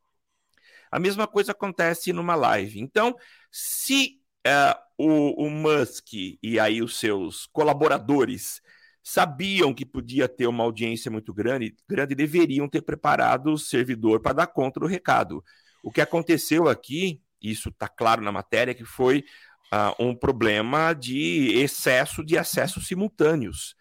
A 0.89 0.99
mesma 0.99 1.27
coisa 1.27 1.51
acontece 1.51 2.13
numa 2.13 2.35
live. 2.35 2.79
Então, 2.79 3.13
se 3.51 4.21
uh, 4.47 4.79
o, 4.97 5.47
o 5.47 5.49
Musk 5.49 6.13
e 6.41 6.57
aí 6.59 6.81
os 6.81 6.97
seus 6.97 7.45
colaboradores 7.47 8.61
sabiam 9.03 9.73
que 9.73 9.85
podia 9.85 10.27
ter 10.27 10.47
uma 10.47 10.63
audiência 10.63 11.09
muito 11.09 11.33
grande, 11.33 11.75
grande 11.87 12.15
deveriam 12.15 12.67
ter 12.67 12.81
preparado 12.81 13.53
o 13.53 13.57
servidor 13.57 14.21
para 14.21 14.33
dar 14.33 14.47
conta 14.47 14.79
do 14.79 14.85
recado. 14.85 15.43
O 15.83 15.91
que 15.91 16.01
aconteceu 16.01 16.67
aqui, 16.67 17.21
isso 17.41 17.69
está 17.69 17.87
claro 17.87 18.21
na 18.21 18.31
matéria, 18.31 18.73
que 18.73 18.85
foi 18.85 19.23
uh, 19.73 20.03
um 20.03 20.15
problema 20.15 20.93
de 20.93 21.53
excesso 21.59 22.23
de 22.23 22.37
acessos 22.37 22.87
simultâneos. 22.87 23.75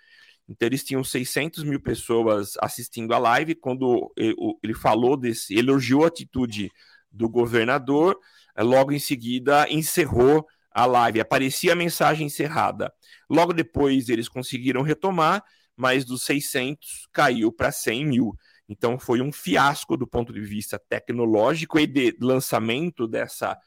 Então, 0.48 0.66
eles 0.66 0.82
tinham 0.82 1.04
600 1.04 1.62
mil 1.62 1.80
pessoas 1.80 2.54
assistindo 2.60 3.14
a 3.14 3.18
live. 3.18 3.54
Quando 3.54 4.12
ele 4.16 4.74
falou 4.74 5.16
desse, 5.16 5.54
elogiou 5.56 6.04
a 6.04 6.08
atitude 6.08 6.72
do 7.10 7.28
governador, 7.28 8.18
eh, 8.56 8.62
logo 8.62 8.90
em 8.90 8.98
seguida 8.98 9.68
encerrou 9.70 10.44
a 10.70 10.86
live, 10.86 11.20
aparecia 11.20 11.72
a 11.72 11.76
mensagem 11.76 12.26
encerrada. 12.26 12.92
Logo 13.28 13.52
depois 13.52 14.08
eles 14.08 14.28
conseguiram 14.28 14.82
retomar, 14.82 15.42
mas 15.76 16.04
dos 16.04 16.22
600 16.22 17.08
caiu 17.12 17.52
para 17.52 17.72
100 17.72 18.06
mil. 18.06 18.36
Então 18.68 18.98
foi 18.98 19.20
um 19.20 19.32
fiasco 19.32 19.96
do 19.96 20.06
ponto 20.06 20.32
de 20.32 20.40
vista 20.40 20.78
tecnológico 20.78 21.78
e 21.78 21.86
de 21.86 22.16
lançamento 22.20 23.08
dessa 23.08 23.58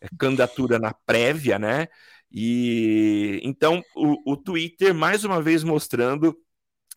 eh, 0.00 0.08
candidatura 0.18 0.78
na 0.78 0.92
prévia, 0.92 1.58
né? 1.58 1.86
E 2.32 3.40
então 3.42 3.82
o, 3.94 4.32
o 4.32 4.36
Twitter 4.36 4.94
mais 4.94 5.24
uma 5.24 5.42
vez 5.42 5.64
mostrando 5.64 6.36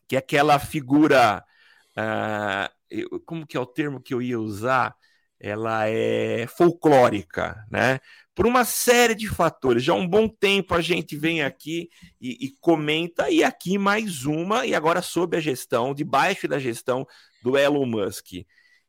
que 0.08 0.16
aquela 0.16 0.60
figura, 0.60 1.44
uh, 1.98 3.20
como 3.26 3.48
que 3.48 3.58
é 3.58 3.60
o 3.60 3.66
termo 3.66 4.02
que 4.02 4.13
eu 4.13 4.22
ia 4.22 4.39
usar? 4.39 4.96
Ela 5.39 5.88
é 5.88 6.48
folclórica, 6.48 7.65
né? 7.69 8.00
Por 8.36 8.48
uma 8.48 8.65
série 8.65 9.13
de 9.13 9.28
fatores. 9.28 9.84
Já 9.84 9.93
há 9.93 9.96
um 9.96 10.08
bom 10.08 10.28
tempo 10.28 10.74
a 10.74 10.82
gente 10.82 11.15
vem 11.15 11.43
aqui 11.43 11.89
e, 12.19 12.46
e 12.46 12.52
comenta, 12.60 13.30
e 13.30 13.43
aqui 13.43 13.78
mais 13.78 14.26
uma, 14.26 14.65
e 14.65 14.74
agora 14.74 15.02
sob 15.02 15.38
a 15.38 15.39
gestão, 15.39 15.93
debaixo 15.93 16.48
da 16.48 16.58
gestão 16.58 17.06
do 17.43 17.58
Elon 17.58 17.86
Musk. 17.86 18.46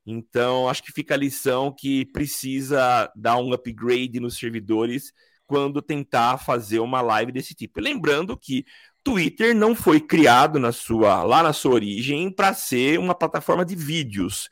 Então, 0.07 0.69
acho 0.69 0.83
que 0.83 0.93
fica 0.93 1.15
a 1.15 1.19
lição 1.19 1.75
que 1.77 2.05
precisa 2.07 3.11
dar 3.17 3.39
um 3.39 3.53
upgrade 3.53 4.21
nos 4.21 4.39
servidores 4.39 5.13
quando 5.47 5.83
tentar 5.83 6.39
fazer 6.39 6.79
uma 6.79 7.01
live 7.01 7.33
desse 7.33 7.55
tipo. 7.55 7.81
Lembrando 7.81 8.37
que 8.37 8.65
Twitter 9.03 9.55
não 9.55 9.75
foi 9.75 10.01
criado 10.01 10.59
na 10.59 10.73
sua 10.73 11.23
lá 11.23 11.43
na 11.43 11.53
sua 11.53 11.75
origem 11.75 12.31
para 12.31 12.55
ser 12.55 12.99
uma 12.99 13.15
plataforma 13.15 13.65
de 13.65 13.77
vídeos. 13.77 14.49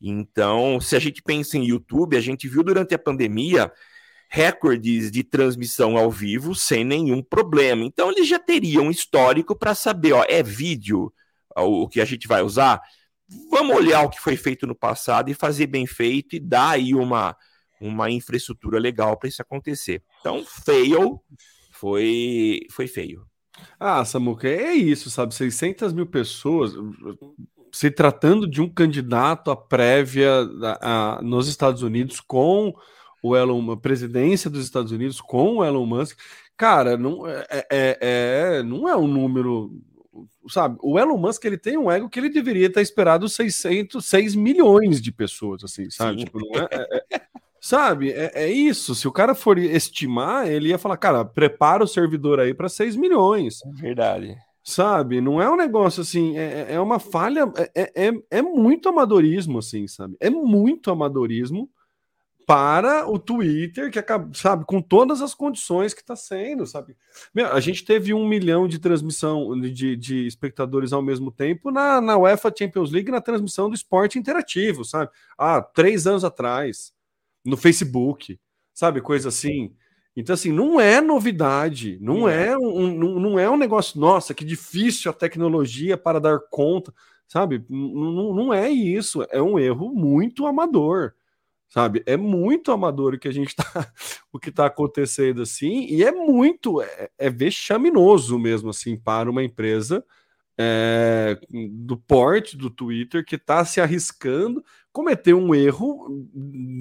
Então, 0.00 0.80
se 0.80 0.94
a 0.94 0.98
gente 0.98 1.22
pensa 1.22 1.56
em 1.56 1.66
YouTube, 1.66 2.16
a 2.16 2.20
gente 2.20 2.48
viu 2.48 2.62
durante 2.62 2.94
a 2.94 2.98
pandemia 2.98 3.72
recordes 4.30 5.10
de 5.10 5.24
transmissão 5.24 5.96
ao 5.96 6.10
vivo 6.10 6.54
sem 6.54 6.84
nenhum 6.84 7.22
problema. 7.22 7.84
Então, 7.84 8.10
eles 8.10 8.28
já 8.28 8.38
teriam 8.38 8.90
histórico 8.90 9.56
para 9.56 9.74
saber, 9.74 10.12
ó, 10.12 10.24
é 10.28 10.42
vídeo 10.42 11.12
o 11.56 11.88
que 11.88 12.00
a 12.00 12.04
gente 12.04 12.28
vai 12.28 12.42
usar. 12.42 12.80
Vamos 13.50 13.76
olhar 13.76 14.02
o 14.02 14.10
que 14.10 14.20
foi 14.20 14.36
feito 14.36 14.66
no 14.66 14.74
passado 14.74 15.30
e 15.30 15.34
fazer 15.34 15.66
bem 15.66 15.86
feito 15.86 16.36
e 16.36 16.40
dar 16.40 16.70
aí 16.70 16.94
uma, 16.94 17.36
uma 17.80 18.10
infraestrutura 18.10 18.78
legal 18.78 19.16
para 19.16 19.28
isso 19.28 19.42
acontecer. 19.42 20.02
Então, 20.20 20.44
fail 20.44 21.20
foi, 21.72 22.60
foi 22.70 22.86
feio. 22.86 23.26
Ah, 23.78 24.04
Samuca, 24.04 24.48
é 24.48 24.72
isso, 24.72 25.10
sabe? 25.10 25.34
600 25.34 25.92
mil 25.92 26.06
pessoas 26.06 26.74
se 27.72 27.90
tratando 27.90 28.46
de 28.48 28.60
um 28.60 28.68
candidato 28.68 29.50
à 29.50 29.56
prévia 29.56 30.30
a, 30.62 31.16
a, 31.18 31.22
nos 31.22 31.48
Estados 31.48 31.82
Unidos 31.82 32.20
com 32.20 32.74
o 33.22 33.36
Elon, 33.36 33.72
a 33.72 33.76
presidência 33.76 34.48
dos 34.48 34.64
Estados 34.64 34.92
Unidos 34.92 35.20
com 35.20 35.56
o 35.56 35.64
Elon 35.64 35.86
Musk, 35.86 36.18
cara, 36.56 36.96
não 36.96 37.26
é, 37.26 37.46
é, 37.50 37.66
é, 37.70 37.98
é 38.00 38.62
não 38.62 38.88
é 38.88 38.96
um 38.96 39.06
número, 39.06 39.72
sabe? 40.48 40.78
O 40.82 40.98
Elon 40.98 41.16
Musk 41.16 41.44
ele 41.44 41.58
tem 41.58 41.76
um 41.76 41.90
ego 41.90 42.08
que 42.08 42.18
ele 42.18 42.30
deveria 42.30 42.72
ter 42.72 42.80
esperado 42.80 43.28
600, 43.28 44.04
6 44.04 44.34
milhões 44.34 45.00
de 45.00 45.12
pessoas, 45.12 45.64
assim, 45.64 45.90
sabe? 45.90 46.24
Tipo, 46.24 46.40
é, 46.56 46.68
é, 46.72 47.16
é, 47.16 47.20
sabe? 47.60 48.12
É, 48.12 48.48
isso. 48.50 48.94
Se 48.94 49.08
o 49.08 49.12
cara 49.12 49.34
for 49.34 49.58
estimar, 49.58 50.48
ele 50.48 50.68
ia 50.68 50.78
falar, 50.78 50.96
cara, 50.96 51.24
prepara 51.24 51.84
o 51.84 51.88
servidor 51.88 52.40
aí 52.40 52.54
para 52.54 52.68
6 52.68 52.96
milhões. 52.96 53.60
Verdade 53.74 54.36
sabe? 54.68 55.18
Não 55.22 55.40
é 55.40 55.50
um 55.50 55.56
negócio 55.56 56.02
assim, 56.02 56.36
é, 56.36 56.66
é, 56.68 56.74
é 56.74 56.80
uma 56.80 56.98
falha, 56.98 57.50
é, 57.74 58.08
é, 58.08 58.12
é 58.30 58.42
muito 58.42 58.86
amadorismo, 58.86 59.60
assim, 59.60 59.88
sabe? 59.88 60.14
É 60.20 60.28
muito 60.28 60.90
amadorismo 60.90 61.70
para 62.46 63.08
o 63.08 63.18
Twitter, 63.18 63.90
que 63.90 63.98
acaba, 63.98 64.30
sabe, 64.34 64.66
com 64.66 64.82
todas 64.82 65.22
as 65.22 65.34
condições 65.34 65.94
que 65.94 66.02
está 66.02 66.14
sendo, 66.14 66.66
sabe? 66.66 66.94
Meu, 67.34 67.46
a 67.50 67.60
gente 67.60 67.82
teve 67.82 68.12
um 68.12 68.28
milhão 68.28 68.68
de 68.68 68.78
transmissão 68.78 69.58
de, 69.58 69.96
de 69.96 70.26
espectadores 70.26 70.92
ao 70.92 71.00
mesmo 71.00 71.30
tempo 71.30 71.70
na, 71.70 71.98
na 71.98 72.18
UEFA 72.18 72.52
Champions 72.56 72.92
League, 72.92 73.10
na 73.10 73.22
transmissão 73.22 73.70
do 73.70 73.74
esporte 73.74 74.18
interativo, 74.18 74.84
sabe? 74.84 75.10
Ah, 75.38 75.62
três 75.62 76.06
anos 76.06 76.24
atrás, 76.24 76.92
no 77.42 77.56
Facebook, 77.56 78.38
sabe? 78.74 79.00
Coisa 79.00 79.30
assim. 79.30 79.74
Então, 80.20 80.34
assim, 80.34 80.52
não 80.52 80.80
é 80.80 81.00
novidade, 81.00 81.98
não, 82.00 82.28
é. 82.28 82.48
é 82.48 82.58
um, 82.58 82.92
não, 82.92 83.20
não 83.20 83.38
é 83.38 83.48
um 83.48 83.56
negócio, 83.56 84.00
nossa, 84.00 84.34
que 84.34 84.44
difícil 84.44 85.10
a 85.10 85.14
tecnologia 85.14 85.96
para 85.96 86.18
dar 86.18 86.40
conta, 86.50 86.92
sabe? 87.26 87.64
Não, 87.68 88.34
não 88.34 88.52
é 88.52 88.68
isso, 88.68 89.24
é 89.30 89.40
um 89.40 89.58
erro 89.58 89.90
muito 89.94 90.46
amador 90.46 91.14
sabe? 91.68 92.02
É 92.06 92.16
muito 92.16 92.72
amador 92.72 93.14
o 93.14 93.18
que 93.18 93.28
a 93.28 93.32
gente 93.32 93.54
tá, 93.56 93.92
o 94.32 94.38
que 94.38 94.48
está 94.48 94.66
acontecendo 94.66 95.42
assim, 95.42 95.84
e 95.84 96.02
é 96.02 96.10
muito, 96.10 96.80
é, 96.80 97.10
é 97.18 97.30
vexaminoso 97.30 98.38
mesmo 98.38 98.70
assim 98.70 98.96
para 98.96 99.30
uma 99.30 99.44
empresa 99.44 100.02
é, 100.56 101.38
do 101.70 101.96
porte 101.96 102.56
do 102.56 102.68
Twitter 102.68 103.24
que 103.24 103.36
está 103.36 103.64
se 103.64 103.80
arriscando 103.80 104.64
cometer 104.90 105.32
um 105.32 105.54
erro 105.54 106.28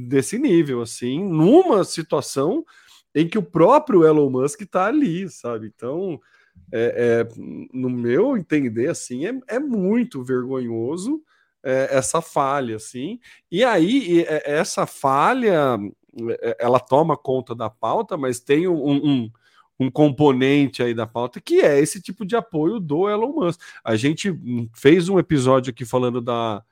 desse 0.07 0.39
nível, 0.39 0.81
assim, 0.81 1.23
numa 1.23 1.83
situação 1.83 2.65
em 3.13 3.27
que 3.27 3.37
o 3.37 3.43
próprio 3.43 4.05
Elon 4.05 4.29
Musk 4.29 4.61
está 4.61 4.85
ali, 4.85 5.29
sabe? 5.29 5.71
Então, 5.75 6.19
é, 6.71 7.25
é, 7.25 7.41
no 7.73 7.89
meu 7.89 8.37
entender, 8.37 8.89
assim, 8.89 9.25
é, 9.25 9.39
é 9.47 9.59
muito 9.59 10.23
vergonhoso 10.23 11.21
é, 11.63 11.97
essa 11.97 12.21
falha, 12.21 12.75
assim. 12.75 13.19
E 13.51 13.63
aí, 13.63 14.21
é, 14.21 14.51
essa 14.51 14.85
falha, 14.85 15.77
é, 16.41 16.57
ela 16.59 16.79
toma 16.79 17.17
conta 17.17 17.55
da 17.55 17.69
pauta, 17.69 18.17
mas 18.17 18.39
tem 18.39 18.67
um, 18.67 19.05
um, 19.05 19.31
um, 19.79 19.91
componente 19.91 20.81
aí 20.83 20.93
da 20.93 21.07
pauta 21.07 21.41
que 21.41 21.61
é 21.61 21.79
esse 21.79 22.01
tipo 22.01 22.25
de 22.25 22.35
apoio 22.35 22.79
do 22.79 23.09
Elon 23.09 23.33
Musk. 23.33 23.59
A 23.83 23.95
gente 23.95 24.33
fez 24.73 25.09
um 25.09 25.19
episódio 25.19 25.71
aqui 25.71 25.85
falando 25.85 26.21
da, 26.21 26.63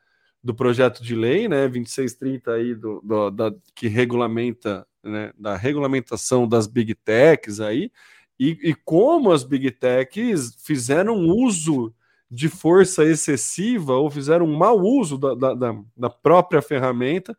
do 0.43 0.53
projeto 0.53 1.03
de 1.03 1.15
lei, 1.15 1.47
né, 1.47 1.67
2630 1.67 2.51
aí, 2.51 2.75
do, 2.75 3.01
do 3.01 3.31
da, 3.31 3.53
que 3.73 3.87
regulamenta, 3.87 4.87
né, 5.05 5.31
da 5.37 5.55
regulamentação 5.55 6.47
das 6.47 6.67
big 6.67 6.95
techs 6.95 7.59
aí, 7.59 7.91
e, 8.39 8.57
e 8.63 8.73
como 8.73 9.31
as 9.31 9.43
big 9.43 9.71
techs 9.71 10.55
fizeram 10.63 11.15
uso 11.19 11.93
de 12.29 12.49
força 12.49 13.05
excessiva 13.05 13.93
ou 13.93 14.09
fizeram 14.09 14.45
um 14.45 14.57
mau 14.57 14.79
uso 14.79 15.17
da, 15.17 15.53
da, 15.53 15.75
da 15.95 16.09
própria 16.09 16.61
ferramenta 16.61 17.37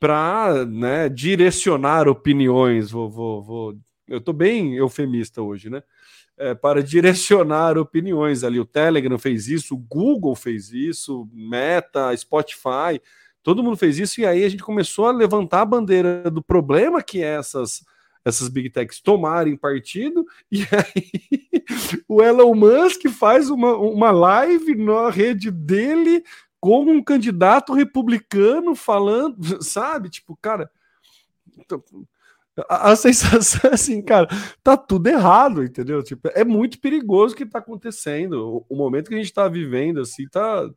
para 0.00 0.64
né, 0.64 1.08
direcionar 1.08 2.08
opiniões. 2.08 2.90
Vou, 2.90 3.08
vou, 3.08 3.42
vou... 3.42 3.76
Eu 4.08 4.18
estou 4.18 4.34
bem 4.34 4.74
eufemista 4.74 5.42
hoje, 5.42 5.70
né? 5.70 5.82
É, 6.38 6.54
para 6.54 6.82
direcionar 6.82 7.78
opiniões 7.78 8.44
ali. 8.44 8.60
O 8.60 8.66
Telegram 8.66 9.18
fez 9.18 9.48
isso, 9.48 9.74
o 9.74 9.78
Google 9.78 10.34
fez 10.34 10.70
isso, 10.70 11.28
Meta, 11.32 12.14
Spotify, 12.16 13.00
todo 13.46 13.62
mundo 13.62 13.76
fez 13.76 13.96
isso, 13.96 14.20
e 14.20 14.26
aí 14.26 14.42
a 14.42 14.48
gente 14.48 14.64
começou 14.64 15.06
a 15.06 15.12
levantar 15.12 15.60
a 15.60 15.64
bandeira 15.64 16.28
do 16.28 16.42
problema 16.42 17.00
que 17.00 17.22
é 17.22 17.36
essas 17.36 17.84
essas 18.24 18.48
big 18.48 18.70
techs 18.70 19.00
tomarem 19.00 19.56
partido, 19.56 20.26
e 20.50 20.62
aí 20.62 21.62
o 22.08 22.20
Elon 22.20 22.56
Musk 22.56 23.06
faz 23.08 23.48
uma, 23.48 23.76
uma 23.76 24.10
live 24.10 24.74
na 24.74 25.08
rede 25.10 25.48
dele 25.52 26.24
com 26.58 26.80
um 26.90 27.00
candidato 27.00 27.72
republicano 27.72 28.74
falando, 28.74 29.38
sabe? 29.62 30.10
Tipo, 30.10 30.36
cara, 30.42 30.68
a, 32.68 32.90
a 32.90 32.96
sensação 32.96 33.70
é 33.70 33.74
assim, 33.74 34.02
cara, 34.02 34.26
tá 34.60 34.76
tudo 34.76 35.06
errado, 35.06 35.62
entendeu? 35.62 36.02
Tipo, 36.02 36.28
é 36.34 36.42
muito 36.42 36.80
perigoso 36.80 37.32
o 37.32 37.36
que 37.36 37.46
tá 37.46 37.60
acontecendo. 37.60 38.64
O, 38.68 38.74
o 38.74 38.76
momento 38.76 39.06
que 39.06 39.14
a 39.14 39.18
gente 39.18 39.32
tá 39.32 39.46
vivendo, 39.46 40.00
assim, 40.00 40.26
tá, 40.26 40.68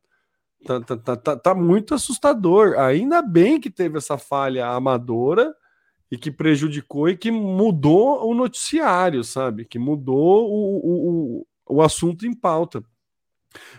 tá, 0.65 0.80
tá, 0.82 1.15
tá, 1.15 1.36
tá 1.36 1.56
muito 1.56 1.93
assustador. 1.93 2.78
Ainda 2.80 3.22
bem 3.22 3.60
que 3.60 3.69
teve 3.69 3.98
essa 3.98 4.17
falha 4.17 4.67
amadora, 4.67 5.54
e 6.12 6.17
que 6.17 6.32
prejudicou 6.32 7.08
e 7.08 7.15
que 7.15 7.30
mudou 7.32 8.28
o 8.28 8.34
noticiário, 8.34 9.24
sabe? 9.24 9.65
Que 9.65 9.78
mudou 9.78 10.50
o, 10.50 11.39
o, 11.39 11.48
o 11.67 11.82
assunto 11.82 12.26
em 12.26 12.34
pauta. 12.34 12.84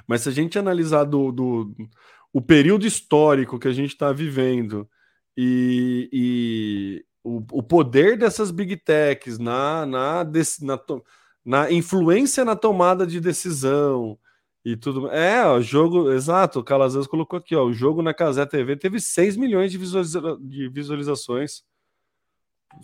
Mas 0.06 0.22
se 0.22 0.28
a 0.28 0.32
gente 0.32 0.58
analisar 0.58 1.04
do, 1.04 1.32
do 1.32 1.74
o 2.32 2.40
período 2.40 2.86
histórico 2.86 3.58
que 3.58 3.68
a 3.68 3.72
gente 3.72 3.90
está 3.90 4.12
vivendo 4.12 4.88
e, 5.36 6.08
e 6.12 7.04
o, 7.24 7.38
o, 7.52 7.62
poder 7.62 8.16
dessas 8.16 8.50
big 8.50 8.76
techs 8.76 9.38
na, 9.38 9.84
na, 9.84 10.24
na, 10.24 10.80
na 11.44 11.72
influência 11.72 12.44
na 12.44 12.54
tomada 12.54 13.06
de 13.06 13.20
decisão 13.20 14.16
e 14.64 14.76
tudo. 14.76 15.08
É, 15.10 15.46
o 15.46 15.60
jogo, 15.60 16.12
exato, 16.12 16.60
o 16.60 16.64
Calazans 16.64 17.06
colocou 17.06 17.38
aqui, 17.38 17.54
ó, 17.56 17.64
o 17.64 17.72
jogo 17.72 18.02
na 18.02 18.14
Casé 18.14 18.44
TV 18.46 18.76
teve 18.76 19.00
6 19.00 19.36
milhões 19.36 19.70
de, 19.70 19.78
visualiza, 19.78 20.38
de 20.40 20.68
visualizações 20.68 21.62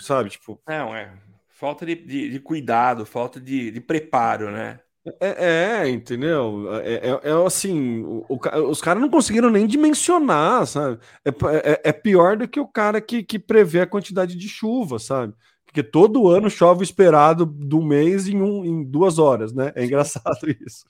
sabe? 0.01 0.31
Tipo. 0.31 0.61
Não, 0.67 0.95
é. 0.95 1.13
Falta 1.49 1.87
de, 1.87 1.95
de, 1.95 2.31
de 2.31 2.41
cuidado, 2.41 3.07
falta 3.07 3.41
de, 3.41 3.71
de 3.71 3.81
preparo, 3.81 4.51
né? 4.51 4.81
É, 5.21 5.85
é, 5.85 5.89
entendeu? 5.89 6.67
É, 6.83 6.95
é, 6.95 7.31
é 7.31 7.47
assim, 7.47 8.03
o, 8.03 8.27
o, 8.29 8.39
os 8.69 8.81
caras 8.81 9.01
não 9.01 9.09
conseguiram 9.09 9.49
nem 9.49 9.67
dimensionar, 9.67 10.67
sabe? 10.67 10.99
É, 11.25 11.31
é, 11.31 11.81
é, 11.85 11.93
pior 11.93 12.37
do 12.37 12.49
que 12.49 12.59
o 12.59 12.67
cara 12.67 13.01
que, 13.01 13.23
que 13.23 13.39
prevê 13.39 13.81
a 13.81 13.87
quantidade 13.87 14.37
de 14.37 14.49
chuva, 14.49 14.99
sabe? 14.99 15.33
Porque 15.77 15.91
todo 15.91 16.29
ano 16.29 16.49
chove 16.49 16.81
o 16.81 16.83
esperado 16.83 17.45
do 17.45 17.83
mês 17.83 18.27
em, 18.27 18.41
um, 18.41 18.65
em 18.65 18.83
duas 18.83 19.19
horas, 19.19 19.53
né? 19.53 19.73
É 19.75 19.85
engraçado 19.85 20.49
isso. 20.67 20.87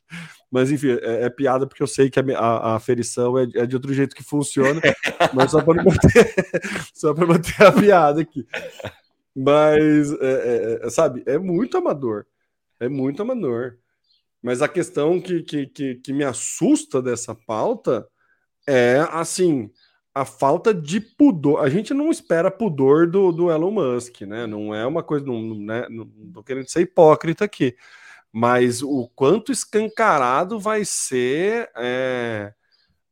Mas 0.48 0.70
enfim, 0.70 0.90
é, 1.02 1.24
é 1.24 1.28
piada 1.28 1.66
porque 1.66 1.82
eu 1.82 1.88
sei 1.88 2.08
que 2.08 2.20
a, 2.20 2.22
a, 2.22 2.78
é, 2.78 3.62
é, 3.62 3.66
de 3.66 3.74
outro 3.74 3.92
jeito 3.92 4.14
que 4.14 4.22
funciona, 4.22 4.80
mas 5.34 5.50
só 5.50 5.60
para 5.60 5.82
manter, 5.82 6.34
só 6.94 7.12
para 7.12 7.26
manter 7.26 7.60
a 7.60 7.72
piada 7.72 8.20
aqui. 8.20 8.46
Mas, 9.34 10.12
é, 10.20 10.78
é, 10.84 10.90
sabe, 10.90 11.24
é 11.26 11.36
muito 11.36 11.76
amador. 11.76 12.24
É 12.78 12.88
muito 12.88 13.20
amador. 13.20 13.78
Mas 14.40 14.62
a 14.62 14.68
questão 14.68 15.20
que, 15.20 15.42
que, 15.42 15.66
que, 15.66 15.94
que 15.96 16.12
me 16.12 16.22
assusta 16.22 17.02
dessa 17.02 17.34
pauta 17.34 18.06
é, 18.68 19.04
assim, 19.10 19.68
a 20.16 20.24
falta 20.24 20.72
de 20.72 20.98
pudor. 20.98 21.60
A 21.60 21.68
gente 21.68 21.92
não 21.92 22.10
espera 22.10 22.50
pudor 22.50 23.06
do, 23.06 23.30
do 23.30 23.50
Elon 23.50 23.70
Musk, 23.70 24.22
né? 24.22 24.46
Não 24.46 24.74
é 24.74 24.86
uma 24.86 25.02
coisa, 25.02 25.26
não, 25.26 25.54
né? 25.54 25.86
não 25.90 26.06
tô 26.32 26.42
querendo 26.42 26.70
ser 26.70 26.80
hipócrita 26.80 27.44
aqui, 27.44 27.76
mas 28.32 28.82
o 28.82 29.10
quanto 29.14 29.52
escancarado 29.52 30.58
vai 30.58 30.86
ser 30.86 31.70
é, 31.76 32.54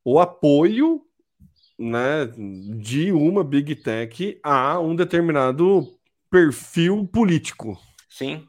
o 0.03 0.19
apoio 0.19 1.03
né, 1.79 2.25
de 2.79 3.13
uma 3.13 3.45
Big 3.45 3.77
Tech 3.77 4.41
a 4.43 4.81
um 4.81 4.97
determinado 4.97 5.87
perfil 6.31 7.07
político. 7.07 7.79
Sim. 8.09 8.49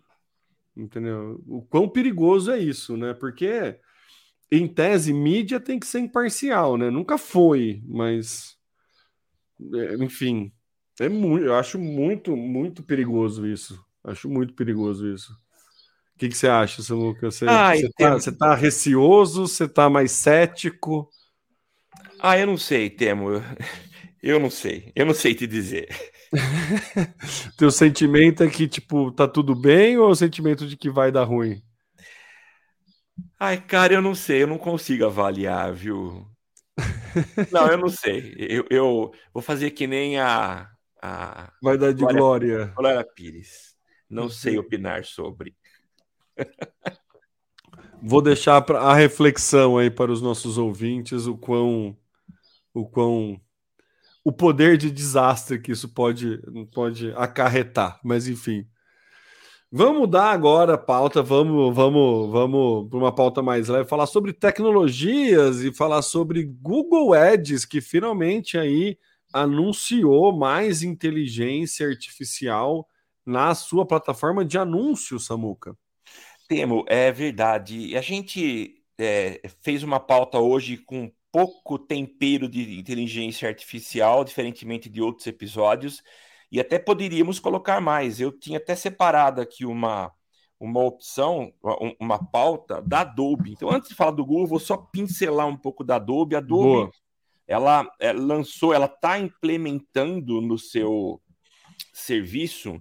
Entendeu? 0.78 1.44
O 1.46 1.62
quão 1.62 1.90
perigoso 1.90 2.54
é 2.54 2.58
isso, 2.58 2.96
né? 2.96 3.14
Porque 3.14 3.78
em 4.52 4.68
tese, 4.68 5.14
mídia 5.14 5.60
tem 5.60 5.80
que 5.80 5.88
ser 5.88 6.00
imparcial, 6.00 6.78
né? 6.78 6.90
Nunca 6.90 7.18
foi, 7.18 7.82
mas 7.88 8.56
é, 9.74 9.96
enfim, 10.04 10.52
é 11.00 11.10
muito, 11.10 11.46
eu 11.46 11.56
acho 11.56 11.80
muito, 11.80 12.36
muito 12.36 12.84
perigoso 12.84 13.48
isso. 13.48 13.84
Acho 14.04 14.30
muito 14.30 14.54
perigoso 14.54 15.12
isso. 15.12 15.34
O 15.34 16.18
que, 16.18 16.30
que 16.30 16.38
você 16.38 16.48
acha, 16.48 16.82
Samuca? 16.82 17.30
Você, 17.30 17.46
Ai, 17.48 17.82
você, 17.82 17.90
tá, 17.98 18.14
você 18.14 18.32
tá 18.32 18.56
receoso? 18.56 19.48
Você 19.48 19.68
tá 19.68 19.90
mais 19.90 20.12
cético? 20.12 21.10
Ah, 22.20 22.38
eu 22.38 22.48
não 22.48 22.58
sei, 22.58 22.90
Temo. 22.90 23.32
Eu 24.24 24.40
não 24.40 24.50
sei. 24.50 24.92
Eu 24.96 25.06
não 25.06 25.14
sei 25.14 25.36
te 25.36 25.46
dizer. 25.46 25.90
Teu 27.58 27.70
sentimento 27.70 28.44
é 28.44 28.50
que, 28.50 28.68
tipo, 28.68 29.12
tá 29.12 29.28
tudo 29.28 29.54
bem 29.54 29.98
ou 29.98 30.08
é 30.08 30.12
o 30.12 30.16
sentimento 30.16 30.66
de 30.66 30.78
que 30.78 30.90
vai 30.90 31.12
dar 31.12 31.26
ruim? 31.26 31.62
Ai, 33.40 33.62
cara, 33.62 33.94
eu 33.94 34.02
não 34.02 34.16
sei, 34.16 34.44
eu 34.44 34.48
não 34.48 34.58
consigo 34.58 35.06
avaliar, 35.06 35.74
viu? 35.74 36.26
Não, 37.52 37.68
eu 37.68 37.78
não 37.78 37.88
sei. 37.88 38.36
Eu, 38.38 38.66
eu 38.70 39.12
vou 39.34 39.42
fazer 39.42 39.72
que 39.72 39.88
nem 39.88 40.20
a. 40.20 40.70
a 41.02 41.52
Vai 41.62 41.78
dar 41.78 41.94
de 41.94 42.06
glória. 42.06 42.74
Glória 42.76 43.04
Pires. 43.04 43.76
Não 44.10 44.30
sei 44.30 44.58
opinar 44.58 45.06
sobre. 45.06 45.56
Vou 48.02 48.22
deixar 48.22 48.64
a 48.72 48.94
reflexão 48.94 49.78
aí 49.78 49.90
para 49.90 50.12
os 50.12 50.22
nossos 50.22 50.58
ouvintes 50.58 51.26
o 51.26 51.38
quão. 51.38 51.98
O 52.74 52.86
quão. 52.86 53.40
O 54.24 54.32
poder 54.32 54.78
de 54.78 54.92
desastre 54.92 55.60
que 55.60 55.72
isso 55.72 55.90
pode, 55.90 56.40
pode 56.74 57.12
acarretar. 57.14 58.00
Mas, 58.04 58.28
enfim. 58.28 58.68
Vamos 59.78 60.00
mudar 60.00 60.32
agora 60.32 60.76
a 60.76 60.78
pauta, 60.78 61.22
vamos, 61.22 61.76
vamos, 61.76 62.32
vamos 62.32 62.88
para 62.88 62.98
uma 62.98 63.14
pauta 63.14 63.44
mais 63.44 63.68
leve, 63.68 63.90
falar 63.90 64.06
sobre 64.06 64.32
tecnologias 64.32 65.66
e 65.66 65.74
falar 65.74 66.02
sobre 66.02 66.46
Google 66.46 67.14
Ads, 67.14 67.66
que 67.66 67.82
finalmente 67.82 68.58
aí 68.58 68.98
anunciou 69.34 70.32
mais 70.32 70.82
inteligência 70.82 71.86
artificial 71.90 72.88
na 73.26 73.54
sua 73.54 73.86
plataforma 73.86 74.46
de 74.46 74.58
anúncios, 74.58 75.26
Samuca. 75.26 75.78
Temo, 76.48 76.86
é 76.88 77.12
verdade. 77.12 77.98
A 77.98 78.02
gente 78.02 78.82
é, 78.98 79.42
fez 79.62 79.84
uma 79.84 80.00
pauta 80.00 80.40
hoje 80.40 80.78
com 80.78 81.12
pouco 81.34 81.78
tempero 81.78 82.48
de 82.48 82.80
inteligência 82.80 83.50
artificial, 83.50 84.24
diferentemente 84.24 84.88
de 84.88 85.02
outros 85.02 85.28
episódios. 85.28 86.02
E 86.52 86.60
até 86.60 86.80
poderíamos 86.80 87.40
colocar 87.40 87.82
mais. 87.82 88.20
Eu 88.20 88.32
tinha 88.32 88.58
até 88.58 88.76
separado 88.76 89.42
aqui 89.42 89.66
uma, 89.66 90.12
uma 90.60 90.82
opção, 90.82 91.54
uma 92.00 92.24
pauta 92.24 92.82
da 92.82 93.02
Adobe. 93.02 93.52
Então, 93.52 93.70
antes 93.70 93.90
de 93.90 93.96
falar 93.96 94.12
do 94.12 94.26
Google, 94.26 94.48
vou 94.48 94.60
só 94.60 94.78
pincelar 94.78 95.48
um 95.48 95.58
pouco 95.58 95.84
da 95.84 95.96
Adobe. 95.96 96.36
A 96.36 96.40
Adobe, 96.40 96.64
Boa. 96.64 96.92
ela 97.48 97.90
é, 98.00 98.14
lançou, 98.14 98.74
ela 98.74 98.86
está 98.86 99.20
implementando 99.20 100.42
no 100.42 100.58
seu 100.58 101.22
serviço, 101.94 102.76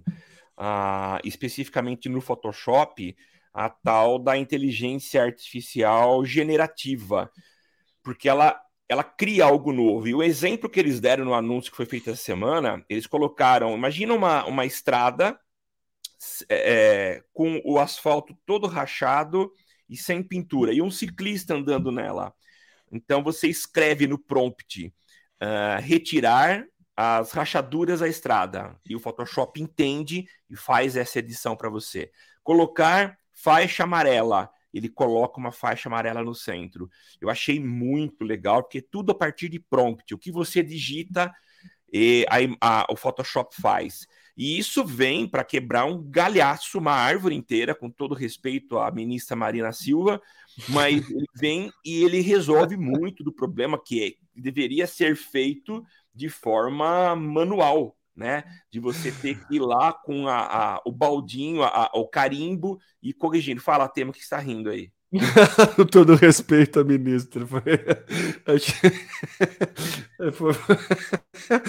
uh, 0.57 1.19
especificamente 1.23 2.09
no 2.09 2.21
Photoshop, 2.21 3.15
a 3.53 3.69
tal 3.69 4.19
da 4.19 4.37
inteligência 4.37 5.23
artificial 5.23 6.25
generativa, 6.25 7.31
porque 8.03 8.27
ela 8.27 8.61
ela 8.87 9.03
cria 9.03 9.45
algo 9.45 9.71
novo. 9.71 10.07
E 10.07 10.13
o 10.13 10.23
exemplo 10.23 10.69
que 10.69 10.79
eles 10.79 10.99
deram 10.99 11.25
no 11.25 11.33
anúncio 11.33 11.71
que 11.71 11.77
foi 11.77 11.85
feito 11.85 12.09
essa 12.09 12.21
semana, 12.21 12.83
eles 12.87 13.07
colocaram, 13.07 13.75
imagina 13.75 14.13
uma, 14.13 14.45
uma 14.45 14.65
estrada 14.65 15.39
é, 16.49 17.23
com 17.33 17.61
o 17.65 17.79
asfalto 17.79 18.37
todo 18.45 18.67
rachado 18.67 19.51
e 19.89 19.97
sem 19.97 20.23
pintura, 20.23 20.73
e 20.73 20.81
um 20.81 20.89
ciclista 20.91 21.53
andando 21.53 21.91
nela. 21.91 22.33
Então 22.91 23.23
você 23.23 23.47
escreve 23.47 24.07
no 24.07 24.17
prompt 24.17 24.87
uh, 24.87 25.81
retirar 25.81 26.65
as 26.95 27.31
rachaduras 27.31 27.99
da 27.99 28.07
estrada, 28.07 28.79
e 28.85 28.95
o 28.95 28.99
Photoshop 28.99 29.61
entende 29.61 30.25
e 30.49 30.55
faz 30.55 30.95
essa 30.95 31.19
edição 31.19 31.55
para 31.55 31.69
você. 31.69 32.09
Colocar 32.41 33.17
faixa 33.33 33.83
amarela, 33.83 34.49
ele 34.75 34.89
coloca 34.89 35.39
uma 35.39 35.51
faixa 35.51 35.87
amarela 35.87 36.21
no 36.21 36.35
centro. 36.35 36.89
Eu 37.21 37.29
achei 37.29 37.59
muito 37.59 38.25
legal, 38.25 38.61
porque 38.61 38.81
tudo 38.81 39.11
a 39.11 39.15
partir 39.15 39.47
de 39.47 39.59
prompt. 39.59 40.13
O 40.13 40.17
que 40.17 40.31
você 40.31 40.61
digita, 40.61 41.33
e 41.91 42.25
a, 42.29 42.81
a, 42.81 42.85
o 42.91 42.95
Photoshop 42.97 43.55
faz. 43.55 44.05
E 44.37 44.59
isso 44.59 44.83
vem 44.83 45.25
para 45.25 45.45
quebrar 45.45 45.85
um 45.85 46.03
galhaço, 46.03 46.77
uma 46.77 46.91
árvore 46.91 47.35
inteira, 47.35 47.73
com 47.73 47.89
todo 47.89 48.13
respeito 48.13 48.77
à 48.77 48.91
ministra 48.91 49.33
Marina 49.33 49.71
Silva, 49.71 50.21
mas 50.67 50.95
ele 51.09 51.25
vem 51.33 51.71
e 51.85 52.03
ele 52.03 52.19
resolve 52.19 52.75
muito 52.75 53.23
do 53.23 53.31
problema 53.31 53.81
que 53.81 54.03
é, 54.03 54.11
deveria 54.35 54.85
ser 54.87 55.15
feito 55.15 55.85
de 56.13 56.27
forma 56.27 57.15
manual 57.15 57.95
né? 58.15 58.43
De 58.71 58.79
você 58.79 59.11
ter 59.11 59.45
que 59.45 59.55
ir 59.55 59.59
lá 59.59 59.91
com 59.91 60.27
a, 60.27 60.75
a 60.75 60.81
o 60.85 60.91
baldinho, 60.91 61.63
a, 61.63 61.89
o 61.93 62.07
carimbo 62.07 62.79
e 63.01 63.11
corrigindo. 63.13 63.61
Fala, 63.61 63.89
Tema, 63.89 64.13
que 64.13 64.19
está 64.19 64.37
rindo 64.39 64.69
aí. 64.69 64.91
Todo 65.91 66.15
respeito 66.15 66.79
à 66.79 66.83
ministra. 66.83 67.45
Foi... 67.47 67.61
Foi... 70.33 70.53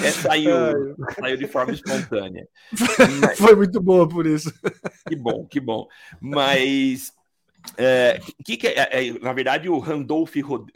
É, 0.04 0.10
saiu, 0.10 0.96
saiu 1.18 1.36
de 1.36 1.46
forma 1.46 1.72
espontânea. 1.72 2.48
Mas... 3.20 3.38
Foi 3.38 3.54
muito 3.54 3.80
boa 3.80 4.08
por 4.08 4.26
isso. 4.26 4.52
Que 5.08 5.16
bom, 5.16 5.46
que 5.46 5.60
bom. 5.60 5.86
Mas 6.20 7.12
é, 7.76 8.20
que, 8.44 8.56
que 8.56 8.68
é, 8.68 9.08
é, 9.08 9.18
na 9.18 9.32
verdade 9.32 9.68
o 9.68 9.78
Randolph, 9.78 10.36
o, 10.36 10.66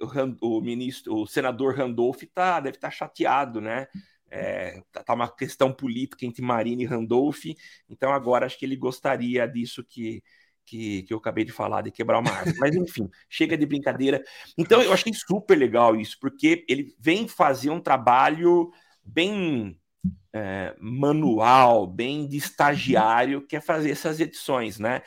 o 0.40 0.60
ministro, 0.60 1.14
o 1.14 1.26
senador 1.26 1.76
Randolph 1.76 2.22
tá, 2.34 2.60
deve 2.60 2.76
estar 2.76 2.88
tá 2.88 2.94
chateado, 2.94 3.60
né? 3.60 3.86
É, 4.30 4.80
tá, 4.92 5.02
tá 5.02 5.14
uma 5.14 5.28
questão 5.28 5.72
política 5.72 6.24
entre 6.24 6.40
Marina 6.40 6.82
e 6.82 6.86
Randolph, 6.86 7.46
então 7.88 8.12
agora 8.12 8.46
acho 8.46 8.56
que 8.56 8.64
ele 8.64 8.76
gostaria 8.76 9.44
disso 9.46 9.84
que, 9.84 10.22
que, 10.64 11.02
que 11.02 11.12
eu 11.12 11.18
acabei 11.18 11.44
de 11.44 11.50
falar, 11.50 11.82
de 11.82 11.90
quebrar 11.90 12.20
uma 12.20 12.30
árvore. 12.30 12.56
Mas 12.60 12.76
enfim, 12.76 13.08
chega 13.28 13.58
de 13.58 13.66
brincadeira. 13.66 14.22
Então 14.56 14.80
eu 14.80 14.92
achei 14.92 15.12
super 15.12 15.58
legal 15.58 15.96
isso, 15.96 16.16
porque 16.20 16.64
ele 16.68 16.94
vem 16.98 17.26
fazer 17.26 17.70
um 17.70 17.80
trabalho 17.80 18.70
bem 19.04 19.76
é, 20.32 20.74
manual, 20.78 21.86
bem 21.86 22.26
de 22.26 22.36
estagiário, 22.36 23.44
que 23.46 23.56
é 23.56 23.60
fazer 23.60 23.90
essas 23.90 24.20
edições, 24.20 24.78
né? 24.78 25.02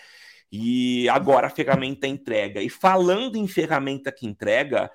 E 0.51 1.09
agora 1.09 1.47
a 1.47 1.49
ferramenta 1.49 2.05
entrega. 2.05 2.61
E 2.61 2.69
falando 2.69 3.37
em 3.37 3.47
ferramenta 3.47 4.11
que 4.11 4.27
entrega, 4.27 4.91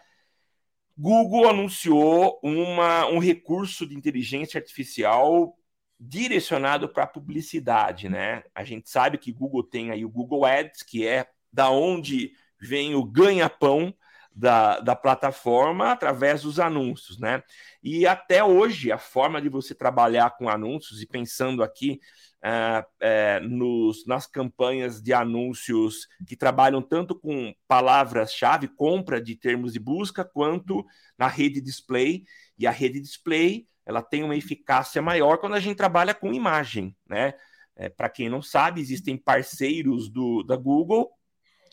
Google 0.98 1.48
anunciou 1.48 2.40
uma, 2.42 3.06
um 3.06 3.20
recurso 3.20 3.86
de 3.86 3.94
inteligência 3.94 4.58
artificial 4.58 5.56
direcionado 5.98 6.88
para 6.88 7.06
publicidade, 7.06 8.08
né? 8.08 8.42
A 8.52 8.64
gente 8.64 8.90
sabe 8.90 9.16
que 9.16 9.32
Google 9.32 9.62
tem 9.62 9.92
aí 9.92 10.04
o 10.04 10.10
Google 10.10 10.44
Ads, 10.44 10.82
que 10.82 11.06
é 11.06 11.28
da 11.52 11.70
onde 11.70 12.32
vem 12.60 12.96
o 12.96 13.04
ganha-pão 13.04 13.94
da, 14.34 14.80
da 14.80 14.96
plataforma 14.96 15.92
através 15.92 16.42
dos 16.42 16.58
anúncios, 16.58 17.18
né? 17.20 17.44
E 17.80 18.04
até 18.04 18.42
hoje, 18.42 18.90
a 18.90 18.98
forma 18.98 19.40
de 19.40 19.48
você 19.48 19.76
trabalhar 19.76 20.36
com 20.36 20.48
anúncios, 20.48 21.00
e 21.00 21.06
pensando 21.06 21.62
aqui 21.62 22.00
uh, 22.44 22.82
uh, 22.82 23.48
nos, 23.48 24.06
nas 24.06 24.26
campanhas 24.26 25.02
de 25.02 25.12
anúncios 25.12 26.06
que 26.26 26.36
trabalham 26.36 26.82
tanto 26.82 27.14
com 27.14 27.54
palavras-chave, 27.66 28.68
compra 28.68 29.20
de 29.20 29.34
termos 29.36 29.72
de 29.72 29.80
busca, 29.80 30.24
quanto 30.24 30.84
na 31.16 31.28
rede 31.28 31.60
display. 31.60 32.24
E 32.58 32.66
a 32.66 32.70
rede 32.70 33.00
display 33.00 33.66
ela 33.84 34.02
tem 34.02 34.22
uma 34.22 34.36
eficácia 34.36 35.00
maior 35.00 35.38
quando 35.38 35.54
a 35.54 35.60
gente 35.60 35.76
trabalha 35.76 36.14
com 36.14 36.32
imagem, 36.32 36.94
né? 37.08 37.34
É, 37.74 37.88
Para 37.88 38.08
quem 38.10 38.28
não 38.28 38.42
sabe, 38.42 38.80
existem 38.80 39.16
parceiros 39.16 40.10
do, 40.10 40.42
da 40.42 40.56
Google, 40.56 41.10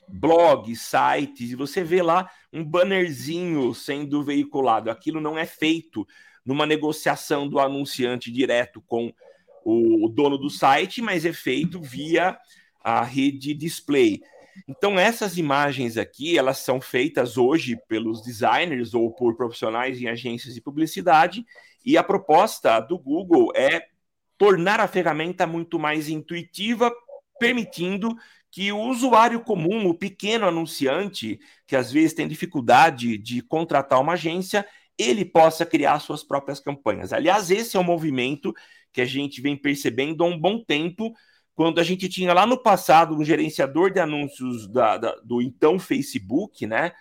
blogs, 0.07 0.81
sites, 0.81 1.51
e 1.51 1.55
você 1.55 1.83
vê 1.83 2.01
lá 2.01 2.29
um 2.53 2.63
bannerzinho 2.63 3.73
sendo 3.73 4.23
veiculado. 4.23 4.91
Aquilo 4.91 5.19
não 5.19 5.37
é 5.37 5.45
feito 5.45 6.07
numa 6.45 6.65
negociação 6.65 7.49
do 7.49 7.59
anunciante 7.59 8.31
direto 8.31 8.83
com 8.87 9.11
o, 9.65 10.05
o 10.05 10.09
dono 10.09 10.37
do 10.37 10.49
site, 10.49 11.01
mas 11.01 11.25
é 11.25 11.33
feito 11.33 11.81
via 11.81 12.37
a 12.81 13.03
rede 13.03 13.53
display. 13.55 14.21
Então, 14.67 14.97
essas 14.97 15.37
imagens 15.37 15.97
aqui, 15.97 16.37
elas 16.37 16.59
são 16.59 16.79
feitas 16.79 17.37
hoje 17.37 17.77
pelos 17.89 18.21
designers 18.21 18.93
ou 18.93 19.11
por 19.11 19.35
profissionais 19.35 19.99
em 19.99 20.07
agências 20.07 20.53
de 20.53 20.61
publicidade, 20.61 21.43
e 21.83 21.97
a 21.97 22.03
proposta 22.03 22.79
do 22.79 22.97
Google 22.97 23.51
é 23.55 23.87
tornar 24.37 24.79
a 24.79 24.87
ferramenta 24.87 25.45
muito 25.45 25.77
mais 25.77 26.07
intuitiva, 26.07 26.91
permitindo 27.39 28.15
que 28.49 28.71
o 28.71 28.79
usuário 28.79 29.41
comum, 29.41 29.87
o 29.87 29.93
pequeno 29.93 30.47
anunciante, 30.47 31.39
que 31.67 31.75
às 31.75 31.91
vezes 31.91 32.13
tem 32.13 32.27
dificuldade 32.27 33.17
de 33.17 33.41
contratar 33.41 33.99
uma 33.99 34.13
agência, 34.13 34.65
ele 34.97 35.25
possa 35.25 35.65
criar 35.65 35.99
suas 35.99 36.23
próprias 36.23 36.61
campanhas. 36.61 37.11
Aliás, 37.11 37.51
esse 37.51 37.75
é 37.75 37.79
um 37.79 37.83
movimento 37.83 38.53
que 38.95 39.01
a 39.01 39.05
gente 39.05 39.41
vem 39.41 39.57
percebendo 39.57 40.23
há 40.23 40.27
um 40.27 40.39
bom 40.39 40.63
tempo, 40.63 41.13
quando 41.53 41.79
a 41.79 41.83
gente 41.83 42.07
tinha 42.07 42.33
lá 42.33 42.47
no 42.47 42.57
passado 42.57 43.13
um 43.13 43.25
gerenciador 43.25 43.91
de 43.91 43.99
anúncios 43.99 44.69
da, 44.69 44.97
da, 44.97 45.15
do 45.15 45.41
então 45.41 45.77
Facebook, 45.77 46.65
né? 46.65 46.93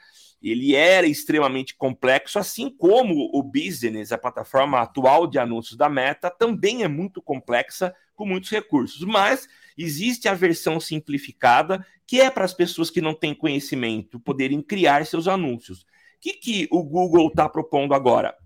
Ele 0.43 0.75
era 0.75 1.07
extremamente 1.07 1.77
complexo, 1.77 2.37
assim 2.37 2.69
como 2.69 3.31
o 3.33 3.43
business, 3.45 4.11
a 4.11 4.19
plataforma 4.19 4.81
atual 4.81 5.29
de 5.29 5.39
anúncios 5.39 5.77
da 5.77 5.89
Meta, 5.89 6.29
também 6.29 6.83
é 6.83 6.89
muito 6.89 7.23
complexa, 7.23 7.95
com 8.17 8.27
muitos 8.27 8.51
recursos. 8.51 9.03
Mas 9.03 9.49
existe 9.79 10.29
a 10.29 10.35
versão 10.35 10.81
simplificada, 10.81 11.87
que 12.05 12.21
é 12.21 12.29
para 12.29 12.45
as 12.45 12.53
pessoas 12.53 12.91
que 12.91 13.01
não 13.01 13.15
têm 13.15 13.33
conhecimento 13.33 14.19
poderem 14.19 14.61
criar 14.61 15.07
seus 15.07 15.29
anúncios. 15.29 15.83
O 15.83 15.87
que, 16.21 16.33
que 16.33 16.69
o 16.73 16.83
Google 16.83 17.29
está 17.29 17.49
propondo 17.49 17.95
agora? 17.95 18.37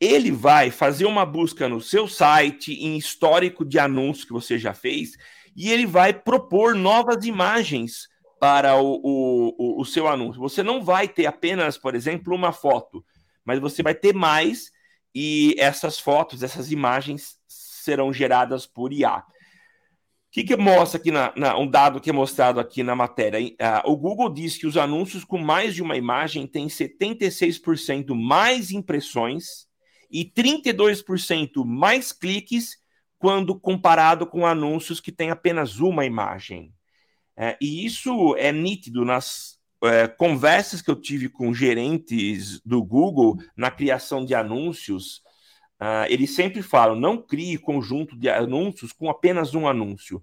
Ele 0.00 0.30
vai 0.30 0.70
fazer 0.70 1.06
uma 1.06 1.24
busca 1.24 1.68
no 1.68 1.80
seu 1.80 2.08
site, 2.08 2.72
em 2.74 2.96
histórico 2.96 3.64
de 3.64 3.78
anúncios 3.78 4.24
que 4.24 4.32
você 4.32 4.58
já 4.58 4.74
fez, 4.74 5.16
e 5.56 5.70
ele 5.70 5.86
vai 5.86 6.12
propor 6.12 6.74
novas 6.74 7.24
imagens 7.24 8.08
para 8.40 8.76
o, 8.76 9.00
o, 9.02 9.80
o, 9.80 9.84
seu 9.84 10.08
anúncio. 10.08 10.40
Você 10.40 10.62
não 10.62 10.82
vai 10.82 11.08
ter 11.08 11.26
apenas, 11.26 11.78
por 11.78 11.94
exemplo, 11.94 12.34
uma 12.34 12.52
foto, 12.52 13.04
mas 13.44 13.60
você 13.60 13.82
vai 13.82 13.94
ter 13.94 14.14
mais, 14.14 14.70
e 15.14 15.54
essas 15.58 15.98
fotos, 15.98 16.42
essas 16.42 16.70
imagens 16.70 17.38
serão 17.46 18.12
geradas 18.12 18.66
por 18.66 18.92
IA. 18.92 19.18
O 19.18 19.24
que, 20.32 20.42
que 20.42 20.56
mostra 20.56 20.98
aqui 20.98 21.12
na, 21.12 21.32
na, 21.36 21.56
um 21.56 21.66
dado 21.66 22.00
que 22.00 22.10
é 22.10 22.12
mostrado 22.12 22.58
aqui 22.58 22.82
na 22.82 22.96
matéria? 22.96 23.38
Uh, 23.40 23.92
o 23.92 23.96
Google 23.96 24.28
diz 24.28 24.58
que 24.58 24.66
os 24.66 24.76
anúncios 24.76 25.24
com 25.24 25.38
mais 25.38 25.74
de 25.74 25.82
uma 25.82 25.96
imagem 25.96 26.44
têm 26.44 26.66
76% 26.66 28.14
mais 28.16 28.72
impressões 28.72 29.68
e 30.10 30.24
32% 30.24 31.64
mais 31.64 32.12
cliques 32.12 32.78
quando 33.18 33.58
comparado 33.58 34.26
com 34.26 34.46
anúncios 34.46 35.00
que 35.00 35.10
têm 35.10 35.30
apenas 35.30 35.80
uma 35.80 36.04
imagem. 36.04 36.72
É, 37.36 37.56
e 37.60 37.84
isso 37.84 38.36
é 38.36 38.52
nítido 38.52 39.04
nas 39.04 39.58
é, 39.82 40.06
conversas 40.06 40.80
que 40.80 40.90
eu 40.90 40.96
tive 40.96 41.28
com 41.28 41.52
gerentes 41.52 42.60
do 42.60 42.82
Google 42.82 43.36
na 43.56 43.70
criação 43.70 44.24
de 44.24 44.34
anúncios. 44.34 45.22
Uh, 45.80 46.06
eles 46.08 46.34
sempre 46.34 46.62
falam: 46.62 46.94
não 46.96 47.20
crie 47.20 47.58
conjunto 47.58 48.16
de 48.16 48.28
anúncios 48.28 48.92
com 48.92 49.10
apenas 49.10 49.54
um 49.54 49.66
anúncio. 49.66 50.22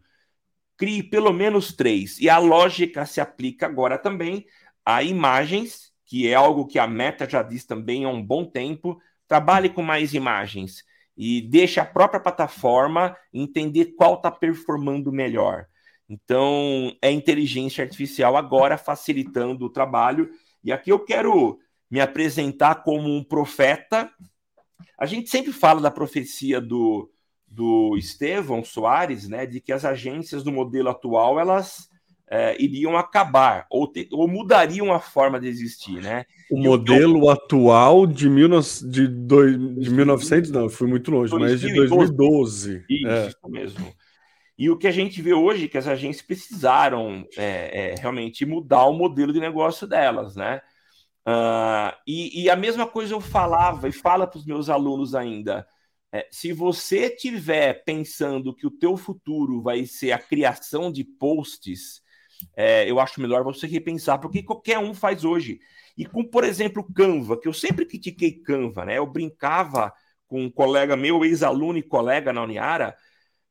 Crie 0.77 1.03
pelo 1.03 1.33
menos 1.33 1.73
três. 1.73 2.19
E 2.19 2.29
a 2.29 2.37
lógica 2.37 3.05
se 3.05 3.21
aplica 3.21 3.65
agora 3.65 3.97
também 3.97 4.45
a 4.85 5.03
imagens, 5.03 5.91
que 6.05 6.27
é 6.27 6.33
algo 6.33 6.65
que 6.65 6.79
a 6.79 6.87
Meta 6.87 7.29
já 7.29 7.43
diz 7.43 7.65
também 7.65 8.05
há 8.05 8.09
um 8.09 8.23
bom 8.23 8.45
tempo 8.45 8.99
trabalhe 9.31 9.69
com 9.69 9.81
mais 9.81 10.13
imagens 10.13 10.83
e 11.15 11.41
deixe 11.41 11.79
a 11.79 11.85
própria 11.85 12.19
plataforma 12.19 13.15
entender 13.33 13.93
qual 13.97 14.15
está 14.15 14.29
performando 14.29 15.09
melhor. 15.09 15.67
Então, 16.09 16.93
é 17.01 17.09
inteligência 17.09 17.81
artificial 17.81 18.35
agora 18.35 18.77
facilitando 18.77 19.65
o 19.65 19.69
trabalho. 19.69 20.29
E 20.61 20.69
aqui 20.69 20.91
eu 20.91 20.99
quero 20.99 21.57
me 21.89 22.01
apresentar 22.01 22.83
como 22.83 23.07
um 23.07 23.23
profeta. 23.23 24.11
A 24.99 25.05
gente 25.05 25.29
sempre 25.29 25.53
fala 25.53 25.79
da 25.79 25.89
profecia 25.89 26.59
do, 26.59 27.09
do 27.47 27.95
Estevão 27.95 28.65
Soares, 28.65 29.29
né, 29.29 29.45
de 29.45 29.61
que 29.61 29.71
as 29.71 29.85
agências 29.85 30.43
do 30.43 30.51
modelo 30.51 30.89
atual 30.89 31.39
elas 31.39 31.87
é, 32.31 32.55
iriam 32.63 32.97
acabar 32.97 33.67
ou, 33.69 33.85
te, 33.85 34.07
ou 34.09 34.25
mudariam 34.25 34.93
a 34.93 35.01
forma 35.01 35.37
de 35.37 35.49
existir, 35.49 36.01
né? 36.01 36.25
O 36.49 36.57
e 36.57 36.63
modelo 36.63 37.29
atual 37.29 38.07
de, 38.07 38.29
mil, 38.29 38.47
de, 38.89 39.05
dois, 39.05 39.51
de 39.59 39.89
1900, 39.89 40.49
não, 40.49 40.69
fui 40.69 40.87
muito 40.87 41.11
longe, 41.11 41.29
2012. 41.29 41.51
mas 41.51 41.59
de 41.59 41.75
2012. 41.75 42.85
Isso, 42.89 43.07
é. 43.07 43.27
isso 43.27 43.49
mesmo. 43.49 43.93
E 44.57 44.69
o 44.69 44.77
que 44.77 44.87
a 44.87 44.91
gente 44.91 45.21
vê 45.21 45.33
hoje 45.33 45.65
é 45.65 45.67
que 45.67 45.77
as 45.77 45.87
agências 45.87 46.25
precisaram 46.25 47.27
é, 47.37 47.95
é, 47.95 47.95
realmente 47.99 48.45
mudar 48.45 48.85
o 48.85 48.93
modelo 48.93 49.33
de 49.33 49.39
negócio 49.41 49.85
delas, 49.85 50.35
né? 50.35 50.61
Uh, 51.27 51.93
e, 52.07 52.43
e, 52.43 52.49
a 52.49 52.55
mesma 52.55 52.87
coisa 52.87 53.13
eu 53.13 53.21
falava 53.21 53.87
e 53.87 53.91
fala 53.91 54.25
para 54.25 54.39
os 54.39 54.45
meus 54.45 54.69
alunos 54.69 55.13
ainda. 55.13 55.67
É, 56.13 56.27
se 56.31 56.53
você 56.53 57.09
tiver 57.09 57.83
pensando 57.83 58.55
que 58.55 58.65
o 58.65 58.71
teu 58.71 58.97
futuro 58.97 59.61
vai 59.61 59.85
ser 59.85 60.13
a 60.13 60.17
criação 60.17 60.91
de 60.91 61.03
posts, 61.03 62.01
é, 62.55 62.89
eu 62.89 62.99
acho 62.99 63.21
melhor 63.21 63.43
você 63.43 63.67
repensar, 63.67 64.19
porque 64.19 64.43
qualquer 64.43 64.79
um 64.79 64.93
faz 64.93 65.23
hoje. 65.23 65.59
E 65.97 66.05
com, 66.05 66.23
por 66.23 66.43
exemplo, 66.43 66.85
Canva, 66.93 67.39
que 67.39 67.47
eu 67.47 67.53
sempre 67.53 67.85
critiquei 67.85 68.31
Canva, 68.31 68.85
né? 68.85 68.97
Eu 68.97 69.05
brincava 69.05 69.93
com 70.27 70.43
um 70.43 70.49
colega 70.49 70.95
meu, 70.95 71.25
ex-aluno 71.25 71.77
e 71.77 71.83
colega 71.83 72.31
na 72.31 72.43
Uniara, 72.43 72.95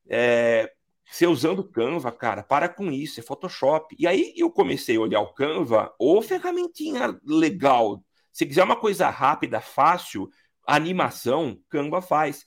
é, 0.09 0.73
você 1.11 1.27
usando 1.27 1.69
Canva, 1.69 2.11
cara, 2.13 2.43
para 2.43 2.69
com 2.69 2.91
isso, 2.91 3.21
é 3.21 3.23
Photoshop. 3.23 3.95
E 3.99 4.07
aí 4.07 4.33
eu 4.37 4.51
comecei 4.51 4.97
a 4.97 5.01
olhar 5.01 5.21
o 5.21 5.35
Canva, 5.35 5.93
ou 5.99 6.23
ferramentinha 6.23 7.19
legal. 7.25 8.03
Se 8.33 8.47
quiser 8.47 8.65
uma 8.65 8.77
coisa 8.77 9.11
rápida, 9.11 9.61
fácil, 9.61 10.31
animação, 10.67 11.61
Canva 11.69 12.01
faz. 12.01 12.45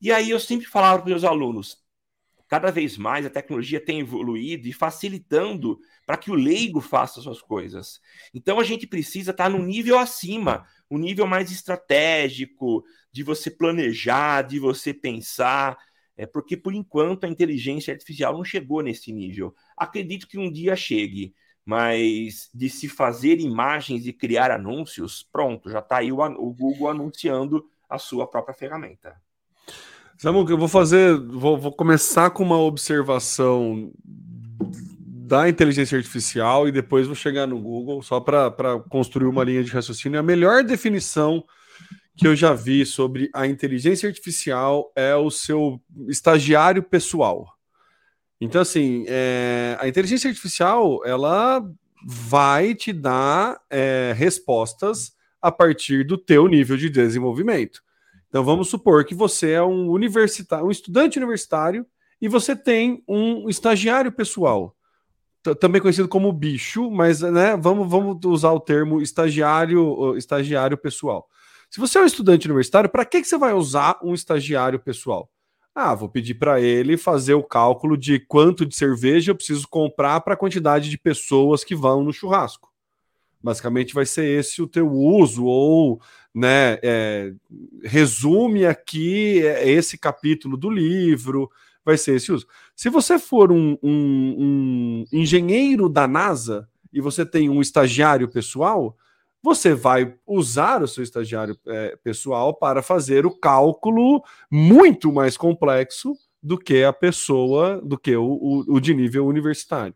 E 0.00 0.12
aí 0.12 0.30
eu 0.30 0.40
sempre 0.40 0.66
falava 0.66 0.98
para 0.98 1.04
os 1.06 1.10
meus 1.10 1.24
alunos, 1.24 1.83
cada 2.48 2.70
vez 2.70 2.96
mais 2.96 3.24
a 3.24 3.30
tecnologia 3.30 3.80
tem 3.80 4.00
evoluído 4.00 4.68
e 4.68 4.72
facilitando 4.72 5.78
para 6.06 6.16
que 6.16 6.30
o 6.30 6.34
leigo 6.34 6.80
faça 6.80 7.20
suas 7.20 7.40
coisas. 7.40 8.00
Então 8.32 8.60
a 8.60 8.64
gente 8.64 8.86
precisa 8.86 9.30
estar 9.30 9.48
no 9.48 9.58
nível 9.58 9.98
acima, 9.98 10.66
um 10.90 10.98
nível 10.98 11.26
mais 11.26 11.50
estratégico, 11.50 12.84
de 13.10 13.22
você 13.22 13.50
planejar, 13.50 14.42
de 14.42 14.58
você 14.58 14.92
pensar, 14.92 15.76
é 16.16 16.26
porque 16.26 16.56
por 16.56 16.74
enquanto 16.74 17.24
a 17.24 17.28
inteligência 17.28 17.92
artificial 17.92 18.34
não 18.34 18.44
chegou 18.44 18.82
nesse 18.82 19.12
nível. 19.12 19.54
Acredito 19.76 20.28
que 20.28 20.38
um 20.38 20.50
dia 20.50 20.76
chegue, 20.76 21.34
mas 21.64 22.50
de 22.54 22.68
se 22.68 22.88
fazer 22.88 23.40
imagens 23.40 24.06
e 24.06 24.12
criar 24.12 24.50
anúncios, 24.50 25.26
pronto, 25.32 25.70
já 25.70 25.78
está 25.78 25.98
aí 25.98 26.12
o, 26.12 26.20
o 26.20 26.52
Google 26.52 26.90
anunciando 26.90 27.68
a 27.88 27.98
sua 27.98 28.26
própria 28.26 28.54
ferramenta. 28.54 29.20
Samuca, 30.24 30.50
eu 30.50 30.56
vou 30.56 30.68
fazer, 30.68 31.18
vou, 31.18 31.58
vou 31.58 31.70
começar 31.70 32.30
com 32.30 32.42
uma 32.42 32.58
observação 32.58 33.92
da 34.96 35.50
inteligência 35.50 35.98
artificial 35.98 36.66
e 36.66 36.72
depois 36.72 37.06
vou 37.06 37.14
chegar 37.14 37.46
no 37.46 37.60
Google 37.60 38.00
só 38.02 38.18
para 38.20 38.50
construir 38.88 39.26
uma 39.26 39.44
linha 39.44 39.62
de 39.62 39.70
raciocínio. 39.70 40.18
A 40.18 40.22
melhor 40.22 40.64
definição 40.64 41.44
que 42.16 42.26
eu 42.26 42.34
já 42.34 42.54
vi 42.54 42.86
sobre 42.86 43.28
a 43.34 43.46
inteligência 43.46 44.08
artificial 44.08 44.90
é 44.96 45.14
o 45.14 45.30
seu 45.30 45.78
estagiário 46.08 46.82
pessoal. 46.82 47.46
Então, 48.40 48.62
assim, 48.62 49.04
é, 49.06 49.76
a 49.78 49.86
inteligência 49.86 50.30
artificial 50.30 51.02
ela 51.04 51.62
vai 52.02 52.74
te 52.74 52.94
dar 52.94 53.60
é, 53.68 54.14
respostas 54.16 55.12
a 55.42 55.52
partir 55.52 56.02
do 56.02 56.16
teu 56.16 56.48
nível 56.48 56.78
de 56.78 56.88
desenvolvimento. 56.88 57.84
Então 58.34 58.42
vamos 58.42 58.68
supor 58.68 59.04
que 59.04 59.14
você 59.14 59.52
é 59.52 59.62
um 59.62 59.88
universitário, 59.88 60.66
um 60.66 60.70
estudante 60.72 61.16
universitário 61.18 61.86
e 62.20 62.26
você 62.26 62.56
tem 62.56 63.00
um 63.06 63.48
estagiário 63.48 64.10
pessoal, 64.10 64.74
também 65.60 65.80
conhecido 65.80 66.08
como 66.08 66.32
bicho, 66.32 66.90
mas 66.90 67.20
né, 67.20 67.56
vamos, 67.56 67.88
vamos 67.88 68.18
usar 68.24 68.50
o 68.50 68.58
termo 68.58 69.00
estagiário, 69.00 70.16
estagiário 70.16 70.76
pessoal. 70.76 71.28
Se 71.70 71.78
você 71.78 71.96
é 71.96 72.00
um 72.00 72.06
estudante 72.06 72.48
universitário, 72.48 72.90
para 72.90 73.04
que, 73.04 73.20
que 73.20 73.28
você 73.28 73.38
vai 73.38 73.52
usar 73.52 74.00
um 74.02 74.12
estagiário 74.12 74.80
pessoal? 74.80 75.30
Ah, 75.72 75.94
vou 75.94 76.08
pedir 76.08 76.34
para 76.34 76.60
ele 76.60 76.96
fazer 76.96 77.34
o 77.34 77.42
cálculo 77.44 77.96
de 77.96 78.18
quanto 78.18 78.66
de 78.66 78.74
cerveja 78.74 79.30
eu 79.30 79.36
preciso 79.36 79.68
comprar 79.68 80.20
para 80.22 80.34
a 80.34 80.36
quantidade 80.36 80.90
de 80.90 80.98
pessoas 80.98 81.62
que 81.62 81.76
vão 81.76 82.02
no 82.02 82.12
churrasco. 82.12 82.73
Basicamente 83.44 83.92
vai 83.92 84.06
ser 84.06 84.24
esse 84.24 84.62
o 84.62 84.66
teu 84.66 84.90
uso, 84.90 85.44
ou 85.44 86.00
né, 86.34 86.78
é, 86.82 87.30
resume 87.84 88.64
aqui 88.64 89.46
é, 89.46 89.68
esse 89.68 89.98
capítulo 89.98 90.56
do 90.56 90.70
livro, 90.70 91.50
vai 91.84 91.98
ser 91.98 92.14
esse 92.14 92.32
uso. 92.32 92.46
Se 92.74 92.88
você 92.88 93.18
for 93.18 93.52
um, 93.52 93.76
um, 93.82 95.04
um 95.12 95.20
engenheiro 95.20 95.90
da 95.90 96.08
NASA 96.08 96.66
e 96.90 97.02
você 97.02 97.26
tem 97.26 97.50
um 97.50 97.60
estagiário 97.60 98.30
pessoal, 98.30 98.96
você 99.42 99.74
vai 99.74 100.14
usar 100.26 100.82
o 100.82 100.88
seu 100.88 101.04
estagiário 101.04 101.54
é, 101.66 101.98
pessoal 102.02 102.54
para 102.54 102.80
fazer 102.80 103.26
o 103.26 103.38
cálculo 103.38 104.24
muito 104.50 105.12
mais 105.12 105.36
complexo 105.36 106.16
do 106.42 106.56
que 106.56 106.82
a 106.82 106.94
pessoa, 106.94 107.78
do 107.84 107.98
que 107.98 108.16
o, 108.16 108.24
o, 108.24 108.76
o 108.76 108.80
de 108.80 108.94
nível 108.94 109.26
universitário. 109.26 109.94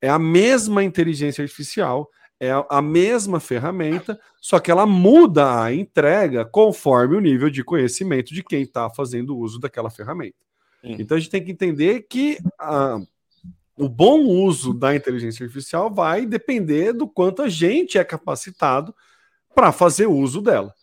É 0.00 0.08
a 0.08 0.18
mesma 0.18 0.82
inteligência 0.82 1.42
artificial, 1.42 2.08
é 2.40 2.50
a 2.70 2.80
mesma 2.80 3.38
ferramenta, 3.38 4.18
só 4.40 4.58
que 4.58 4.70
ela 4.70 4.86
muda 4.86 5.62
a 5.62 5.74
entrega 5.74 6.42
conforme 6.42 7.14
o 7.14 7.20
nível 7.20 7.50
de 7.50 7.62
conhecimento 7.62 8.32
de 8.32 8.42
quem 8.42 8.62
está 8.62 8.88
fazendo 8.88 9.36
uso 9.36 9.60
daquela 9.60 9.90
ferramenta. 9.90 10.38
Sim. 10.80 10.96
Então 10.98 11.18
a 11.18 11.20
gente 11.20 11.30
tem 11.30 11.44
que 11.44 11.52
entender 11.52 12.06
que 12.08 12.38
a, 12.58 12.98
o 13.76 13.88
bom 13.88 14.20
uso 14.20 14.72
da 14.72 14.96
inteligência 14.96 15.44
artificial 15.44 15.92
vai 15.92 16.24
depender 16.24 16.94
do 16.94 17.06
quanto 17.06 17.42
a 17.42 17.48
gente 17.48 17.98
é 17.98 18.04
capacitado 18.04 18.94
para 19.54 19.70
fazer 19.70 20.06
uso 20.06 20.40
dela. 20.40 20.74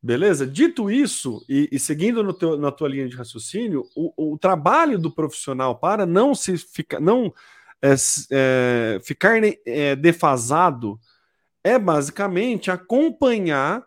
Beleza? 0.00 0.46
Dito 0.46 0.88
isso, 0.88 1.44
e, 1.48 1.68
e 1.72 1.80
seguindo 1.80 2.32
teu, 2.32 2.56
na 2.56 2.70
tua 2.70 2.88
linha 2.88 3.08
de 3.08 3.16
raciocínio, 3.16 3.84
o, 3.96 4.34
o, 4.34 4.38
trabalho 4.38 5.00
do 5.00 5.10
profissional 5.10 5.76
para 5.80 6.06
não 6.06 6.32
se 6.32 6.56
ficar, 6.56 7.00
não 7.00 7.34
é, 7.82 7.94
é, 8.30 9.00
ficar 9.02 9.40
é, 9.66 9.94
defasado 9.96 10.98
é 11.62 11.78
basicamente 11.78 12.70
acompanhar 12.70 13.84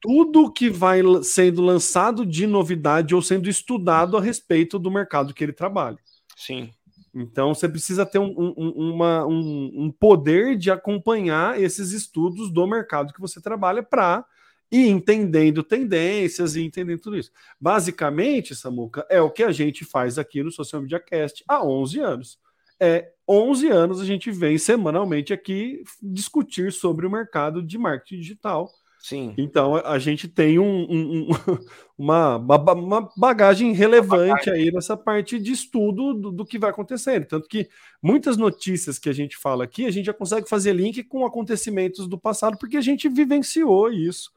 tudo 0.00 0.52
que 0.52 0.70
vai 0.70 1.00
sendo 1.24 1.60
lançado 1.60 2.24
de 2.24 2.46
novidade 2.46 3.14
ou 3.14 3.20
sendo 3.20 3.48
estudado 3.48 4.16
a 4.16 4.20
respeito 4.20 4.78
do 4.78 4.90
mercado 4.90 5.34
que 5.34 5.42
ele 5.42 5.52
trabalha. 5.52 5.98
Sim. 6.36 6.70
Então 7.12 7.54
você 7.54 7.68
precisa 7.68 8.06
ter 8.06 8.18
um, 8.18 8.54
um, 8.56 8.92
uma, 8.92 9.26
um, 9.26 9.72
um 9.74 9.90
poder 9.90 10.56
de 10.56 10.70
acompanhar 10.70 11.60
esses 11.60 11.90
estudos 11.90 12.52
do 12.52 12.66
mercado 12.66 13.12
que 13.12 13.20
você 13.20 13.40
trabalha 13.40 13.82
para 13.82 14.24
ir 14.70 14.88
entendendo 14.88 15.62
tendências 15.62 16.54
e 16.54 16.62
entendendo 16.62 17.00
tudo 17.00 17.16
isso. 17.16 17.32
Basicamente, 17.60 18.54
Samuca, 18.54 19.06
é 19.08 19.20
o 19.20 19.30
que 19.30 19.42
a 19.42 19.50
gente 19.50 19.84
faz 19.84 20.18
aqui 20.18 20.42
no 20.42 20.52
Social 20.52 20.82
Media 20.82 21.00
Cast 21.00 21.42
há 21.48 21.64
11 21.64 22.00
anos 22.00 22.45
é 22.80 23.10
11 23.28 23.68
anos 23.68 24.00
a 24.00 24.04
gente 24.04 24.30
vem 24.30 24.56
semanalmente 24.56 25.32
aqui 25.32 25.82
discutir 26.02 26.72
sobre 26.72 27.06
o 27.06 27.10
mercado 27.10 27.62
de 27.62 27.76
marketing 27.76 28.20
digital. 28.20 28.70
Sim. 29.00 29.34
Então 29.38 29.76
a 29.76 29.98
gente 29.98 30.26
tem 30.26 30.58
um, 30.58 30.82
um, 30.90 31.28
uma, 31.96 32.36
uma, 32.36 33.08
bagagem 33.16 33.72
relevante 33.72 34.50
aí 34.50 34.72
nessa 34.72 34.96
parte 34.96 35.38
de 35.38 35.52
estudo 35.52 36.12
do, 36.14 36.32
do, 36.32 36.44
que 36.44 36.58
vai 36.58 36.70
acontecendo. 36.70 37.24
Tanto 37.24 37.48
que 37.48 37.68
muitas 38.02 38.36
notícias 38.36 38.98
que 38.98 39.08
a 39.08 39.12
gente 39.12 39.36
fala 39.36 39.64
aqui, 39.64 39.86
a 39.86 39.90
gente 39.90 40.06
já 40.06 40.14
consegue 40.14 40.48
fazer 40.48 40.72
link 40.72 41.04
com 41.04 41.24
acontecimentos 41.24 42.08
do 42.08 42.18
passado, 42.18 42.58
porque 42.58 42.76
a 42.76 42.80
gente 42.80 43.08
vivenciou 43.08 43.92
isso. 43.92 44.30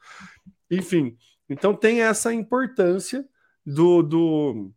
Enfim, 0.70 1.16
então 1.48 1.74
tem 1.74 2.02
essa 2.02 2.32
importância 2.32 3.24
do, 3.66 4.02
do 4.02 4.70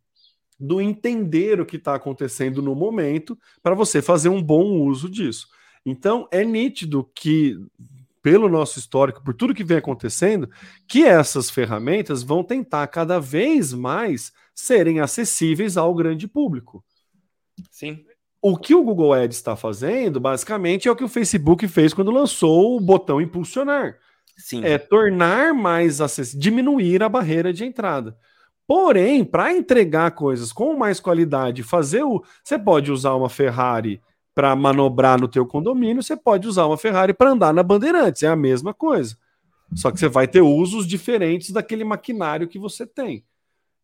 do 0.58 0.80
entender 0.80 1.60
o 1.60 1.66
que 1.66 1.76
está 1.76 1.94
acontecendo 1.94 2.62
no 2.62 2.74
momento 2.74 3.38
para 3.62 3.74
você 3.74 4.00
fazer 4.00 4.28
um 4.28 4.42
bom 4.42 4.80
uso 4.80 5.08
disso. 5.08 5.48
Então, 5.84 6.26
é 6.30 6.44
nítido 6.44 7.08
que, 7.14 7.58
pelo 8.22 8.48
nosso 8.48 8.78
histórico, 8.78 9.22
por 9.22 9.34
tudo 9.34 9.54
que 9.54 9.64
vem 9.64 9.76
acontecendo, 9.76 10.48
que 10.88 11.04
essas 11.04 11.50
ferramentas 11.50 12.22
vão 12.22 12.42
tentar 12.42 12.86
cada 12.86 13.20
vez 13.20 13.72
mais 13.72 14.32
serem 14.54 15.00
acessíveis 15.00 15.76
ao 15.76 15.94
grande 15.94 16.26
público. 16.26 16.84
Sim. 17.70 18.04
O 18.40 18.56
que 18.56 18.74
o 18.74 18.84
Google 18.84 19.12
Ads 19.12 19.36
está 19.36 19.56
fazendo, 19.56 20.20
basicamente, 20.20 20.86
é 20.86 20.90
o 20.90 20.96
que 20.96 21.04
o 21.04 21.08
Facebook 21.08 21.66
fez 21.66 21.92
quando 21.92 22.10
lançou 22.10 22.76
o 22.76 22.80
botão 22.80 23.20
impulsionar. 23.20 23.98
Sim. 24.36 24.64
É 24.64 24.78
tornar 24.78 25.54
mais 25.54 26.00
acessível, 26.00 26.40
diminuir 26.40 27.02
a 27.02 27.08
barreira 27.08 27.52
de 27.52 27.64
entrada. 27.64 28.16
Porém, 28.66 29.24
para 29.24 29.54
entregar 29.54 30.12
coisas 30.12 30.52
com 30.52 30.74
mais 30.74 30.98
qualidade, 30.98 31.62
fazer 31.62 32.02
o. 32.02 32.24
Você 32.42 32.58
pode 32.58 32.90
usar 32.90 33.14
uma 33.14 33.28
Ferrari 33.28 34.00
para 34.34 34.56
manobrar 34.56 35.20
no 35.20 35.28
teu 35.28 35.46
condomínio, 35.46 36.02
você 36.02 36.16
pode 36.16 36.48
usar 36.48 36.66
uma 36.66 36.76
Ferrari 36.76 37.14
para 37.14 37.30
andar 37.30 37.54
na 37.54 37.62
Bandeirantes, 37.62 38.22
é 38.22 38.26
a 38.26 38.34
mesma 38.34 38.74
coisa. 38.74 39.16
Só 39.74 39.90
que 39.90 39.98
você 39.98 40.08
vai 40.08 40.26
ter 40.26 40.40
usos 40.40 40.86
diferentes 40.86 41.50
daquele 41.50 41.84
maquinário 41.84 42.48
que 42.48 42.58
você 42.58 42.86
tem. 42.86 43.24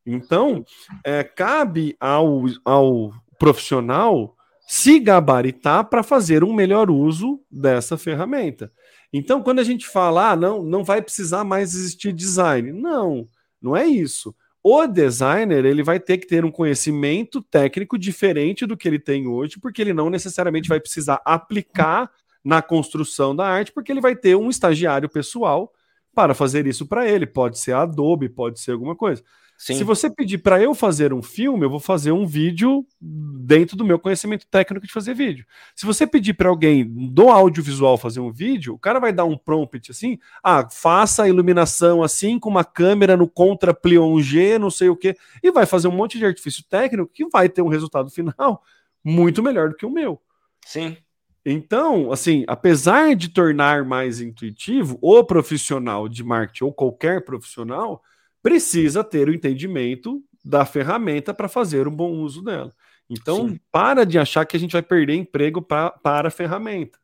Então, 0.05 0.64
é, 1.05 1.22
cabe 1.22 1.97
ao, 2.01 2.45
ao 2.64 3.12
profissional 3.39 4.35
se 4.66 4.99
gabaritar 4.99 5.85
para 5.89 6.03
fazer 6.03 6.43
um 6.43 6.53
melhor 6.53 6.91
uso 6.91 7.41
dessa 7.51 7.99
ferramenta. 7.99 8.72
Então, 9.12 9.43
quando 9.43 9.59
a 9.59 9.64
gente 9.64 9.87
fala, 9.87 10.31
ah, 10.31 10.37
não, 10.37 10.62
não 10.62 10.85
vai 10.85 11.03
precisar 11.03 11.45
mais 11.45 11.74
existir 11.74 12.12
design. 12.12 12.72
Não, 12.72 13.26
não 13.61 13.76
é 13.76 13.87
isso. 13.87 14.35
O 14.62 14.86
designer 14.86 15.64
ele 15.64 15.82
vai 15.82 15.98
ter 15.98 16.18
que 16.18 16.26
ter 16.26 16.44
um 16.44 16.50
conhecimento 16.50 17.40
técnico 17.40 17.98
diferente 17.98 18.66
do 18.66 18.76
que 18.76 18.86
ele 18.86 18.98
tem 18.98 19.26
hoje, 19.26 19.58
porque 19.58 19.80
ele 19.80 19.94
não 19.94 20.11
necessariamente 20.11 20.68
vai 20.68 20.78
precisar 20.78 21.20
aplicar 21.24 22.11
na 22.44 22.61
construção 22.61 23.34
da 23.34 23.46
arte, 23.46 23.72
porque 23.72 23.90
ele 23.90 24.00
vai 24.00 24.14
ter 24.14 24.36
um 24.36 24.50
estagiário 24.50 25.08
pessoal 25.08 25.72
para 26.14 26.34
fazer 26.34 26.66
isso 26.66 26.86
para 26.86 27.08
ele. 27.08 27.26
Pode 27.26 27.58
ser 27.58 27.72
Adobe, 27.72 28.28
pode 28.28 28.61
ser 28.61 28.72
alguma 28.72 28.94
coisa. 28.94 29.22
Sim. 29.61 29.74
Se 29.74 29.84
você 29.84 30.08
pedir 30.08 30.38
para 30.38 30.58
eu 30.58 30.74
fazer 30.74 31.12
um 31.12 31.22
filme, 31.22 31.66
eu 31.66 31.68
vou 31.68 31.78
fazer 31.78 32.12
um 32.12 32.26
vídeo 32.26 32.82
dentro 32.98 33.76
do 33.76 33.84
meu 33.84 33.98
conhecimento 33.98 34.46
técnico 34.46 34.86
de 34.86 34.92
fazer 34.92 35.12
vídeo. 35.12 35.44
Se 35.76 35.84
você 35.84 36.06
pedir 36.06 36.32
para 36.32 36.48
alguém 36.48 36.82
do 36.82 37.28
audiovisual 37.28 37.98
fazer 37.98 38.20
um 38.20 38.32
vídeo, 38.32 38.72
o 38.72 38.78
cara 38.78 38.98
vai 38.98 39.12
dar 39.12 39.26
um 39.26 39.36
prompt 39.36 39.90
assim: 39.90 40.18
ah, 40.42 40.66
faça 40.70 41.24
a 41.24 41.28
iluminação 41.28 42.02
assim, 42.02 42.38
com 42.38 42.48
uma 42.48 42.64
câmera 42.64 43.18
no 43.18 43.28
contra 43.28 43.74
plongé, 43.74 44.58
não 44.58 44.70
sei 44.70 44.88
o 44.88 44.96
quê, 44.96 45.14
e 45.42 45.52
vai 45.52 45.66
fazer 45.66 45.88
um 45.88 45.92
monte 45.92 46.16
de 46.16 46.24
artifício 46.24 46.64
técnico 46.64 47.12
que 47.12 47.28
vai 47.28 47.46
ter 47.46 47.61
um 47.61 47.68
resultado 47.68 48.08
final 48.08 48.62
muito 49.04 49.42
melhor 49.42 49.68
do 49.68 49.76
que 49.76 49.84
o 49.84 49.90
meu. 49.90 50.18
Sim. 50.64 50.96
Então, 51.44 52.11
assim, 52.11 52.46
apesar 52.48 53.14
de 53.14 53.28
tornar 53.28 53.84
mais 53.84 54.22
intuitivo, 54.22 54.98
o 55.02 55.22
profissional 55.22 56.08
de 56.08 56.24
marketing 56.24 56.64
ou 56.64 56.72
qualquer 56.72 57.26
profissional 57.26 58.02
precisa 58.43 59.05
ter 59.05 59.28
o 59.28 59.34
entendimento 59.34 60.22
da 60.45 60.64
ferramenta 60.64 61.34
para 61.34 61.49
fazer 61.49 61.86
um 61.86 61.95
bom 61.95 62.12
uso 62.12 62.43
dela. 62.43 62.74
Então, 63.09 63.49
Sim. 63.49 63.61
para 63.72 64.05
de 64.05 64.18
achar 64.18 64.45
que 64.45 64.57
a 64.57 64.61
gente 64.61 64.72
vai 64.72 64.82
perder 64.82 65.14
emprego 65.14 65.61
pra, 65.61 65.91
para 65.91 66.28
a 66.28 66.30
ferramenta. 66.30 66.99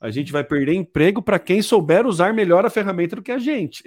A 0.00 0.10
gente 0.10 0.30
vai 0.30 0.44
perder 0.44 0.74
emprego 0.74 1.20
para 1.20 1.38
quem 1.38 1.60
souber 1.60 2.06
usar 2.06 2.32
melhor 2.32 2.64
a 2.64 2.70
ferramenta 2.70 3.16
do 3.16 3.22
que 3.22 3.32
a 3.32 3.38
gente. 3.38 3.82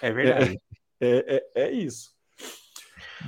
É 0.00 0.12
verdade. 0.12 0.58
É, 1.02 1.40
é, 1.54 1.62
é 1.64 1.72
isso. 1.72 2.10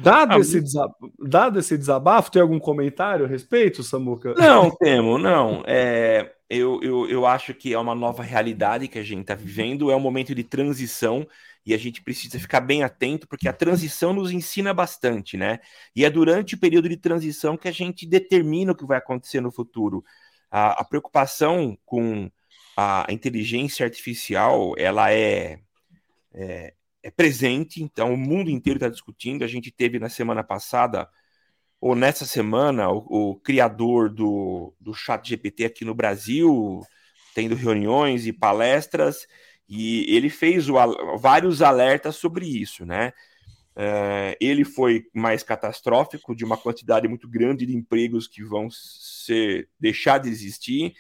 Dado, 0.03 0.35
ah, 0.35 0.39
esse 0.39 0.61
desabafo, 0.61 1.12
dado 1.18 1.59
esse 1.59 1.78
desabafo, 1.78 2.30
tem 2.30 2.43
algum 2.43 2.59
comentário 2.59 3.24
a 3.24 3.28
respeito, 3.28 3.83
Samuca? 3.83 4.35
Não, 4.35 4.70
temo, 4.76 5.16
não. 5.16 5.62
É, 5.66 6.35
eu, 6.53 6.80
eu, 6.82 7.09
eu 7.09 7.26
acho 7.26 7.55
que 7.55 7.72
é 7.72 7.78
uma 7.78 7.94
nova 7.94 8.22
realidade 8.22 8.86
que 8.88 8.98
a 8.98 9.03
gente 9.03 9.22
está 9.22 9.34
vivendo, 9.34 9.90
é 9.90 9.96
um 9.96 10.00
momento 10.00 10.34
de 10.34 10.44
transição 10.44 11.26
e 11.64 11.72
a 11.72 11.78
gente 11.78 12.03
precisa 12.03 12.38
ficar 12.38 12.61
bem 12.61 12.82
atento, 12.82 13.26
porque 13.26 13.48
a 13.48 13.53
transição 13.53 14.12
nos 14.12 14.30
ensina 14.30 14.74
bastante, 14.74 15.36
né? 15.36 15.61
E 15.96 16.05
é 16.05 16.11
durante 16.11 16.55
o 16.55 16.59
período 16.59 16.88
de 16.88 16.96
transição 16.96 17.57
que 17.57 17.68
a 17.68 17.72
gente 17.72 18.07
determina 18.07 18.72
o 18.72 18.74
que 18.74 18.84
vai 18.84 18.98
acontecer 18.98 19.40
no 19.40 19.50
futuro. 19.50 20.05
A, 20.50 20.82
a 20.82 20.84
preocupação 20.84 21.78
com 21.86 22.30
a 22.76 23.07
inteligência 23.09 23.86
artificial, 23.86 24.74
ela 24.76 25.12
é, 25.12 25.59
é, 26.34 26.74
é 27.03 27.11
presente, 27.11 27.82
então 27.82 28.12
o 28.12 28.16
mundo 28.16 28.50
inteiro 28.50 28.76
está 28.78 28.88
discutindo. 28.88 29.44
A 29.44 29.48
gente 29.48 29.70
teve 29.70 29.98
na 29.98 30.09
semana 30.09 30.44
passada, 30.44 31.09
ou 31.83 31.97
nessa 31.97 32.24
semana, 32.24 32.89
o, 32.93 33.33
o 33.33 33.37
criador 33.41 34.09
do, 34.09 34.72
do 34.80 34.95
chat 34.95 35.28
GPT 35.28 35.64
aqui 35.64 35.85
no 35.85 35.97
Brasil, 35.97 36.80
tendo 37.35 37.57
reuniões 37.57 38.24
e 38.24 38.33
palestras, 38.33 39.26
e 39.68 40.07
ele 40.14 40.30
fez 40.30 40.68
o, 40.70 40.74
vários 41.18 41.61
alertas 41.61 42.14
sobre 42.14 42.47
isso, 42.47 42.87
né? 42.87 43.12
É, 43.74 44.37
ele 44.41 44.64
foi 44.64 45.07
mais 45.12 45.43
catastrófico, 45.43 46.37
de 46.37 46.45
uma 46.45 46.57
quantidade 46.57 47.09
muito 47.09 47.28
grande 47.28 47.66
de 47.66 47.74
empregos 47.74 48.28
que 48.28 48.45
vão 48.45 48.68
ser 48.70 49.68
deixar 49.80 50.18
de 50.18 50.28
existir. 50.28 50.95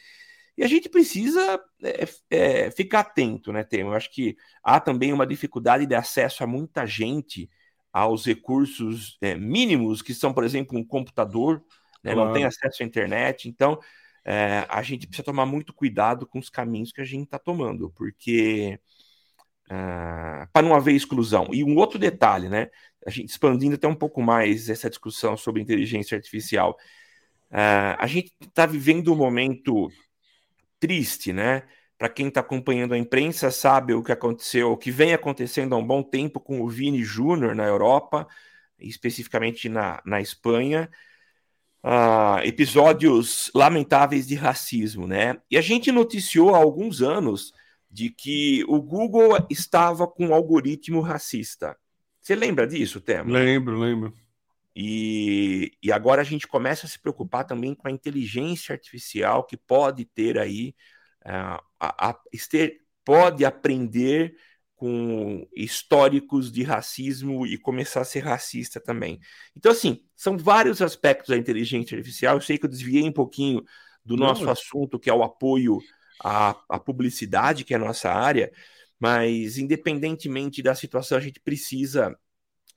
E 0.58 0.64
a 0.64 0.66
gente 0.66 0.88
precisa 0.88 1.60
é, 1.84 2.08
é, 2.28 2.70
ficar 2.72 3.00
atento, 3.00 3.52
né, 3.52 3.62
Tema? 3.62 3.90
Eu 3.90 3.94
acho 3.94 4.10
que 4.10 4.36
há 4.64 4.80
também 4.80 5.12
uma 5.12 5.28
dificuldade 5.28 5.86
de 5.86 5.94
acesso 5.94 6.42
a 6.42 6.46
muita 6.46 6.84
gente 6.86 7.48
aos 7.92 8.24
recursos 8.24 9.18
é, 9.20 9.34
mínimos, 9.34 10.00
que 10.00 10.14
são, 10.14 10.32
por 10.32 10.44
exemplo, 10.44 10.78
um 10.78 10.84
computador, 10.84 11.62
né, 12.02 12.12
claro. 12.12 12.28
não 12.28 12.32
tem 12.34 12.44
acesso 12.44 12.82
à 12.82 12.86
internet. 12.86 13.48
Então, 13.48 13.78
é, 14.24 14.64
a 14.68 14.82
gente 14.82 15.06
precisa 15.06 15.24
tomar 15.24 15.46
muito 15.46 15.74
cuidado 15.74 16.26
com 16.26 16.38
os 16.38 16.48
caminhos 16.48 16.92
que 16.92 17.00
a 17.00 17.04
gente 17.04 17.24
está 17.24 17.38
tomando, 17.38 17.90
porque 17.90 18.78
uh, 19.72 20.48
para 20.52 20.66
não 20.66 20.74
haver 20.74 20.94
exclusão. 20.94 21.48
E 21.52 21.64
um 21.64 21.76
outro 21.76 21.98
detalhe, 21.98 22.48
né? 22.48 22.68
A 23.06 23.10
gente 23.10 23.30
expandindo 23.30 23.74
até 23.74 23.88
um 23.88 23.94
pouco 23.94 24.22
mais 24.22 24.68
essa 24.68 24.88
discussão 24.88 25.36
sobre 25.36 25.60
inteligência 25.60 26.16
artificial. 26.16 26.76
Uh, 27.50 27.96
a 27.98 28.06
gente 28.06 28.32
está 28.40 28.64
vivendo 28.66 29.12
um 29.12 29.16
momento 29.16 29.90
triste, 30.78 31.32
né? 31.32 31.64
Para 32.02 32.08
quem 32.08 32.26
está 32.26 32.40
acompanhando 32.40 32.94
a 32.94 32.98
imprensa, 32.98 33.48
sabe 33.52 33.94
o 33.94 34.02
que 34.02 34.10
aconteceu, 34.10 34.72
o 34.72 34.76
que 34.76 34.90
vem 34.90 35.14
acontecendo 35.14 35.72
há 35.72 35.78
um 35.78 35.86
bom 35.86 36.02
tempo 36.02 36.40
com 36.40 36.60
o 36.60 36.68
Vini 36.68 37.04
Júnior 37.04 37.54
na 37.54 37.64
Europa, 37.64 38.26
especificamente 38.76 39.68
na, 39.68 40.02
na 40.04 40.20
Espanha. 40.20 40.90
Uh, 41.80 42.42
episódios 42.42 43.52
lamentáveis 43.54 44.26
de 44.26 44.34
racismo, 44.34 45.06
né? 45.06 45.40
E 45.48 45.56
a 45.56 45.60
gente 45.60 45.92
noticiou 45.92 46.56
há 46.56 46.58
alguns 46.58 47.00
anos 47.00 47.52
de 47.88 48.10
que 48.10 48.64
o 48.66 48.82
Google 48.82 49.38
estava 49.48 50.04
com 50.08 50.26
um 50.26 50.34
algoritmo 50.34 51.00
racista. 51.02 51.76
Você 52.20 52.34
lembra 52.34 52.66
disso, 52.66 53.00
Temo? 53.00 53.30
Lembro, 53.30 53.78
lembro. 53.78 54.12
E, 54.74 55.70
e 55.80 55.92
agora 55.92 56.22
a 56.22 56.24
gente 56.24 56.48
começa 56.48 56.84
a 56.84 56.88
se 56.88 56.98
preocupar 56.98 57.44
também 57.44 57.76
com 57.76 57.86
a 57.86 57.92
inteligência 57.92 58.72
artificial 58.72 59.44
que 59.44 59.56
pode 59.56 60.04
ter 60.04 60.36
aí, 60.36 60.74
a, 61.24 62.10
a, 62.10 62.18
ter, 62.50 62.80
pode 63.04 63.44
aprender 63.44 64.34
com 64.74 65.46
históricos 65.54 66.50
de 66.50 66.64
racismo 66.64 67.46
e 67.46 67.56
começar 67.56 68.00
a 68.00 68.04
ser 68.04 68.20
racista 68.20 68.80
também. 68.80 69.20
Então, 69.56 69.70
assim, 69.70 70.02
são 70.16 70.36
vários 70.36 70.82
aspectos 70.82 71.28
da 71.28 71.36
inteligência 71.36 71.96
artificial. 71.96 72.36
Eu 72.36 72.40
sei 72.40 72.58
que 72.58 72.66
eu 72.66 72.70
desviei 72.70 73.04
um 73.04 73.12
pouquinho 73.12 73.62
do 74.04 74.16
nosso 74.16 74.44
Não. 74.44 74.50
assunto, 74.50 74.98
que 74.98 75.08
é 75.08 75.14
o 75.14 75.22
apoio 75.22 75.78
à, 76.20 76.56
à 76.68 76.80
publicidade, 76.80 77.64
que 77.64 77.72
é 77.72 77.76
a 77.76 77.80
nossa 77.80 78.10
área, 78.10 78.50
mas 78.98 79.58
independentemente 79.58 80.62
da 80.62 80.74
situação, 80.74 81.16
a 81.16 81.20
gente 81.20 81.38
precisa 81.38 82.16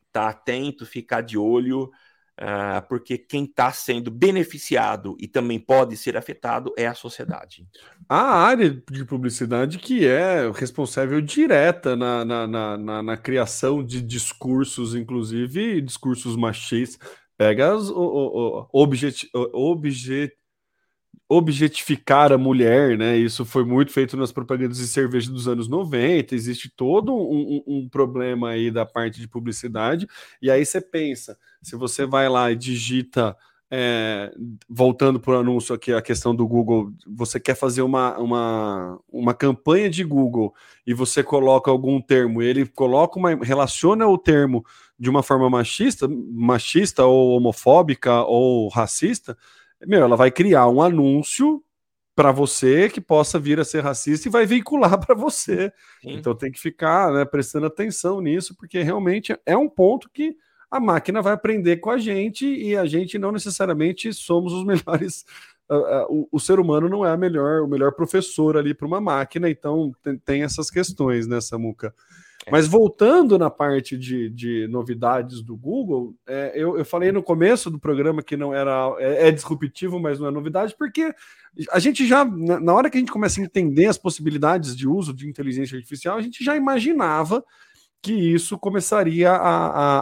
estar 0.06 0.26
tá 0.26 0.30
atento, 0.30 0.86
ficar 0.86 1.22
de 1.22 1.38
olho, 1.38 1.90
uh, 2.40 2.86
porque 2.88 3.18
quem 3.18 3.46
está 3.46 3.72
sendo 3.72 4.12
beneficiado 4.12 5.16
e 5.20 5.28
também 5.28 5.60
pode 5.60 5.96
ser 5.98 6.18
afetado 6.18 6.74
é 6.78 6.88
a 6.88 6.94
sociedade. 6.94 7.68
A 8.08 8.40
área 8.40 8.70
de 8.70 9.06
publicidade 9.06 9.78
que 9.78 10.06
é 10.06 10.50
responsável 10.52 11.22
direta 11.22 11.96
na, 11.96 12.26
na, 12.26 12.48
na, 12.48 12.78
na, 12.78 13.04
na 13.04 13.18
criação 13.18 13.84
de 13.84 14.02
discursos, 14.02 14.96
inclusive 14.96 15.82
discursos 15.82 16.36
machistas, 16.36 17.00
pega 17.38 17.74
as 17.74 17.90
o, 17.90 18.00
o, 18.00 18.68
objet, 18.72 19.30
objet, 19.34 20.34
objetificar 21.28 22.32
a 22.32 22.38
mulher, 22.38 22.98
né? 22.98 23.18
Isso 23.18 23.46
foi 23.46 23.64
muito 23.64 23.92
feito 23.92 24.16
nas 24.16 24.32
propagandas 24.32 24.78
de 24.78 24.88
cerveja 24.88 25.32
dos 25.32 25.48
anos 25.48 25.68
90. 25.68 26.36
Existe 26.36 26.70
todo 26.70 27.14
um, 27.14 27.64
um, 27.68 27.80
um, 27.80 27.90
problema 27.90 28.50
aí 28.50 28.70
da 28.70 28.86
parte 28.86 29.20
de 29.20 29.28
publicidade. 29.28 30.08
E 30.42 30.52
aí 30.52 30.66
você 30.66 30.80
pensa, 30.80 31.38
se 31.62 31.76
você 31.76 32.06
vai 32.06 32.30
lá 32.30 32.52
e 32.52 32.56
digita. 32.56 33.36
É, 33.78 34.32
voltando 34.70 35.20
para 35.20 35.34
o 35.34 35.40
anúncio 35.40 35.74
aqui, 35.74 35.92
a 35.92 36.02
questão 36.02 36.36
do 36.36 36.48
Google, 36.48 36.94
você 37.08 37.40
quer 37.40 37.56
fazer 37.56 37.82
uma, 37.82 38.16
uma, 38.20 39.00
uma 39.12 39.34
campanha 39.34 39.90
de 39.90 40.04
Google 40.04 40.54
e 40.86 40.94
você 40.94 41.24
coloca 41.24 41.72
algum 41.72 42.00
termo, 42.00 42.44
ele 42.44 42.68
coloca 42.68 43.18
uma. 43.18 43.34
relaciona 43.44 44.08
o 44.08 44.20
termo 44.20 44.64
de 45.00 45.10
uma 45.10 45.24
forma 45.24 45.50
machista, 45.50 46.08
machista 46.08 47.06
ou 47.06 47.36
homofóbica 47.36 48.22
ou 48.24 48.70
racista, 48.70 49.36
meu, 49.88 50.04
ela 50.04 50.16
vai 50.16 50.32
criar 50.32 50.68
um 50.68 50.82
anúncio 50.82 51.64
para 52.16 52.32
você 52.32 52.90
que 52.90 53.02
possa 53.02 53.38
vir 53.38 53.60
a 53.60 53.66
ser 53.66 53.84
racista 53.84 54.28
e 54.28 54.32
vai 54.32 54.46
veicular 54.46 54.98
para 55.06 55.14
você. 55.14 55.72
Sim. 56.02 56.14
Então 56.14 56.34
tem 56.34 56.52
que 56.52 56.60
ficar 56.60 57.12
né, 57.12 57.26
prestando 57.26 57.66
atenção 57.66 58.22
nisso, 58.22 58.56
porque 58.56 58.82
realmente 58.82 59.38
é 59.46 59.58
um 59.58 59.70
ponto 59.70 60.10
que 60.10 60.36
a 60.72 60.80
máquina 60.80 61.22
vai 61.22 61.34
aprender 61.34 61.78
com 61.78 61.90
a 61.90 61.98
gente 61.98 62.46
e 62.46 62.76
a 62.76 62.86
gente 62.86 63.20
não 63.20 63.32
necessariamente 63.32 64.12
somos 64.14 64.54
os 64.54 64.64
melhores. 64.66 65.26
Uh, 65.70 65.76
uh, 65.76 66.06
o, 66.10 66.28
o, 66.34 66.40
ser 66.40 66.60
humano 66.60 66.88
não 66.88 67.06
é 67.06 67.10
a 67.10 67.18
melhor, 67.18 67.64
o 67.64 67.68
melhor 67.68 67.92
professor 67.94 68.56
ali 68.56 68.74
para 68.74 68.86
uma 68.86 69.02
máquina, 69.02 69.50
então 69.50 69.92
tem, 70.04 70.18
tem, 70.18 70.44
essas 70.44 70.70
questões, 70.70 71.26
né, 71.26 71.42
Samuca? 71.42 71.92
É. 72.46 72.52
Mas 72.52 72.68
voltando 72.68 73.38
na 73.40 73.50
parte 73.50 73.98
de, 73.98 74.30
de 74.30 74.68
novidades 74.68 75.42
do 75.42 75.58
Google, 75.58 76.16
é, 76.28 76.52
eu, 76.56 76.78
eu, 76.78 76.86
falei 76.86 77.12
no 77.12 77.24
começo 77.24 77.72
do 77.72 77.80
programa 77.80 78.22
que 78.22 78.38
não 78.38 78.54
era 78.54 78.96
é, 79.00 79.28
é, 79.28 79.32
disruptivo, 79.32 80.00
mas 80.00 80.20
não 80.20 80.28
é 80.28 80.32
novidade, 80.32 80.76
porque 80.78 81.14
a 81.72 81.80
gente 81.80 82.06
já, 82.06 82.24
na 82.24 82.74
hora 82.74 82.90
que 82.90 82.98
a 82.98 83.00
gente 83.00 83.12
começa 83.12 83.42
a 83.42 83.44
entender 83.44 83.88
as 83.88 83.98
possibilidades 83.98 84.76
de 84.76 84.88
uso 84.88 85.14
de 85.14 85.28
inteligência 85.28 85.76
artificial, 85.76 86.18
a 86.18 86.22
gente 86.22 86.44
já 86.44 86.56
imaginava 86.56 87.44
que 88.06 88.14
isso 88.14 88.56
começaria 88.60 89.32
a, 89.32 89.36
a, 89.36 90.00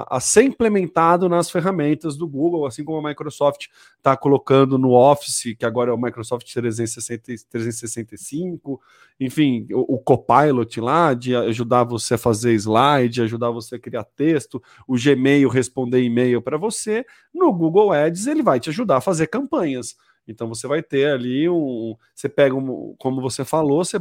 a, 0.00 0.16
a, 0.16 0.18
ser 0.18 0.42
implementado 0.42 1.28
nas 1.28 1.48
ferramentas 1.48 2.16
do 2.16 2.26
Google, 2.26 2.66
assim 2.66 2.82
como 2.82 2.98
a 2.98 3.08
Microsoft 3.08 3.66
está 3.96 4.16
colocando 4.16 4.76
no 4.76 4.90
Office, 4.90 5.54
que 5.56 5.64
agora 5.64 5.92
é 5.92 5.94
o 5.94 5.96
Microsoft 5.96 6.52
360, 6.52 7.46
365, 7.48 8.80
enfim, 9.20 9.68
o, 9.70 9.94
o 9.94 9.98
Copilot 10.00 10.80
lá, 10.80 11.14
de 11.14 11.36
ajudar 11.36 11.84
você 11.84 12.14
a 12.14 12.18
fazer 12.18 12.54
slide, 12.54 13.22
ajudar 13.22 13.50
você 13.50 13.76
a 13.76 13.78
criar 13.78 14.02
texto, 14.02 14.60
o 14.84 14.96
Gmail 14.96 15.48
responder 15.48 16.02
e-mail 16.02 16.42
para 16.42 16.58
você, 16.58 17.06
no 17.32 17.52
Google 17.52 17.92
Ads 17.92 18.26
ele 18.26 18.42
vai 18.42 18.58
te 18.58 18.68
ajudar 18.70 18.96
a 18.96 19.00
fazer 19.00 19.28
campanhas. 19.28 19.94
Então 20.26 20.48
você 20.48 20.66
vai 20.66 20.82
ter 20.82 21.10
ali 21.10 21.48
um. 21.48 21.96
Você 22.14 22.28
pega, 22.28 22.54
um, 22.54 22.94
como 22.98 23.20
você 23.20 23.44
falou, 23.44 23.84
você 23.84 23.98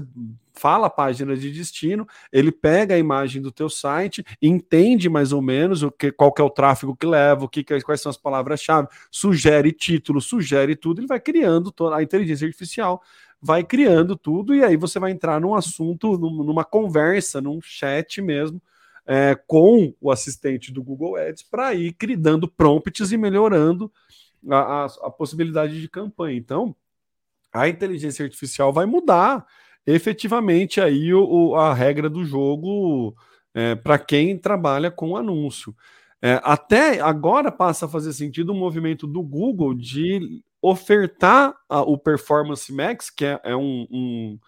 fala 0.54 0.88
a 0.88 0.90
página 0.90 1.36
de 1.36 1.52
destino, 1.52 2.08
ele 2.32 2.52
pega 2.52 2.96
a 2.96 2.98
imagem 2.98 3.42
do 3.42 3.52
teu 3.52 3.70
site, 3.70 4.24
entende 4.42 5.10
mais 5.10 5.34
ou 5.34 5.42
menos 5.42 5.84
o 5.84 5.92
que, 5.92 6.12
qual 6.12 6.32
que 6.32 6.42
é 6.42 6.46
o 6.46 6.50
tráfego 6.50 6.96
que 6.96 7.06
leva, 7.06 7.46
o 7.46 7.50
que, 7.50 7.64
quais 7.64 8.02
são 8.02 8.10
as 8.10 8.18
palavras-chave, 8.18 8.88
sugere 9.12 9.72
título, 9.72 10.22
sugere 10.22 10.76
tudo, 10.76 11.02
ele 11.02 11.08
vai 11.08 11.20
criando 11.20 11.72
toda 11.72 11.98
a 11.98 12.04
inteligência 12.04 12.46
artificial, 12.46 13.02
vai 13.42 13.64
criando 13.64 14.16
tudo, 14.16 14.56
e 14.56 14.64
aí 14.64 14.78
você 14.78 15.00
vai 15.00 15.12
entrar 15.12 15.42
num 15.42 15.56
assunto, 15.56 16.18
numa 16.18 16.64
conversa, 16.64 17.42
num 17.42 17.60
chat 17.62 18.22
mesmo. 18.22 18.62
É, 19.06 19.36
com 19.36 19.94
o 20.00 20.10
assistente 20.10 20.72
do 20.72 20.82
Google 20.82 21.18
Ads 21.18 21.44
para 21.44 21.74
ir 21.74 21.94
dando 22.18 22.48
prompts 22.48 23.12
e 23.12 23.18
melhorando 23.18 23.92
a, 24.50 24.58
a, 24.58 24.86
a 24.86 25.12
possibilidade 25.12 25.80
de 25.80 25.88
campanha. 25.88 26.38
Então, 26.38 26.76
a 27.54 27.68
inteligência 27.68 28.26
artificial 28.26 28.74
vai 28.74 28.86
mudar 28.86 29.46
efetivamente 29.86 30.80
aí 30.82 31.14
o, 31.14 31.24
o 31.24 31.56
a 31.56 31.74
regra 31.74 32.10
do 32.10 32.24
jogo 32.24 33.16
é, 33.54 33.76
para 33.76 34.00
quem 34.00 34.38
trabalha 34.38 34.90
com 34.90 35.16
anúncio. 35.16 35.76
É, 36.22 36.40
até 36.44 37.02
agora 37.02 37.52
passa 37.52 37.86
a 37.86 37.90
fazer 37.90 38.14
sentido 38.14 38.52
o 38.52 38.56
movimento 38.56 39.06
do 39.06 39.22
Google 39.22 39.74
de 39.74 40.42
ofertar 40.62 41.54
a, 41.68 41.82
o 41.82 41.98
Performance 41.98 42.72
Max, 42.72 43.10
que 43.10 43.26
é, 43.26 43.40
é 43.44 43.56
um, 43.56 43.86
um, 43.92 44.40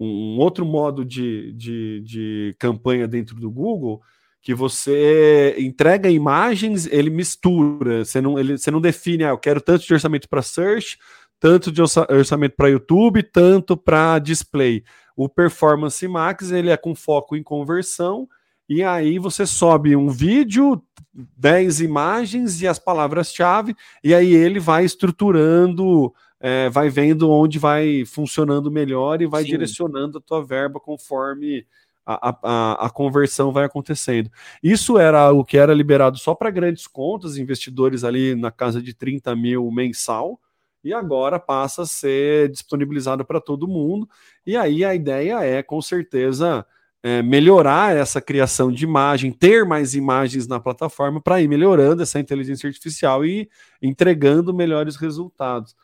um, 0.00 0.38
outro 0.38 0.64
modo 0.64 1.04
de, 1.04 1.52
de, 1.52 2.00
de 2.00 2.56
campanha 2.58 3.06
dentro 3.06 3.36
do 3.36 3.50
Google, 3.50 4.00
que 4.42 4.54
você 4.54 5.54
entrega 5.58 6.10
imagens, 6.10 6.86
ele 6.86 7.10
mistura, 7.10 8.04
você 8.04 8.20
não, 8.20 8.38
ele, 8.38 8.56
você 8.56 8.70
não 8.70 8.80
define, 8.80 9.24
ah, 9.24 9.30
eu 9.30 9.38
quero 9.38 9.60
tanto 9.60 9.86
de 9.86 9.92
orçamento 9.92 10.28
para 10.28 10.42
search, 10.42 10.98
tanto 11.38 11.70
de 11.70 11.80
orçamento 11.82 12.54
para 12.56 12.68
YouTube, 12.68 13.22
tanto 13.22 13.76
para 13.76 14.18
display. 14.18 14.82
O 15.16 15.28
Performance 15.28 16.06
Max, 16.08 16.50
ele 16.50 16.70
é 16.70 16.76
com 16.76 16.94
foco 16.94 17.36
em 17.36 17.42
conversão, 17.42 18.28
e 18.68 18.82
aí 18.82 19.18
você 19.18 19.44
sobe 19.46 19.94
um 19.96 20.08
vídeo, 20.08 20.82
10 21.12 21.80
imagens 21.80 22.62
e 22.62 22.68
as 22.68 22.78
palavras-chave, 22.78 23.74
e 24.02 24.14
aí 24.14 24.32
ele 24.32 24.60
vai 24.60 24.84
estruturando, 24.84 26.14
é, 26.38 26.70
vai 26.70 26.88
vendo 26.88 27.30
onde 27.30 27.58
vai 27.58 28.04
funcionando 28.06 28.70
melhor 28.70 29.20
e 29.20 29.26
vai 29.26 29.42
Sim. 29.42 29.50
direcionando 29.50 30.18
a 30.18 30.20
tua 30.20 30.42
verba 30.42 30.80
conforme 30.80 31.66
a, 32.14 32.38
a, 32.42 32.86
a, 32.86 32.90
conversão 32.90 33.52
vai 33.52 33.64
acontecendo. 33.64 34.30
Isso 34.62 34.98
era 34.98 35.32
o 35.32 35.44
que 35.44 35.58
era 35.58 35.74
liberado 35.74 36.18
só 36.18 36.34
para 36.34 36.50
grandes 36.50 36.86
contas, 36.86 37.36
investidores 37.36 38.04
ali 38.04 38.34
na 38.34 38.50
casa 38.50 38.82
de 38.82 38.94
30 38.94 39.34
mil 39.36 39.70
mensal, 39.70 40.40
e 40.82 40.92
agora 40.94 41.38
passa 41.38 41.82
a 41.82 41.86
ser 41.86 42.50
disponibilizado 42.50 43.24
para 43.24 43.40
todo 43.40 43.68
mundo. 43.68 44.08
E 44.46 44.56
aí 44.56 44.84
a 44.84 44.94
ideia 44.94 45.44
é, 45.44 45.62
com 45.62 45.80
certeza, 45.82 46.66
é, 47.02 47.22
melhorar 47.22 47.96
essa 47.96 48.20
criação 48.20 48.70
de 48.72 48.84
imagem, 48.84 49.32
ter 49.32 49.64
mais 49.64 49.94
imagens 49.94 50.46
na 50.46 50.60
plataforma 50.60 51.20
para 51.20 51.40
ir 51.40 51.48
melhorando 51.48 52.02
essa 52.02 52.18
inteligência 52.18 52.66
artificial 52.66 53.24
e 53.24 53.48
entregando 53.82 54.54
melhores 54.54 54.96
resultados. 54.96 55.74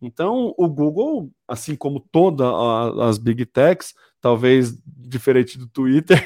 Então, 0.00 0.52
o 0.58 0.68
Google, 0.68 1.30
assim 1.46 1.76
como 1.76 2.00
todas 2.00 2.46
as 3.00 3.18
big 3.18 3.46
techs, 3.46 3.94
talvez 4.22 4.78
diferente 4.86 5.58
do 5.58 5.66
Twitter, 5.66 6.16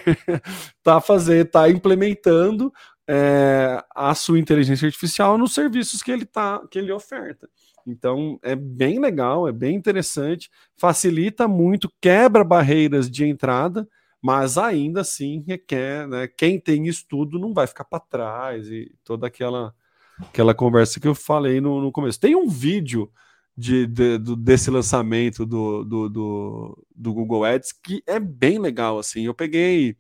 está 0.77 1.01
fazendo, 1.01 1.47
está 1.47 1.69
implementando 1.69 2.73
é, 3.09 3.83
a 3.95 4.15
sua 4.15 4.39
inteligência 4.39 4.87
artificial 4.87 5.39
nos 5.39 5.55
serviços 5.55 6.03
que 6.03 6.13
ele 6.13 6.27
tá, 6.27 6.63
que 6.71 6.79
ele 6.79 6.93
oferta. 6.93 7.49
Então 7.87 8.39
é 8.43 8.55
bem 8.55 9.01
legal, 9.01 9.49
é 9.49 9.53
bem 9.53 9.75
interessante, 9.75 10.51
facilita 10.77 11.49
muito, 11.49 11.91
quebra 12.01 12.45
barreiras 12.45 13.11
de 13.11 13.25
entrada, 13.25 13.89
mas 14.21 14.59
ainda 14.59 15.01
assim 15.01 15.43
requer, 15.47 16.07
né? 16.07 16.29
Quem 16.29 16.61
tem 16.61 16.87
estudo 16.87 17.39
não 17.39 17.55
vai 17.55 17.67
ficar 17.67 17.85
para 17.85 18.01
trás 18.01 18.69
e 18.69 18.93
toda 19.05 19.27
aquela 19.27 19.75
aquela 20.19 20.55
conversa 20.55 20.99
que 20.99 21.09
eu 21.09 21.15
falei 21.15 21.61
no, 21.61 21.81
no 21.81 21.93
começo. 21.93 22.21
Tem 22.21 22.35
um 22.35 22.49
vídeo 22.49 23.11
de, 23.57 23.87
de, 23.87 24.19
do, 24.19 24.37
desse 24.37 24.71
lançamento 24.71 25.47
do, 25.47 25.83
do, 25.85 26.09
do, 26.09 26.87
do, 26.95 27.15
Google 27.15 27.45
Ads, 27.45 27.73
que 27.73 28.03
é 28.07 28.21
bem 28.21 28.59
legal, 28.59 28.99
assim, 28.99 29.25
eu 29.25 29.35
peguei 29.35 29.97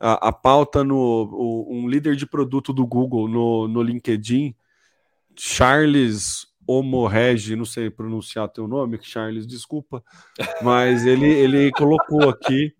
a, 0.00 0.28
a 0.28 0.32
pauta 0.32 0.82
no 0.82 0.96
o, 0.96 1.72
um 1.72 1.88
líder 1.88 2.16
de 2.16 2.26
produto 2.26 2.72
do 2.72 2.84
Google 2.84 3.28
no, 3.28 3.68
no 3.68 3.82
LinkedIn, 3.82 4.54
Charles 5.36 6.46
Omorrege, 6.66 7.54
não 7.54 7.64
sei 7.64 7.88
pronunciar 7.88 8.48
teu 8.48 8.66
nome, 8.66 8.98
Charles, 9.00 9.46
desculpa, 9.46 10.02
mas 10.60 11.06
ele, 11.06 11.26
ele 11.26 11.70
colocou 11.72 12.28
aqui. 12.28 12.74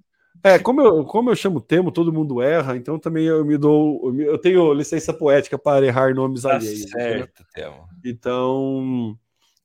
É, 0.44 0.58
como 0.58 0.80
eu, 0.80 1.04
como 1.04 1.30
eu 1.30 1.36
chamo 1.36 1.60
Temo, 1.60 1.92
todo 1.92 2.12
mundo 2.12 2.42
erra, 2.42 2.76
então 2.76 2.98
também 2.98 3.26
eu 3.26 3.44
me 3.44 3.56
dou. 3.56 4.12
Eu 4.20 4.36
tenho 4.38 4.72
licença 4.72 5.12
poética 5.12 5.56
para 5.56 5.86
errar 5.86 6.12
nomes 6.14 6.42
tá 6.42 6.54
alheios. 6.56 6.90
Certo, 6.90 7.44
Temo. 7.54 7.86
Então, 8.04 9.16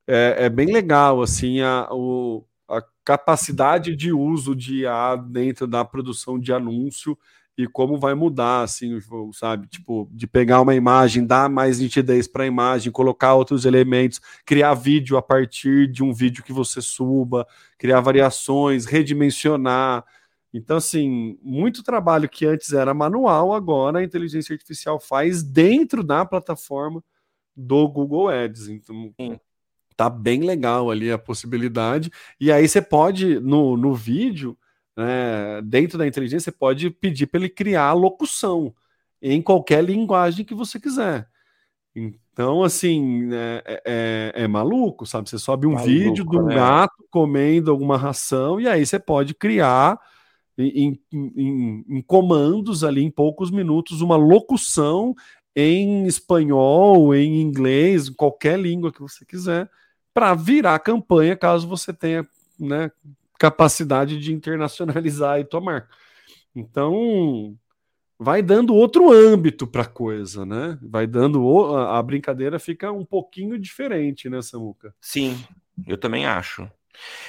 é, 0.08 0.46
é, 0.46 0.50
bem 0.50 0.68
legal, 0.72 1.22
assim, 1.22 1.62
a, 1.62 1.88
o, 1.92 2.46
a 2.68 2.82
capacidade 3.04 3.96
de 3.96 4.12
uso 4.14 4.56
de 4.56 4.82
IA 4.82 5.16
dentro 5.18 5.68
da 5.68 5.84
produção 5.84 6.40
de 6.40 6.54
anúncio 6.54 7.18
e 7.58 7.68
como 7.68 7.98
vai 7.98 8.14
mudar, 8.14 8.62
assim, 8.62 9.00
sabe? 9.34 9.68
Tipo, 9.68 10.08
de 10.12 10.28
pegar 10.28 10.62
uma 10.62 10.76
imagem, 10.76 11.26
dar 11.26 11.50
mais 11.50 11.80
nitidez 11.80 12.28
para 12.28 12.44
a 12.44 12.48
imagem, 12.48 12.92
colocar 12.92 13.34
outros 13.34 13.66
elementos, 13.66 14.22
criar 14.46 14.76
vídeo 14.76 15.18
a 15.18 15.22
partir 15.24 15.92
de 15.92 16.04
um 16.04 16.14
vídeo 16.14 16.44
que 16.44 16.54
você 16.54 16.82
suba, 16.82 17.48
criar 17.78 18.00
variações, 18.00 18.86
redimensionar. 18.86 20.06
Então, 20.54 20.78
assim, 20.78 21.38
muito 21.42 21.84
trabalho 21.84 22.30
que 22.30 22.46
antes 22.46 22.74
era 22.74 22.94
manual, 22.94 23.54
agora 23.54 24.00
a 24.00 24.04
inteligência 24.04 24.54
artificial 24.54 25.00
faz 25.00 25.42
dentro 25.42 26.04
da 26.04 26.24
plataforma 26.26 27.04
do 27.56 27.88
Google 27.88 28.30
Ads. 28.30 28.68
Então, 28.68 29.12
Sim. 29.20 29.40
Tá 29.98 30.10
bem 30.10 30.44
legal 30.44 30.92
ali 30.92 31.12
a 31.12 31.18
possibilidade. 31.18 32.12
E 32.40 32.52
aí 32.52 32.68
você 32.68 32.82
pode, 32.82 33.40
no, 33.40 33.76
no 33.76 33.94
vídeo, 33.96 34.56
né, 34.96 35.62
dentro 35.64 35.98
da 35.98 36.08
inteligência, 36.08 36.52
você 36.52 36.58
pode 36.58 36.90
pedir 36.92 37.26
para 37.28 37.40
ele 37.40 37.50
criar 37.50 37.86
a 37.86 37.94
locução 37.94 38.74
em 39.22 39.42
qualquer 39.42 39.84
linguagem 39.84 40.46
que 40.46 40.54
você 40.54 40.80
quiser. 40.80 41.28
Então, 41.96 42.62
assim, 42.64 43.34
é, 43.34 43.64
é, 43.66 43.82
é, 43.86 44.44
é 44.44 44.48
maluco, 44.48 45.08
sabe? 45.08 45.28
Você 45.28 45.40
sobe 45.40 45.66
um 45.66 45.72
maluco, 45.72 45.90
vídeo 45.90 46.24
de 46.24 46.38
um 46.38 46.46
né? 46.46 46.56
gato 46.56 47.04
comendo 47.10 47.72
alguma 47.72 47.98
ração 47.98 48.62
e 48.62 48.68
aí 48.68 48.86
você 48.86 49.00
pode 49.00 49.34
criar 49.34 50.00
em, 50.56 51.00
em, 51.12 51.86
em, 51.88 52.02
comandos 52.04 52.84
ali 52.84 53.04
em 53.04 53.12
poucos 53.12 53.50
minutos 53.50 54.02
uma 54.02 54.16
locução 54.16 55.16
em 55.56 56.06
espanhol, 56.06 57.16
em 57.16 57.42
inglês, 57.42 58.10
em 58.10 58.14
qualquer 58.14 58.60
língua 58.60 58.92
que 58.92 59.02
você 59.02 59.26
quiser, 59.26 59.68
para 60.18 60.34
virar 60.34 60.80
campanha 60.80 61.38
caso 61.38 61.68
você 61.68 61.94
tenha 61.94 62.28
né, 62.60 62.90
capacidade 63.38 64.20
de 64.20 64.34
internacionalizar 64.34 65.40
a 65.40 65.44
tua 65.44 65.62
marca. 65.62 65.90
Então, 66.56 67.56
vai 68.18 68.42
dando 68.42 68.74
outro 68.74 69.12
âmbito 69.12 69.68
para 69.68 69.84
a 69.84 69.88
coisa, 69.88 70.44
né? 70.44 70.76
Vai 70.82 71.06
dando 71.06 71.72
a, 71.76 72.02
brincadeira 72.02 72.58
fica 72.58 72.92
um 72.92 73.06
pouquinho 73.06 73.60
diferente, 73.60 74.28
né, 74.28 74.42
Samuca? 74.42 74.92
Sim, 75.00 75.38
eu 75.86 76.00
também 76.00 76.26
acho. 76.26 76.68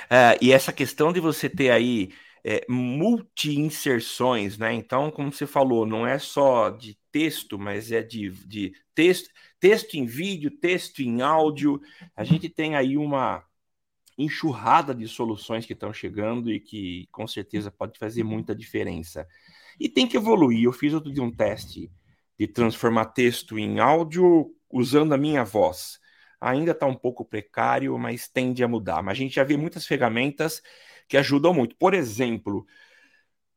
É, 0.09 0.39
e 0.41 0.51
essa 0.51 0.72
questão 0.72 1.12
de 1.12 1.20
você 1.20 1.47
ter 1.47 1.70
aí 1.70 2.09
é, 2.43 2.64
multi-inserções, 2.70 4.57
né? 4.57 4.72
Então, 4.72 5.11
como 5.11 5.30
você 5.30 5.47
falou, 5.47 5.84
não 5.84 6.07
é 6.07 6.18
só 6.18 6.70
de 6.70 6.97
texto, 7.12 7.59
mas 7.59 7.93
é 7.93 8.03
de, 8.03 8.30
de 8.47 8.72
texto, 8.95 9.28
texto 9.61 9.94
em 9.94 10.06
vídeo, 10.06 10.50
texto 10.50 11.00
em 11.00 11.20
áudio. 11.22 11.80
A 12.16 12.24
gente 12.24 12.48
tem 12.48 12.76
aí 12.76 12.96
uma 12.96 13.44
enxurrada 14.16 14.94
de 14.94 15.06
soluções 15.06 15.64
que 15.64 15.72
estão 15.72 15.92
chegando 15.92 16.50
e 16.50 16.59
que 16.61 17.09
com 17.12 17.26
certeza 17.26 17.70
pode 17.70 17.98
fazer 17.98 18.24
muita 18.24 18.54
diferença. 18.54 19.26
E 19.78 19.88
tem 19.88 20.09
que 20.09 20.16
evoluir. 20.16 20.64
Eu 20.64 20.72
fiz 20.72 20.92
outro 20.92 21.12
dia 21.12 21.22
um 21.22 21.30
teste 21.30 21.90
de 22.38 22.46
transformar 22.48 23.06
texto 23.06 23.59
em 23.59 23.78
áudio 23.80 24.54
usando 24.70 25.12
a 25.14 25.18
minha 25.18 25.44
voz. 25.44 25.98
Ainda 26.40 26.72
está 26.72 26.86
um 26.86 26.94
pouco 26.94 27.24
precário, 27.24 27.96
mas 27.98 28.28
tende 28.28 28.62
a 28.62 28.68
mudar. 28.68 29.02
Mas 29.02 29.12
a 29.12 29.20
gente 29.20 29.34
já 29.36 29.44
vê 29.44 29.56
muitas 29.56 29.86
ferramentas 29.86 30.62
que 31.09 31.16
ajudam 31.16 31.54
muito. 31.54 31.76
Por 31.76 31.94
exemplo, 31.94 32.66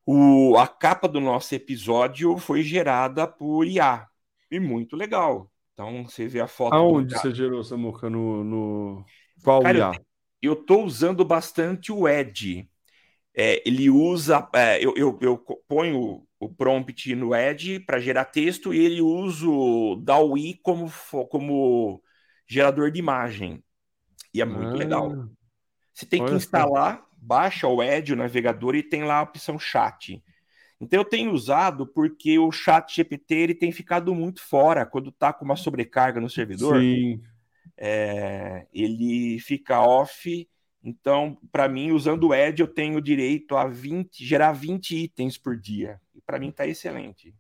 o, 0.06 0.58
a 0.58 0.68
capa 0.68 1.08
do 1.08 1.20
nosso 1.20 1.54
episódio 1.56 2.38
foi 2.38 2.64
gerada 2.64 3.28
por 3.28 3.66
IA. 3.68 4.08
E 4.50 4.60
muito 4.60 4.96
legal. 4.96 5.51
Então 5.74 6.04
você 6.04 6.28
vê 6.28 6.40
a 6.40 6.48
foto. 6.48 6.74
Aonde 6.74 7.18
você 7.18 7.34
gerou, 7.34 7.64
Samuca? 7.64 8.10
No, 8.10 8.44
no... 8.44 9.06
Qual 9.44 9.62
Cara, 9.62 9.78
IA? 9.78 9.92
Eu, 10.42 10.54
eu 10.54 10.54
estou 10.54 10.84
usando 10.84 11.24
bastante 11.24 11.92
o 11.92 12.08
Edge. 12.08 12.70
É, 13.34 13.62
ele 13.68 13.90
usa, 13.90 14.48
é, 14.54 14.84
eu, 14.84 14.94
eu, 14.98 15.18
eu, 15.22 15.38
ponho 15.68 16.28
o 16.38 16.50
prompt 16.50 17.16
no 17.16 17.34
Edge 17.34 17.80
para 17.80 18.00
gerar 18.00 18.26
texto 18.26 18.74
e 18.74 18.80
ele 18.80 19.02
usa 19.02 19.48
o 19.48 19.96
DAWI 19.96 20.60
como, 20.62 20.92
como 21.30 22.04
gerador 22.46 22.92
de 22.92 23.00
imagem. 23.00 23.64
E 24.34 24.42
é 24.42 24.46
muito 24.46 24.74
ah, 24.74 24.78
legal. 24.78 25.30
Você 25.94 26.06
tem 26.06 26.26
que 26.26 26.34
instalar, 26.34 27.06
baixa 27.16 27.68
o 27.68 27.82
Edge, 27.82 28.14
o 28.14 28.18
navegador, 28.18 28.76
e 28.76 28.84
tem 28.84 29.04
lá 29.04 29.20
a 29.20 29.24
opção 29.24 29.58
chat. 29.58 30.22
Então 30.82 31.00
eu 31.00 31.06
tenho 31.06 31.32
usado 31.32 31.86
porque 31.86 32.40
o 32.40 32.52
chat 32.52 32.96
GPT 32.96 33.36
ele 33.36 33.56
tem 33.56 33.72
ficado 33.72 34.14
muito 34.16 34.42
fora 34.42 34.86
quando 34.86 35.10
está 35.10 35.32
com 35.32 35.46
uma 35.46 35.56
sobrecarga 35.56 36.20
no 36.20 36.30
servidor. 36.30 36.82
Sim 36.82 37.22
é, 37.84 38.68
ele 38.72 39.40
fica 39.40 39.82
off. 39.82 40.48
Então, 40.84 41.38
para 41.52 41.68
mim, 41.68 41.92
usando 41.92 42.28
o 42.28 42.34
Edge, 42.34 42.62
eu 42.62 42.68
tenho 42.68 43.02
direito 43.02 43.58
a 43.58 43.68
20, 43.68 44.24
gerar 44.24 44.52
20 44.52 44.96
itens 44.96 45.38
por 45.38 45.58
dia. 45.58 46.00
E 46.14 46.22
para 46.22 46.40
mim 46.40 46.50
está 46.50 46.68
excelente. 46.68 47.34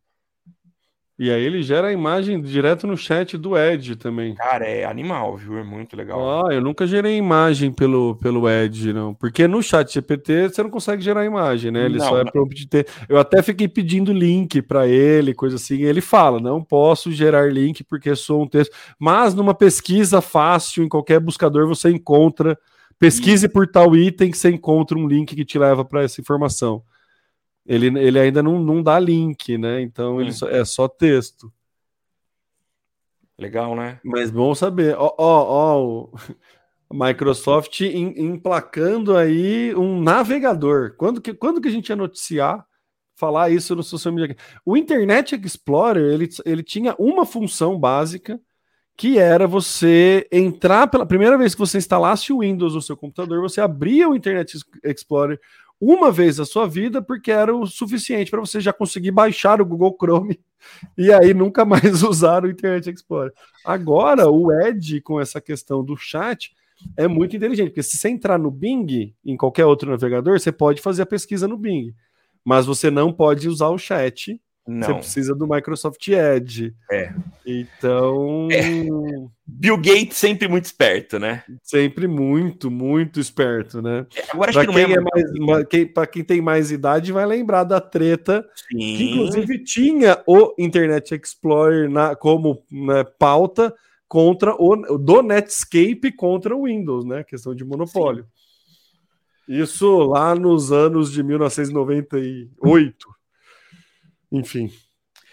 E 1.21 1.29
aí 1.29 1.43
ele 1.43 1.61
gera 1.61 1.89
a 1.89 1.93
imagem 1.93 2.41
direto 2.41 2.87
no 2.87 2.97
chat 2.97 3.37
do 3.37 3.55
Edge 3.55 3.95
também. 3.95 4.33
Cara, 4.33 4.65
é 4.65 4.85
animal, 4.85 5.37
viu? 5.37 5.55
É 5.55 5.63
muito 5.63 5.95
legal. 5.95 6.47
Ah, 6.47 6.51
eu 6.51 6.59
nunca 6.59 6.87
gerei 6.87 7.15
imagem 7.15 7.71
pelo, 7.71 8.15
pelo 8.15 8.49
Edge, 8.49 8.91
não. 8.91 9.13
Porque 9.13 9.47
no 9.47 9.61
chat 9.61 9.93
GPT 9.93 10.49
você 10.49 10.63
não 10.63 10.71
consegue 10.71 11.03
gerar 11.03 11.23
imagem, 11.23 11.69
né? 11.69 11.85
Ele 11.85 11.99
não, 11.99 12.07
só 12.07 12.19
é 12.19 12.25
prompt 12.25 12.55
de 12.55 12.67
ter. 12.67 12.87
Eu 13.07 13.19
até 13.19 13.39
fiquei 13.43 13.67
pedindo 13.67 14.11
link 14.11 14.63
para 14.63 14.87
ele, 14.87 15.35
coisa 15.35 15.57
assim. 15.57 15.75
E 15.75 15.83
ele 15.83 16.01
fala: 16.01 16.39
não 16.39 16.63
posso 16.63 17.11
gerar 17.11 17.53
link 17.53 17.83
porque 17.83 18.15
sou 18.15 18.41
um 18.41 18.47
texto. 18.47 18.75
Mas 18.97 19.35
numa 19.35 19.53
pesquisa 19.53 20.21
fácil, 20.21 20.83
em 20.83 20.89
qualquer 20.89 21.19
buscador, 21.19 21.67
você 21.67 21.91
encontra. 21.91 22.57
Pesquise 22.97 23.47
por 23.47 23.67
tal 23.67 23.95
item 23.95 24.31
que 24.31 24.37
você 24.39 24.49
encontra 24.49 24.97
um 24.97 25.07
link 25.07 25.35
que 25.35 25.45
te 25.45 25.59
leva 25.59 25.85
para 25.85 26.01
essa 26.01 26.19
informação. 26.19 26.81
Ele, 27.71 27.87
ele 27.99 28.19
ainda 28.19 28.43
não, 28.43 28.59
não 28.59 28.83
dá 28.83 28.99
link, 28.99 29.57
né? 29.57 29.81
Então 29.81 30.19
ele 30.19 30.33
só, 30.33 30.49
é 30.49 30.65
só 30.65 30.89
texto. 30.89 31.49
Legal, 33.39 33.77
né? 33.77 33.97
Mas 34.03 34.29
bom 34.29 34.53
saber. 34.53 34.93
Ó, 34.97 35.15
ó, 35.17 36.09
ó 36.09 36.09
Microsoft 36.91 37.79
emplacando 37.79 39.15
aí 39.15 39.73
um 39.73 40.01
navegador. 40.01 40.95
Quando 40.97 41.21
que, 41.21 41.33
quando 41.33 41.61
que 41.61 41.69
a 41.69 41.71
gente 41.71 41.87
ia 41.87 41.95
noticiar 41.95 42.65
falar 43.15 43.49
isso 43.51 43.73
no 43.73 43.83
social 43.83 44.13
media? 44.13 44.35
O 44.65 44.75
Internet 44.75 45.39
Explorer 45.41 46.13
ele, 46.13 46.27
ele 46.45 46.63
tinha 46.63 46.93
uma 46.99 47.25
função 47.25 47.79
básica 47.79 48.37
que 48.97 49.17
era 49.17 49.47
você 49.47 50.27
entrar 50.29 50.87
pela 50.87 51.05
primeira 51.05 51.37
vez 51.37 51.55
que 51.55 51.59
você 51.59 51.77
instalasse 51.77 52.33
o 52.33 52.39
Windows 52.39 52.75
no 52.75 52.81
seu 52.81 52.97
computador, 52.97 53.39
você 53.39 53.61
abria 53.61 54.09
o 54.09 54.15
Internet 54.15 54.59
Explorer 54.83 55.39
uma 55.81 56.11
vez 56.11 56.37
na 56.37 56.45
sua 56.45 56.67
vida, 56.67 57.01
porque 57.01 57.31
era 57.31 57.55
o 57.55 57.65
suficiente 57.65 58.29
para 58.29 58.39
você 58.39 58.61
já 58.61 58.71
conseguir 58.71 59.09
baixar 59.09 59.59
o 59.59 59.65
Google 59.65 59.97
Chrome 59.99 60.39
e 60.95 61.11
aí 61.11 61.33
nunca 61.33 61.65
mais 61.65 62.03
usar 62.03 62.45
o 62.45 62.49
Internet 62.49 62.87
Explorer. 62.91 63.33
Agora, 63.65 64.29
o 64.29 64.51
Edge, 64.51 65.01
com 65.01 65.19
essa 65.19 65.41
questão 65.41 65.83
do 65.83 65.97
chat, 65.97 66.55
é 66.95 67.07
muito 67.07 67.35
inteligente, 67.35 67.69
porque 67.69 67.81
se 67.81 67.97
você 67.97 68.09
entrar 68.09 68.37
no 68.37 68.51
Bing, 68.51 69.13
em 69.25 69.35
qualquer 69.35 69.65
outro 69.65 69.89
navegador, 69.89 70.39
você 70.39 70.51
pode 70.51 70.81
fazer 70.81 71.01
a 71.01 71.05
pesquisa 71.05 71.47
no 71.47 71.57
Bing, 71.57 71.95
mas 72.45 72.67
você 72.67 72.91
não 72.91 73.11
pode 73.11 73.49
usar 73.49 73.69
o 73.69 73.77
chat 73.77 74.39
não. 74.67 74.87
Você 74.87 74.93
precisa 74.93 75.35
do 75.35 75.47
Microsoft 75.47 76.07
Edge. 76.07 76.73
É. 76.89 77.13
Então. 77.45 78.47
É. 78.51 78.85
Bill 79.45 79.77
Gates 79.77 80.17
sempre 80.17 80.47
muito 80.47 80.65
esperto, 80.65 81.19
né? 81.19 81.43
Sempre 81.63 82.07
muito, 82.07 82.71
muito 82.71 83.19
esperto, 83.19 83.81
né? 83.81 84.05
É, 84.15 84.23
agora 84.31 84.51
pra 84.53 84.65
quem, 84.65 84.93
é 84.93 84.99
mais, 84.99 85.67
quem, 85.67 85.85
pra 85.87 86.07
quem 86.07 86.23
tem 86.23 86.41
mais 86.41 86.71
idade, 86.71 87.11
vai 87.11 87.25
lembrar 87.25 87.63
da 87.63 87.81
treta 87.81 88.47
Sim. 88.55 88.77
que, 88.77 89.09
inclusive, 89.09 89.63
tinha 89.63 90.23
o 90.25 90.53
Internet 90.57 91.15
Explorer 91.15 91.89
na, 91.89 92.15
como 92.15 92.63
né, 92.71 93.03
pauta 93.03 93.73
contra 94.07 94.55
o 94.57 94.97
do 94.97 95.21
Netscape 95.21 96.11
contra 96.11 96.55
o 96.55 96.65
Windows, 96.65 97.03
né? 97.05 97.23
Questão 97.23 97.55
de 97.55 97.65
monopólio. 97.65 98.25
Sim. 99.47 99.61
Isso 99.61 99.97
lá 100.03 100.35
nos 100.35 100.71
anos 100.71 101.11
de 101.11 101.23
1998. 101.23 103.20
Enfim. 104.31 104.71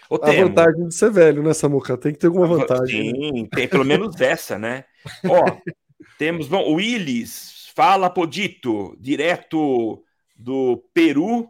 O 0.09 0.15
a 0.15 0.19
Temo. 0.19 0.47
vantagem 0.47 0.87
de 0.87 0.95
ser 0.95 1.11
velho, 1.11 1.43
né, 1.43 1.53
Samuca? 1.53 1.95
Tem 1.95 2.11
que 2.11 2.19
ter 2.19 2.27
alguma 2.27 2.47
vantagem. 2.47 3.11
Né? 3.11 3.19
Sim, 3.19 3.41
né? 3.43 3.49
tem 3.51 3.67
pelo 3.67 3.85
menos 3.85 4.19
essa, 4.19 4.57
né? 4.57 4.85
Ó, 5.25 5.43
temos, 6.17 6.47
bom, 6.47 6.63
o 6.63 6.75
Willis, 6.75 7.71
fala 7.75 8.09
Podito, 8.09 8.97
direto 8.99 10.03
do 10.35 10.83
Peru. 10.93 11.47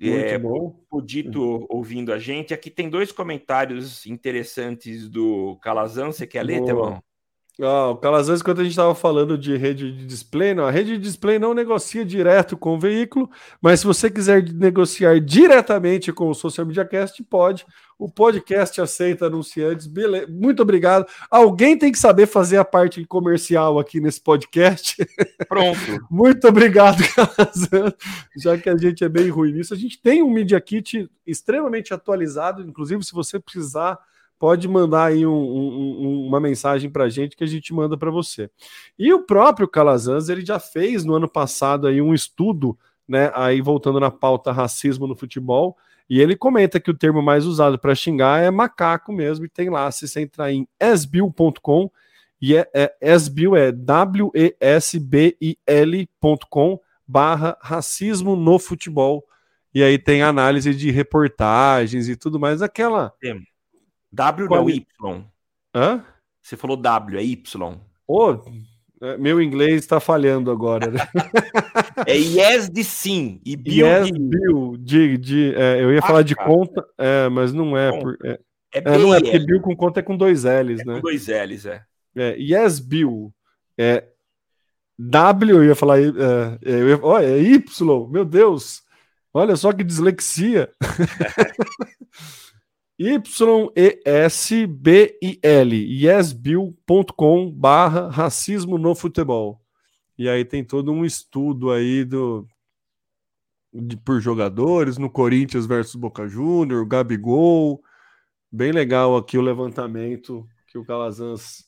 Muito 0.00 0.24
é, 0.24 0.38
bom. 0.38 0.80
Podito 0.88 1.66
ouvindo 1.68 2.12
a 2.12 2.18
gente. 2.18 2.54
Aqui 2.54 2.70
tem 2.70 2.88
dois 2.88 3.12
comentários 3.12 4.06
interessantes 4.06 5.08
do 5.08 5.58
Calazan. 5.60 6.06
Você 6.06 6.26
quer 6.26 6.42
ler, 6.42 6.64
Temão? 6.64 7.02
Oh, 7.62 7.90
o 7.90 7.96
Calazans, 7.96 8.40
quando 8.40 8.60
a 8.60 8.62
gente 8.62 8.72
estava 8.72 8.94
falando 8.94 9.36
de 9.36 9.54
rede 9.54 9.92
de 9.92 10.06
display, 10.06 10.54
não, 10.54 10.64
a 10.64 10.70
rede 10.70 10.92
de 10.92 10.98
display 10.98 11.38
não 11.38 11.52
negocia 11.52 12.06
direto 12.06 12.56
com 12.56 12.74
o 12.74 12.78
veículo, 12.80 13.30
mas 13.60 13.80
se 13.80 13.86
você 13.86 14.08
quiser 14.08 14.42
negociar 14.50 15.20
diretamente 15.20 16.10
com 16.10 16.30
o 16.30 16.34
Social 16.34 16.66
Media 16.66 16.86
Cast, 16.86 17.22
pode. 17.24 17.66
O 17.98 18.10
podcast 18.10 18.80
aceita 18.80 19.26
anunciantes. 19.26 19.86
Beleza. 19.86 20.26
Muito 20.30 20.62
obrigado. 20.62 21.06
Alguém 21.30 21.76
tem 21.76 21.92
que 21.92 21.98
saber 21.98 22.26
fazer 22.26 22.56
a 22.56 22.64
parte 22.64 23.04
comercial 23.04 23.78
aqui 23.78 24.00
nesse 24.00 24.22
podcast. 24.22 24.96
Pronto. 25.46 25.78
Muito 26.10 26.48
obrigado, 26.48 27.02
Calazans. 27.14 27.94
Já 28.38 28.56
que 28.56 28.70
a 28.70 28.76
gente 28.78 29.04
é 29.04 29.08
bem 29.08 29.28
ruim 29.28 29.52
nisso, 29.52 29.74
a 29.74 29.76
gente 29.76 30.00
tem 30.00 30.22
um 30.22 30.30
Media 30.30 30.58
Kit 30.62 31.10
extremamente 31.26 31.92
atualizado, 31.92 32.62
inclusive 32.62 33.04
se 33.04 33.12
você 33.12 33.38
precisar 33.38 33.98
pode 34.40 34.66
mandar 34.66 35.04
aí 35.04 35.24
um, 35.26 35.32
um, 35.32 36.26
uma 36.26 36.40
mensagem 36.40 36.88
para 36.88 37.04
a 37.04 37.08
gente 37.10 37.36
que 37.36 37.44
a 37.44 37.46
gente 37.46 37.74
manda 37.74 37.98
para 37.98 38.10
você. 38.10 38.50
E 38.98 39.12
o 39.12 39.22
próprio 39.22 39.68
Calazans, 39.68 40.30
ele 40.30 40.42
já 40.44 40.58
fez 40.58 41.04
no 41.04 41.14
ano 41.14 41.28
passado 41.28 41.86
aí 41.86 42.00
um 42.00 42.14
estudo, 42.14 42.76
né, 43.06 43.30
aí 43.34 43.60
voltando 43.60 44.00
na 44.00 44.10
pauta 44.10 44.50
racismo 44.50 45.06
no 45.06 45.14
futebol, 45.14 45.76
e 46.08 46.18
ele 46.22 46.34
comenta 46.34 46.80
que 46.80 46.90
o 46.90 46.96
termo 46.96 47.20
mais 47.20 47.44
usado 47.44 47.78
para 47.78 47.94
xingar 47.94 48.42
é 48.42 48.50
macaco 48.50 49.12
mesmo, 49.12 49.44
e 49.44 49.48
tem 49.48 49.68
lá, 49.68 49.92
se 49.92 50.08
você 50.08 50.22
entrar 50.22 50.50
em 50.50 50.66
esbil.com, 50.80 51.90
e 52.40 52.56
é, 52.56 52.66
é 52.72 52.96
esbil 53.02 53.54
é 53.54 53.70
W-E-S-B-I-L.com 53.70 54.40
barra 57.06 57.58
racismo 57.60 58.34
no 58.34 58.58
futebol, 58.58 59.22
e 59.74 59.82
aí 59.82 59.98
tem 59.98 60.22
análise 60.22 60.74
de 60.74 60.90
reportagens 60.90 62.08
e 62.08 62.16
tudo 62.16 62.40
mais, 62.40 62.62
aquela... 62.62 63.12
W 64.12 64.48
Qual... 64.48 64.62
não 64.62 64.68
é 64.68 64.72
Y. 64.72 65.24
Hã? 65.74 66.04
Você 66.42 66.56
falou 66.56 66.76
W, 66.76 67.18
é 67.18 67.22
Y. 67.22 67.80
Ô, 68.06 68.30
oh, 68.30 69.16
meu 69.18 69.40
inglês 69.40 69.76
está 69.76 70.00
falhando 70.00 70.50
agora. 70.50 70.90
Né? 70.90 71.00
é 72.06 72.16
yes 72.16 72.68
de 72.68 72.84
sim 72.84 73.40
e 73.44 73.56
Bill 73.56 73.86
yes, 73.86 74.06
de... 74.06 74.18
Bill 74.18 74.76
de, 74.78 75.18
de 75.18 75.54
é, 75.54 75.82
eu 75.82 75.92
ia 75.92 76.00
ah, 76.00 76.06
falar 76.06 76.22
de 76.22 76.34
conta, 76.34 76.84
é, 76.98 77.28
mas 77.28 77.52
não 77.52 77.76
é, 77.76 77.98
por, 77.98 78.18
é, 78.24 78.38
é, 78.74 78.78
é 78.78 78.98
não 78.98 79.14
é 79.14 79.20
porque 79.20 79.38
Bill 79.38 79.60
com 79.60 79.76
conta 79.76 80.00
é 80.00 80.02
com 80.02 80.16
dois 80.16 80.44
L's, 80.44 80.84
né? 80.84 80.94
Com 80.94 81.00
dois 81.00 81.26
L's, 81.28 81.66
é. 81.66 81.82
é. 82.16 82.36
Yes 82.36 82.80
Bill 82.80 83.32
é 83.78 84.04
W, 84.98 85.56
eu 85.56 85.64
ia 85.64 85.74
falar, 85.74 85.98
é, 85.98 86.58
eu 86.60 86.88
ia, 86.90 87.00
oh, 87.02 87.18
é 87.18 87.38
Y, 87.38 88.08
meu 88.10 88.24
Deus, 88.24 88.82
olha 89.32 89.56
só 89.56 89.72
que 89.72 89.82
dislexia. 89.82 90.70
Y-E-S-B-I-L, 93.00 94.04
yesbill.com 96.04 97.50
barra 97.50 98.10
racismo 98.10 98.76
no 98.76 98.94
futebol. 98.94 99.58
E 100.18 100.28
aí 100.28 100.44
tem 100.44 100.62
todo 100.62 100.92
um 100.92 101.02
estudo 101.02 101.70
aí 101.70 102.04
do 102.04 102.46
de, 103.72 103.96
por 103.96 104.20
jogadores 104.20 104.98
no 104.98 105.08
Corinthians 105.08 105.64
versus 105.64 105.94
Boca 105.94 106.28
Júnior, 106.28 106.84
Gabigol. 106.84 107.82
Bem 108.52 108.70
legal 108.70 109.16
aqui 109.16 109.38
o 109.38 109.42
levantamento 109.42 110.46
que 110.66 110.76
o 110.76 110.84
Calazans 110.84 111.64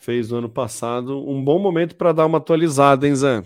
fez 0.00 0.30
no 0.30 0.38
ano 0.38 0.48
passado. 0.48 1.24
Um 1.24 1.44
bom 1.44 1.60
momento 1.60 1.94
para 1.94 2.10
dar 2.10 2.26
uma 2.26 2.38
atualizada, 2.38 3.06
hein, 3.06 3.14
Zé? 3.14 3.44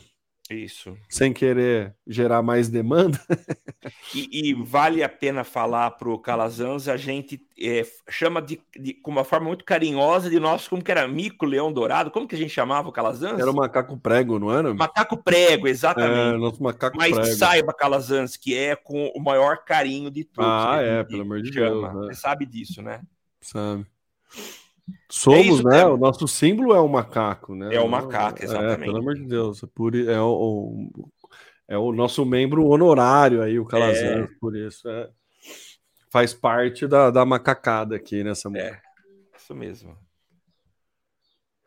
Isso. 0.50 0.96
Sem 1.08 1.32
querer 1.32 1.94
gerar 2.06 2.42
mais 2.42 2.68
demanda. 2.70 3.20
e, 4.14 4.50
e, 4.50 4.54
vale 4.54 5.02
a 5.02 5.08
pena 5.08 5.44
falar 5.44 5.90
para 5.92 6.08
o 6.08 6.18
Calazans, 6.18 6.88
a 6.88 6.96
gente 6.96 7.40
é, 7.60 7.86
chama 8.08 8.40
de, 8.40 8.58
de, 8.78 8.94
com 8.94 9.10
uma 9.10 9.24
forma 9.24 9.48
muito 9.48 9.64
carinhosa 9.64 10.30
de 10.30 10.40
nosso, 10.40 10.70
como 10.70 10.82
que 10.82 10.90
era 10.90 11.06
mico, 11.06 11.44
leão 11.44 11.70
dourado, 11.70 12.10
como 12.10 12.26
que 12.26 12.34
a 12.34 12.38
gente 12.38 12.50
chamava 12.50 12.88
o 12.88 12.92
Calazans? 12.92 13.38
Era 13.38 13.50
o 13.50 13.54
macaco 13.54 13.98
prego, 13.98 14.38
não 14.38 14.50
era? 14.50 14.72
Macaco 14.72 15.22
prego, 15.22 15.68
exatamente. 15.68 16.34
É, 16.34 16.38
nosso 16.38 16.62
macaco 16.62 16.96
Mas 16.96 17.12
prego. 17.12 17.36
saiba, 17.36 17.74
Calazans, 17.74 18.36
que 18.36 18.56
é 18.56 18.74
com 18.74 19.08
o 19.14 19.20
maior 19.20 19.64
carinho 19.64 20.10
de 20.10 20.24
todos. 20.24 20.50
Ah, 20.50 20.78
é, 20.80 21.04
pelo 21.04 21.22
amor 21.22 21.42
de. 21.42 21.50
Deus. 21.50 21.82
Né? 21.82 21.90
Você 22.06 22.14
sabe 22.14 22.46
disso, 22.46 22.80
né? 22.80 23.02
Sabe. 23.40 23.86
Somos, 25.10 25.60
é 25.60 25.62
né? 25.64 25.84
O 25.86 25.96
nosso 25.96 26.28
símbolo 26.28 26.74
é 26.74 26.80
o 26.80 26.88
macaco, 26.88 27.54
né? 27.54 27.74
É 27.74 27.80
o 27.80 27.88
macaco, 27.88 28.42
exatamente. 28.42 28.82
É, 28.82 28.84
pelo 28.84 28.98
amor 28.98 29.14
de 29.14 29.24
Deus, 29.24 29.62
é, 29.62 29.66
por, 29.74 29.94
é, 29.94 30.20
o, 30.20 30.90
é 31.66 31.78
o 31.78 31.92
nosso 31.92 32.24
membro 32.24 32.66
honorário 32.66 33.42
aí, 33.42 33.58
o 33.58 33.64
Calazans, 33.64 34.28
é. 34.30 34.34
por 34.40 34.56
isso. 34.56 34.88
É, 34.88 35.08
faz 36.10 36.34
parte 36.34 36.86
da, 36.86 37.10
da 37.10 37.24
macacada 37.24 37.96
aqui 37.96 38.22
nessa 38.22 38.50
É, 38.56 38.80
isso 39.36 39.54
mesmo. 39.54 39.96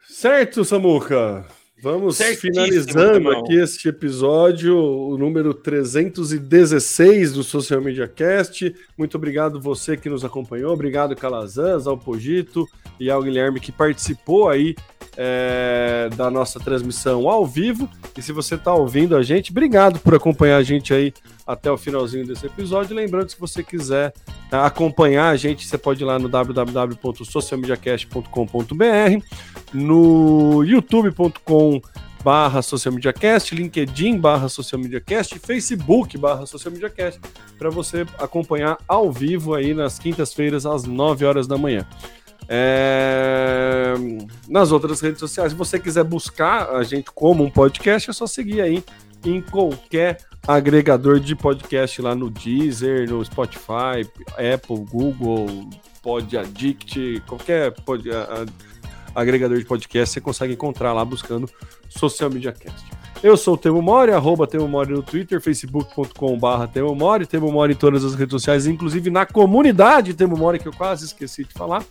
Certo, 0.03 0.65
Samuca? 0.65 1.45
Vamos 1.82 2.19
finalizando 2.39 3.32
aqui 3.32 3.55
este 3.55 3.89
episódio, 3.89 4.77
o 4.77 5.17
número 5.17 5.51
316 5.51 7.34
do 7.34 7.43
Social 7.43 7.82
Media 7.82 8.07
Cast. 8.07 8.75
Muito 8.95 9.17
obrigado 9.17 9.59
você 9.59 9.97
que 9.97 10.07
nos 10.07 10.23
acompanhou, 10.23 10.71
obrigado 10.71 11.15
Calazans, 11.15 11.88
ao 11.88 11.97
Pogito 11.97 12.67
e 12.99 13.09
ao 13.09 13.23
Guilherme 13.23 13.59
que 13.59 13.71
participou 13.71 14.47
aí 14.47 14.75
é, 15.17 16.07
da 16.15 16.29
nossa 16.29 16.59
transmissão 16.59 17.27
ao 17.27 17.47
vivo. 17.47 17.89
E 18.15 18.21
se 18.21 18.32
você 18.32 18.53
está 18.53 18.71
ouvindo 18.75 19.17
a 19.17 19.23
gente, 19.23 19.49
obrigado 19.49 19.99
por 20.01 20.13
acompanhar 20.13 20.57
a 20.57 20.63
gente 20.63 20.93
aí 20.93 21.11
até 21.52 21.72
o 21.72 21.78
finalzinho 21.78 22.26
desse 22.26 22.45
episódio. 22.45 22.95
Lembrando 22.95 23.30
se 23.30 23.38
você 23.39 23.62
quiser 23.64 24.14
é, 24.52 24.58
acompanhar 24.58 25.30
a 25.30 25.36
gente, 25.36 25.68
você 25.68 25.78
pode 25.78 26.04
ir 26.04 26.06
lá 26.06 26.18
no 26.18 26.30
www.socialmediacast.com.br, 26.30 29.26
no 29.74 30.64
youtube.com 30.64 31.82
barra 32.24 32.62
Social 32.62 32.93
Media 32.93 33.12
Cast, 33.12 33.56
LinkedIn 33.56 34.20
barra 34.20 34.47
Social 34.47 34.80
Media 34.80 35.02
Cast, 35.02 35.39
Facebook 35.39 36.16
barra 36.18 36.45
Social 36.45 36.72
Media 36.72 36.89
Cast, 36.89 37.20
para 37.58 37.70
você 37.70 38.06
acompanhar 38.20 38.78
ao 38.88 39.12
vivo 39.12 39.54
aí 39.56 39.74
nas 39.74 39.99
quintas-feiras 39.99 40.66
às 40.66 40.86
9 40.86 41.26
horas 41.26 41.47
da 41.47 41.58
manhã. 41.58 41.86
É... 42.47 43.93
Nas 44.47 44.72
outras 44.72 45.02
redes 45.02 45.20
sociais, 45.20 45.52
se 45.52 45.58
você 45.58 45.78
quiser 45.80 46.04
buscar 46.04 46.76
a 46.76 46.84
gente 46.84 47.12
como 47.12 47.43
um 47.43 47.49
podcast, 47.49 48.08
é 48.10 48.14
só 48.14 48.28
seguir 48.28 48.62
aí 48.62 48.84
em 49.26 49.41
qualquer 49.41 50.17
agregador 50.47 51.19
de 51.19 51.36
podcast 51.36 52.01
lá 52.01 52.15
no 52.15 52.30
Deezer, 52.30 53.09
no 53.09 53.24
Spotify, 53.24 54.07
Apple, 54.53 54.86
Google, 54.89 55.69
Pod 56.01 56.38
Addict, 56.38 57.22
qualquer 57.28 57.72
pod, 57.72 58.09
a, 58.11 58.45
a, 59.15 59.22
agregador 59.22 59.57
de 59.57 59.65
podcast 59.65 60.13
você 60.13 60.22
consegue 60.22 60.53
encontrar 60.53 60.93
lá 60.93 61.05
buscando 61.05 61.49
Social 61.89 62.30
Media 62.30 62.51
Cast. 62.51 62.89
Eu 63.22 63.38
sou 63.38 63.53
o 63.53 63.57
Temo 63.57 63.84
Mori, 63.84 64.11
arroba 64.11 64.47
Temo 64.47 64.67
Mori 64.67 64.91
no 64.91 65.03
Twitter, 65.03 65.39
facebook.com.br 65.39 66.67
Temo 66.74 66.95
Mori, 66.95 67.28
Temo 67.28 67.51
Mori 67.51 67.74
em 67.74 67.76
todas 67.76 68.03
as 68.03 68.15
redes 68.15 68.32
sociais, 68.32 68.65
inclusive 68.65 69.11
na 69.11 69.28
comunidade 69.28 70.15
Temo 70.15 70.36
Mori, 70.36 70.57
que 70.57 70.67
eu 70.67 70.74
quase 70.74 71.05
esqueci 71.05 71.43
de 71.43 71.53
falar 71.53 71.84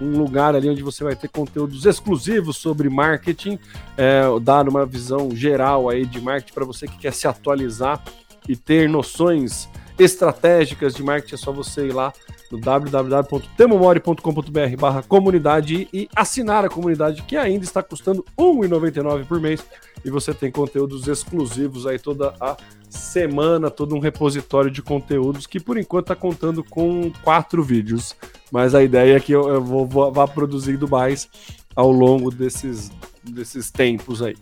um 0.00 0.18
lugar 0.18 0.54
ali 0.54 0.68
onde 0.68 0.82
você 0.82 1.04
vai 1.04 1.14
ter 1.14 1.28
conteúdos 1.28 1.86
exclusivos 1.86 2.56
sobre 2.56 2.88
marketing, 2.88 3.58
é, 3.96 4.22
dar 4.40 4.68
uma 4.68 4.84
visão 4.84 5.34
geral 5.34 5.88
aí 5.88 6.04
de 6.04 6.20
marketing 6.20 6.52
para 6.52 6.64
você 6.64 6.86
que 6.86 6.98
quer 6.98 7.12
se 7.12 7.26
atualizar 7.26 8.02
e 8.48 8.56
ter 8.56 8.88
noções 8.88 9.68
estratégicas 9.98 10.94
de 10.94 11.02
marketing, 11.02 11.34
é 11.34 11.38
só 11.38 11.52
você 11.52 11.86
ir 11.86 11.92
lá 11.92 12.12
no 12.54 12.60
www.temomori.com.br 12.60 14.76
barra 14.78 15.02
comunidade 15.02 15.88
e 15.92 16.08
assinar 16.14 16.64
a 16.64 16.68
comunidade 16.68 17.22
que 17.22 17.36
ainda 17.36 17.64
está 17.64 17.82
custando 17.82 18.24
R$ 18.38 18.44
1,99 18.44 19.26
por 19.26 19.40
mês 19.40 19.64
e 20.04 20.10
você 20.10 20.32
tem 20.32 20.52
conteúdos 20.52 21.08
exclusivos 21.08 21.86
aí 21.86 21.98
toda 21.98 22.34
a 22.40 22.56
semana, 22.88 23.70
todo 23.70 23.96
um 23.96 23.98
repositório 23.98 24.70
de 24.70 24.82
conteúdos 24.82 25.46
que 25.46 25.58
por 25.58 25.76
enquanto 25.76 26.04
está 26.04 26.16
contando 26.16 26.62
com 26.62 27.10
quatro 27.22 27.62
vídeos, 27.62 28.14
mas 28.52 28.74
a 28.74 28.82
ideia 28.82 29.16
é 29.16 29.20
que 29.20 29.32
eu, 29.32 29.48
eu 29.48 29.62
vou, 29.62 29.86
vou 29.86 30.12
vá 30.12 30.28
produzindo 30.28 30.88
mais 30.88 31.28
ao 31.74 31.90
longo 31.90 32.30
desses, 32.30 32.92
desses 33.24 33.70
tempos 33.70 34.22
aí. 34.22 34.36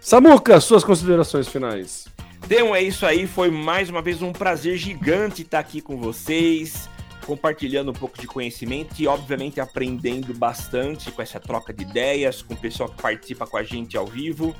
Samuca, 0.00 0.60
suas 0.60 0.82
considerações 0.82 1.46
finais. 1.46 2.06
Então 2.44 2.74
é 2.74 2.82
isso 2.82 3.06
aí, 3.06 3.26
foi 3.26 3.50
mais 3.50 3.88
uma 3.88 4.02
vez 4.02 4.20
um 4.20 4.32
prazer 4.32 4.76
gigante 4.76 5.42
estar 5.42 5.60
aqui 5.60 5.80
com 5.80 5.96
vocês, 5.96 6.90
compartilhando 7.24 7.90
um 7.90 7.94
pouco 7.94 8.20
de 8.20 8.26
conhecimento 8.26 9.00
e, 9.00 9.06
obviamente, 9.06 9.60
aprendendo 9.60 10.34
bastante 10.34 11.10
com 11.10 11.22
essa 11.22 11.40
troca 11.40 11.72
de 11.72 11.82
ideias, 11.82 12.42
com 12.42 12.54
o 12.54 12.56
pessoal 12.56 12.88
que 12.88 13.00
participa 13.00 13.46
com 13.46 13.56
a 13.56 13.62
gente 13.62 13.96
ao 13.96 14.06
vivo. 14.06 14.54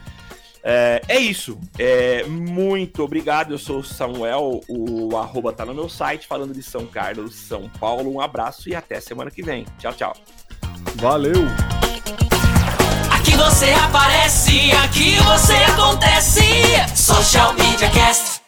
É, 0.66 1.02
é 1.08 1.18
isso. 1.18 1.58
É, 1.78 2.24
muito 2.24 3.02
obrigado. 3.02 3.52
Eu 3.52 3.58
sou 3.58 3.80
o 3.80 3.84
Samuel, 3.84 4.62
o 4.66 5.14
arroba 5.16 5.52
tá 5.52 5.66
no 5.66 5.74
meu 5.74 5.90
site, 5.90 6.26
falando 6.26 6.54
de 6.54 6.62
São 6.62 6.86
Carlos, 6.86 7.34
São 7.34 7.68
Paulo. 7.78 8.10
Um 8.10 8.20
abraço 8.20 8.68
e 8.68 8.74
até 8.74 8.98
semana 8.98 9.30
que 9.30 9.42
vem. 9.42 9.66
Tchau, 9.78 9.92
tchau. 9.92 10.16
Valeu! 10.96 11.44
Aqui 13.10 13.36
você 13.36 13.70
aparece, 13.72 14.72
aqui 14.72 15.16
você 15.16 15.54
acontece. 15.54 16.40
Social 16.94 17.52
Media 17.54 17.90
Cast. 17.90 18.43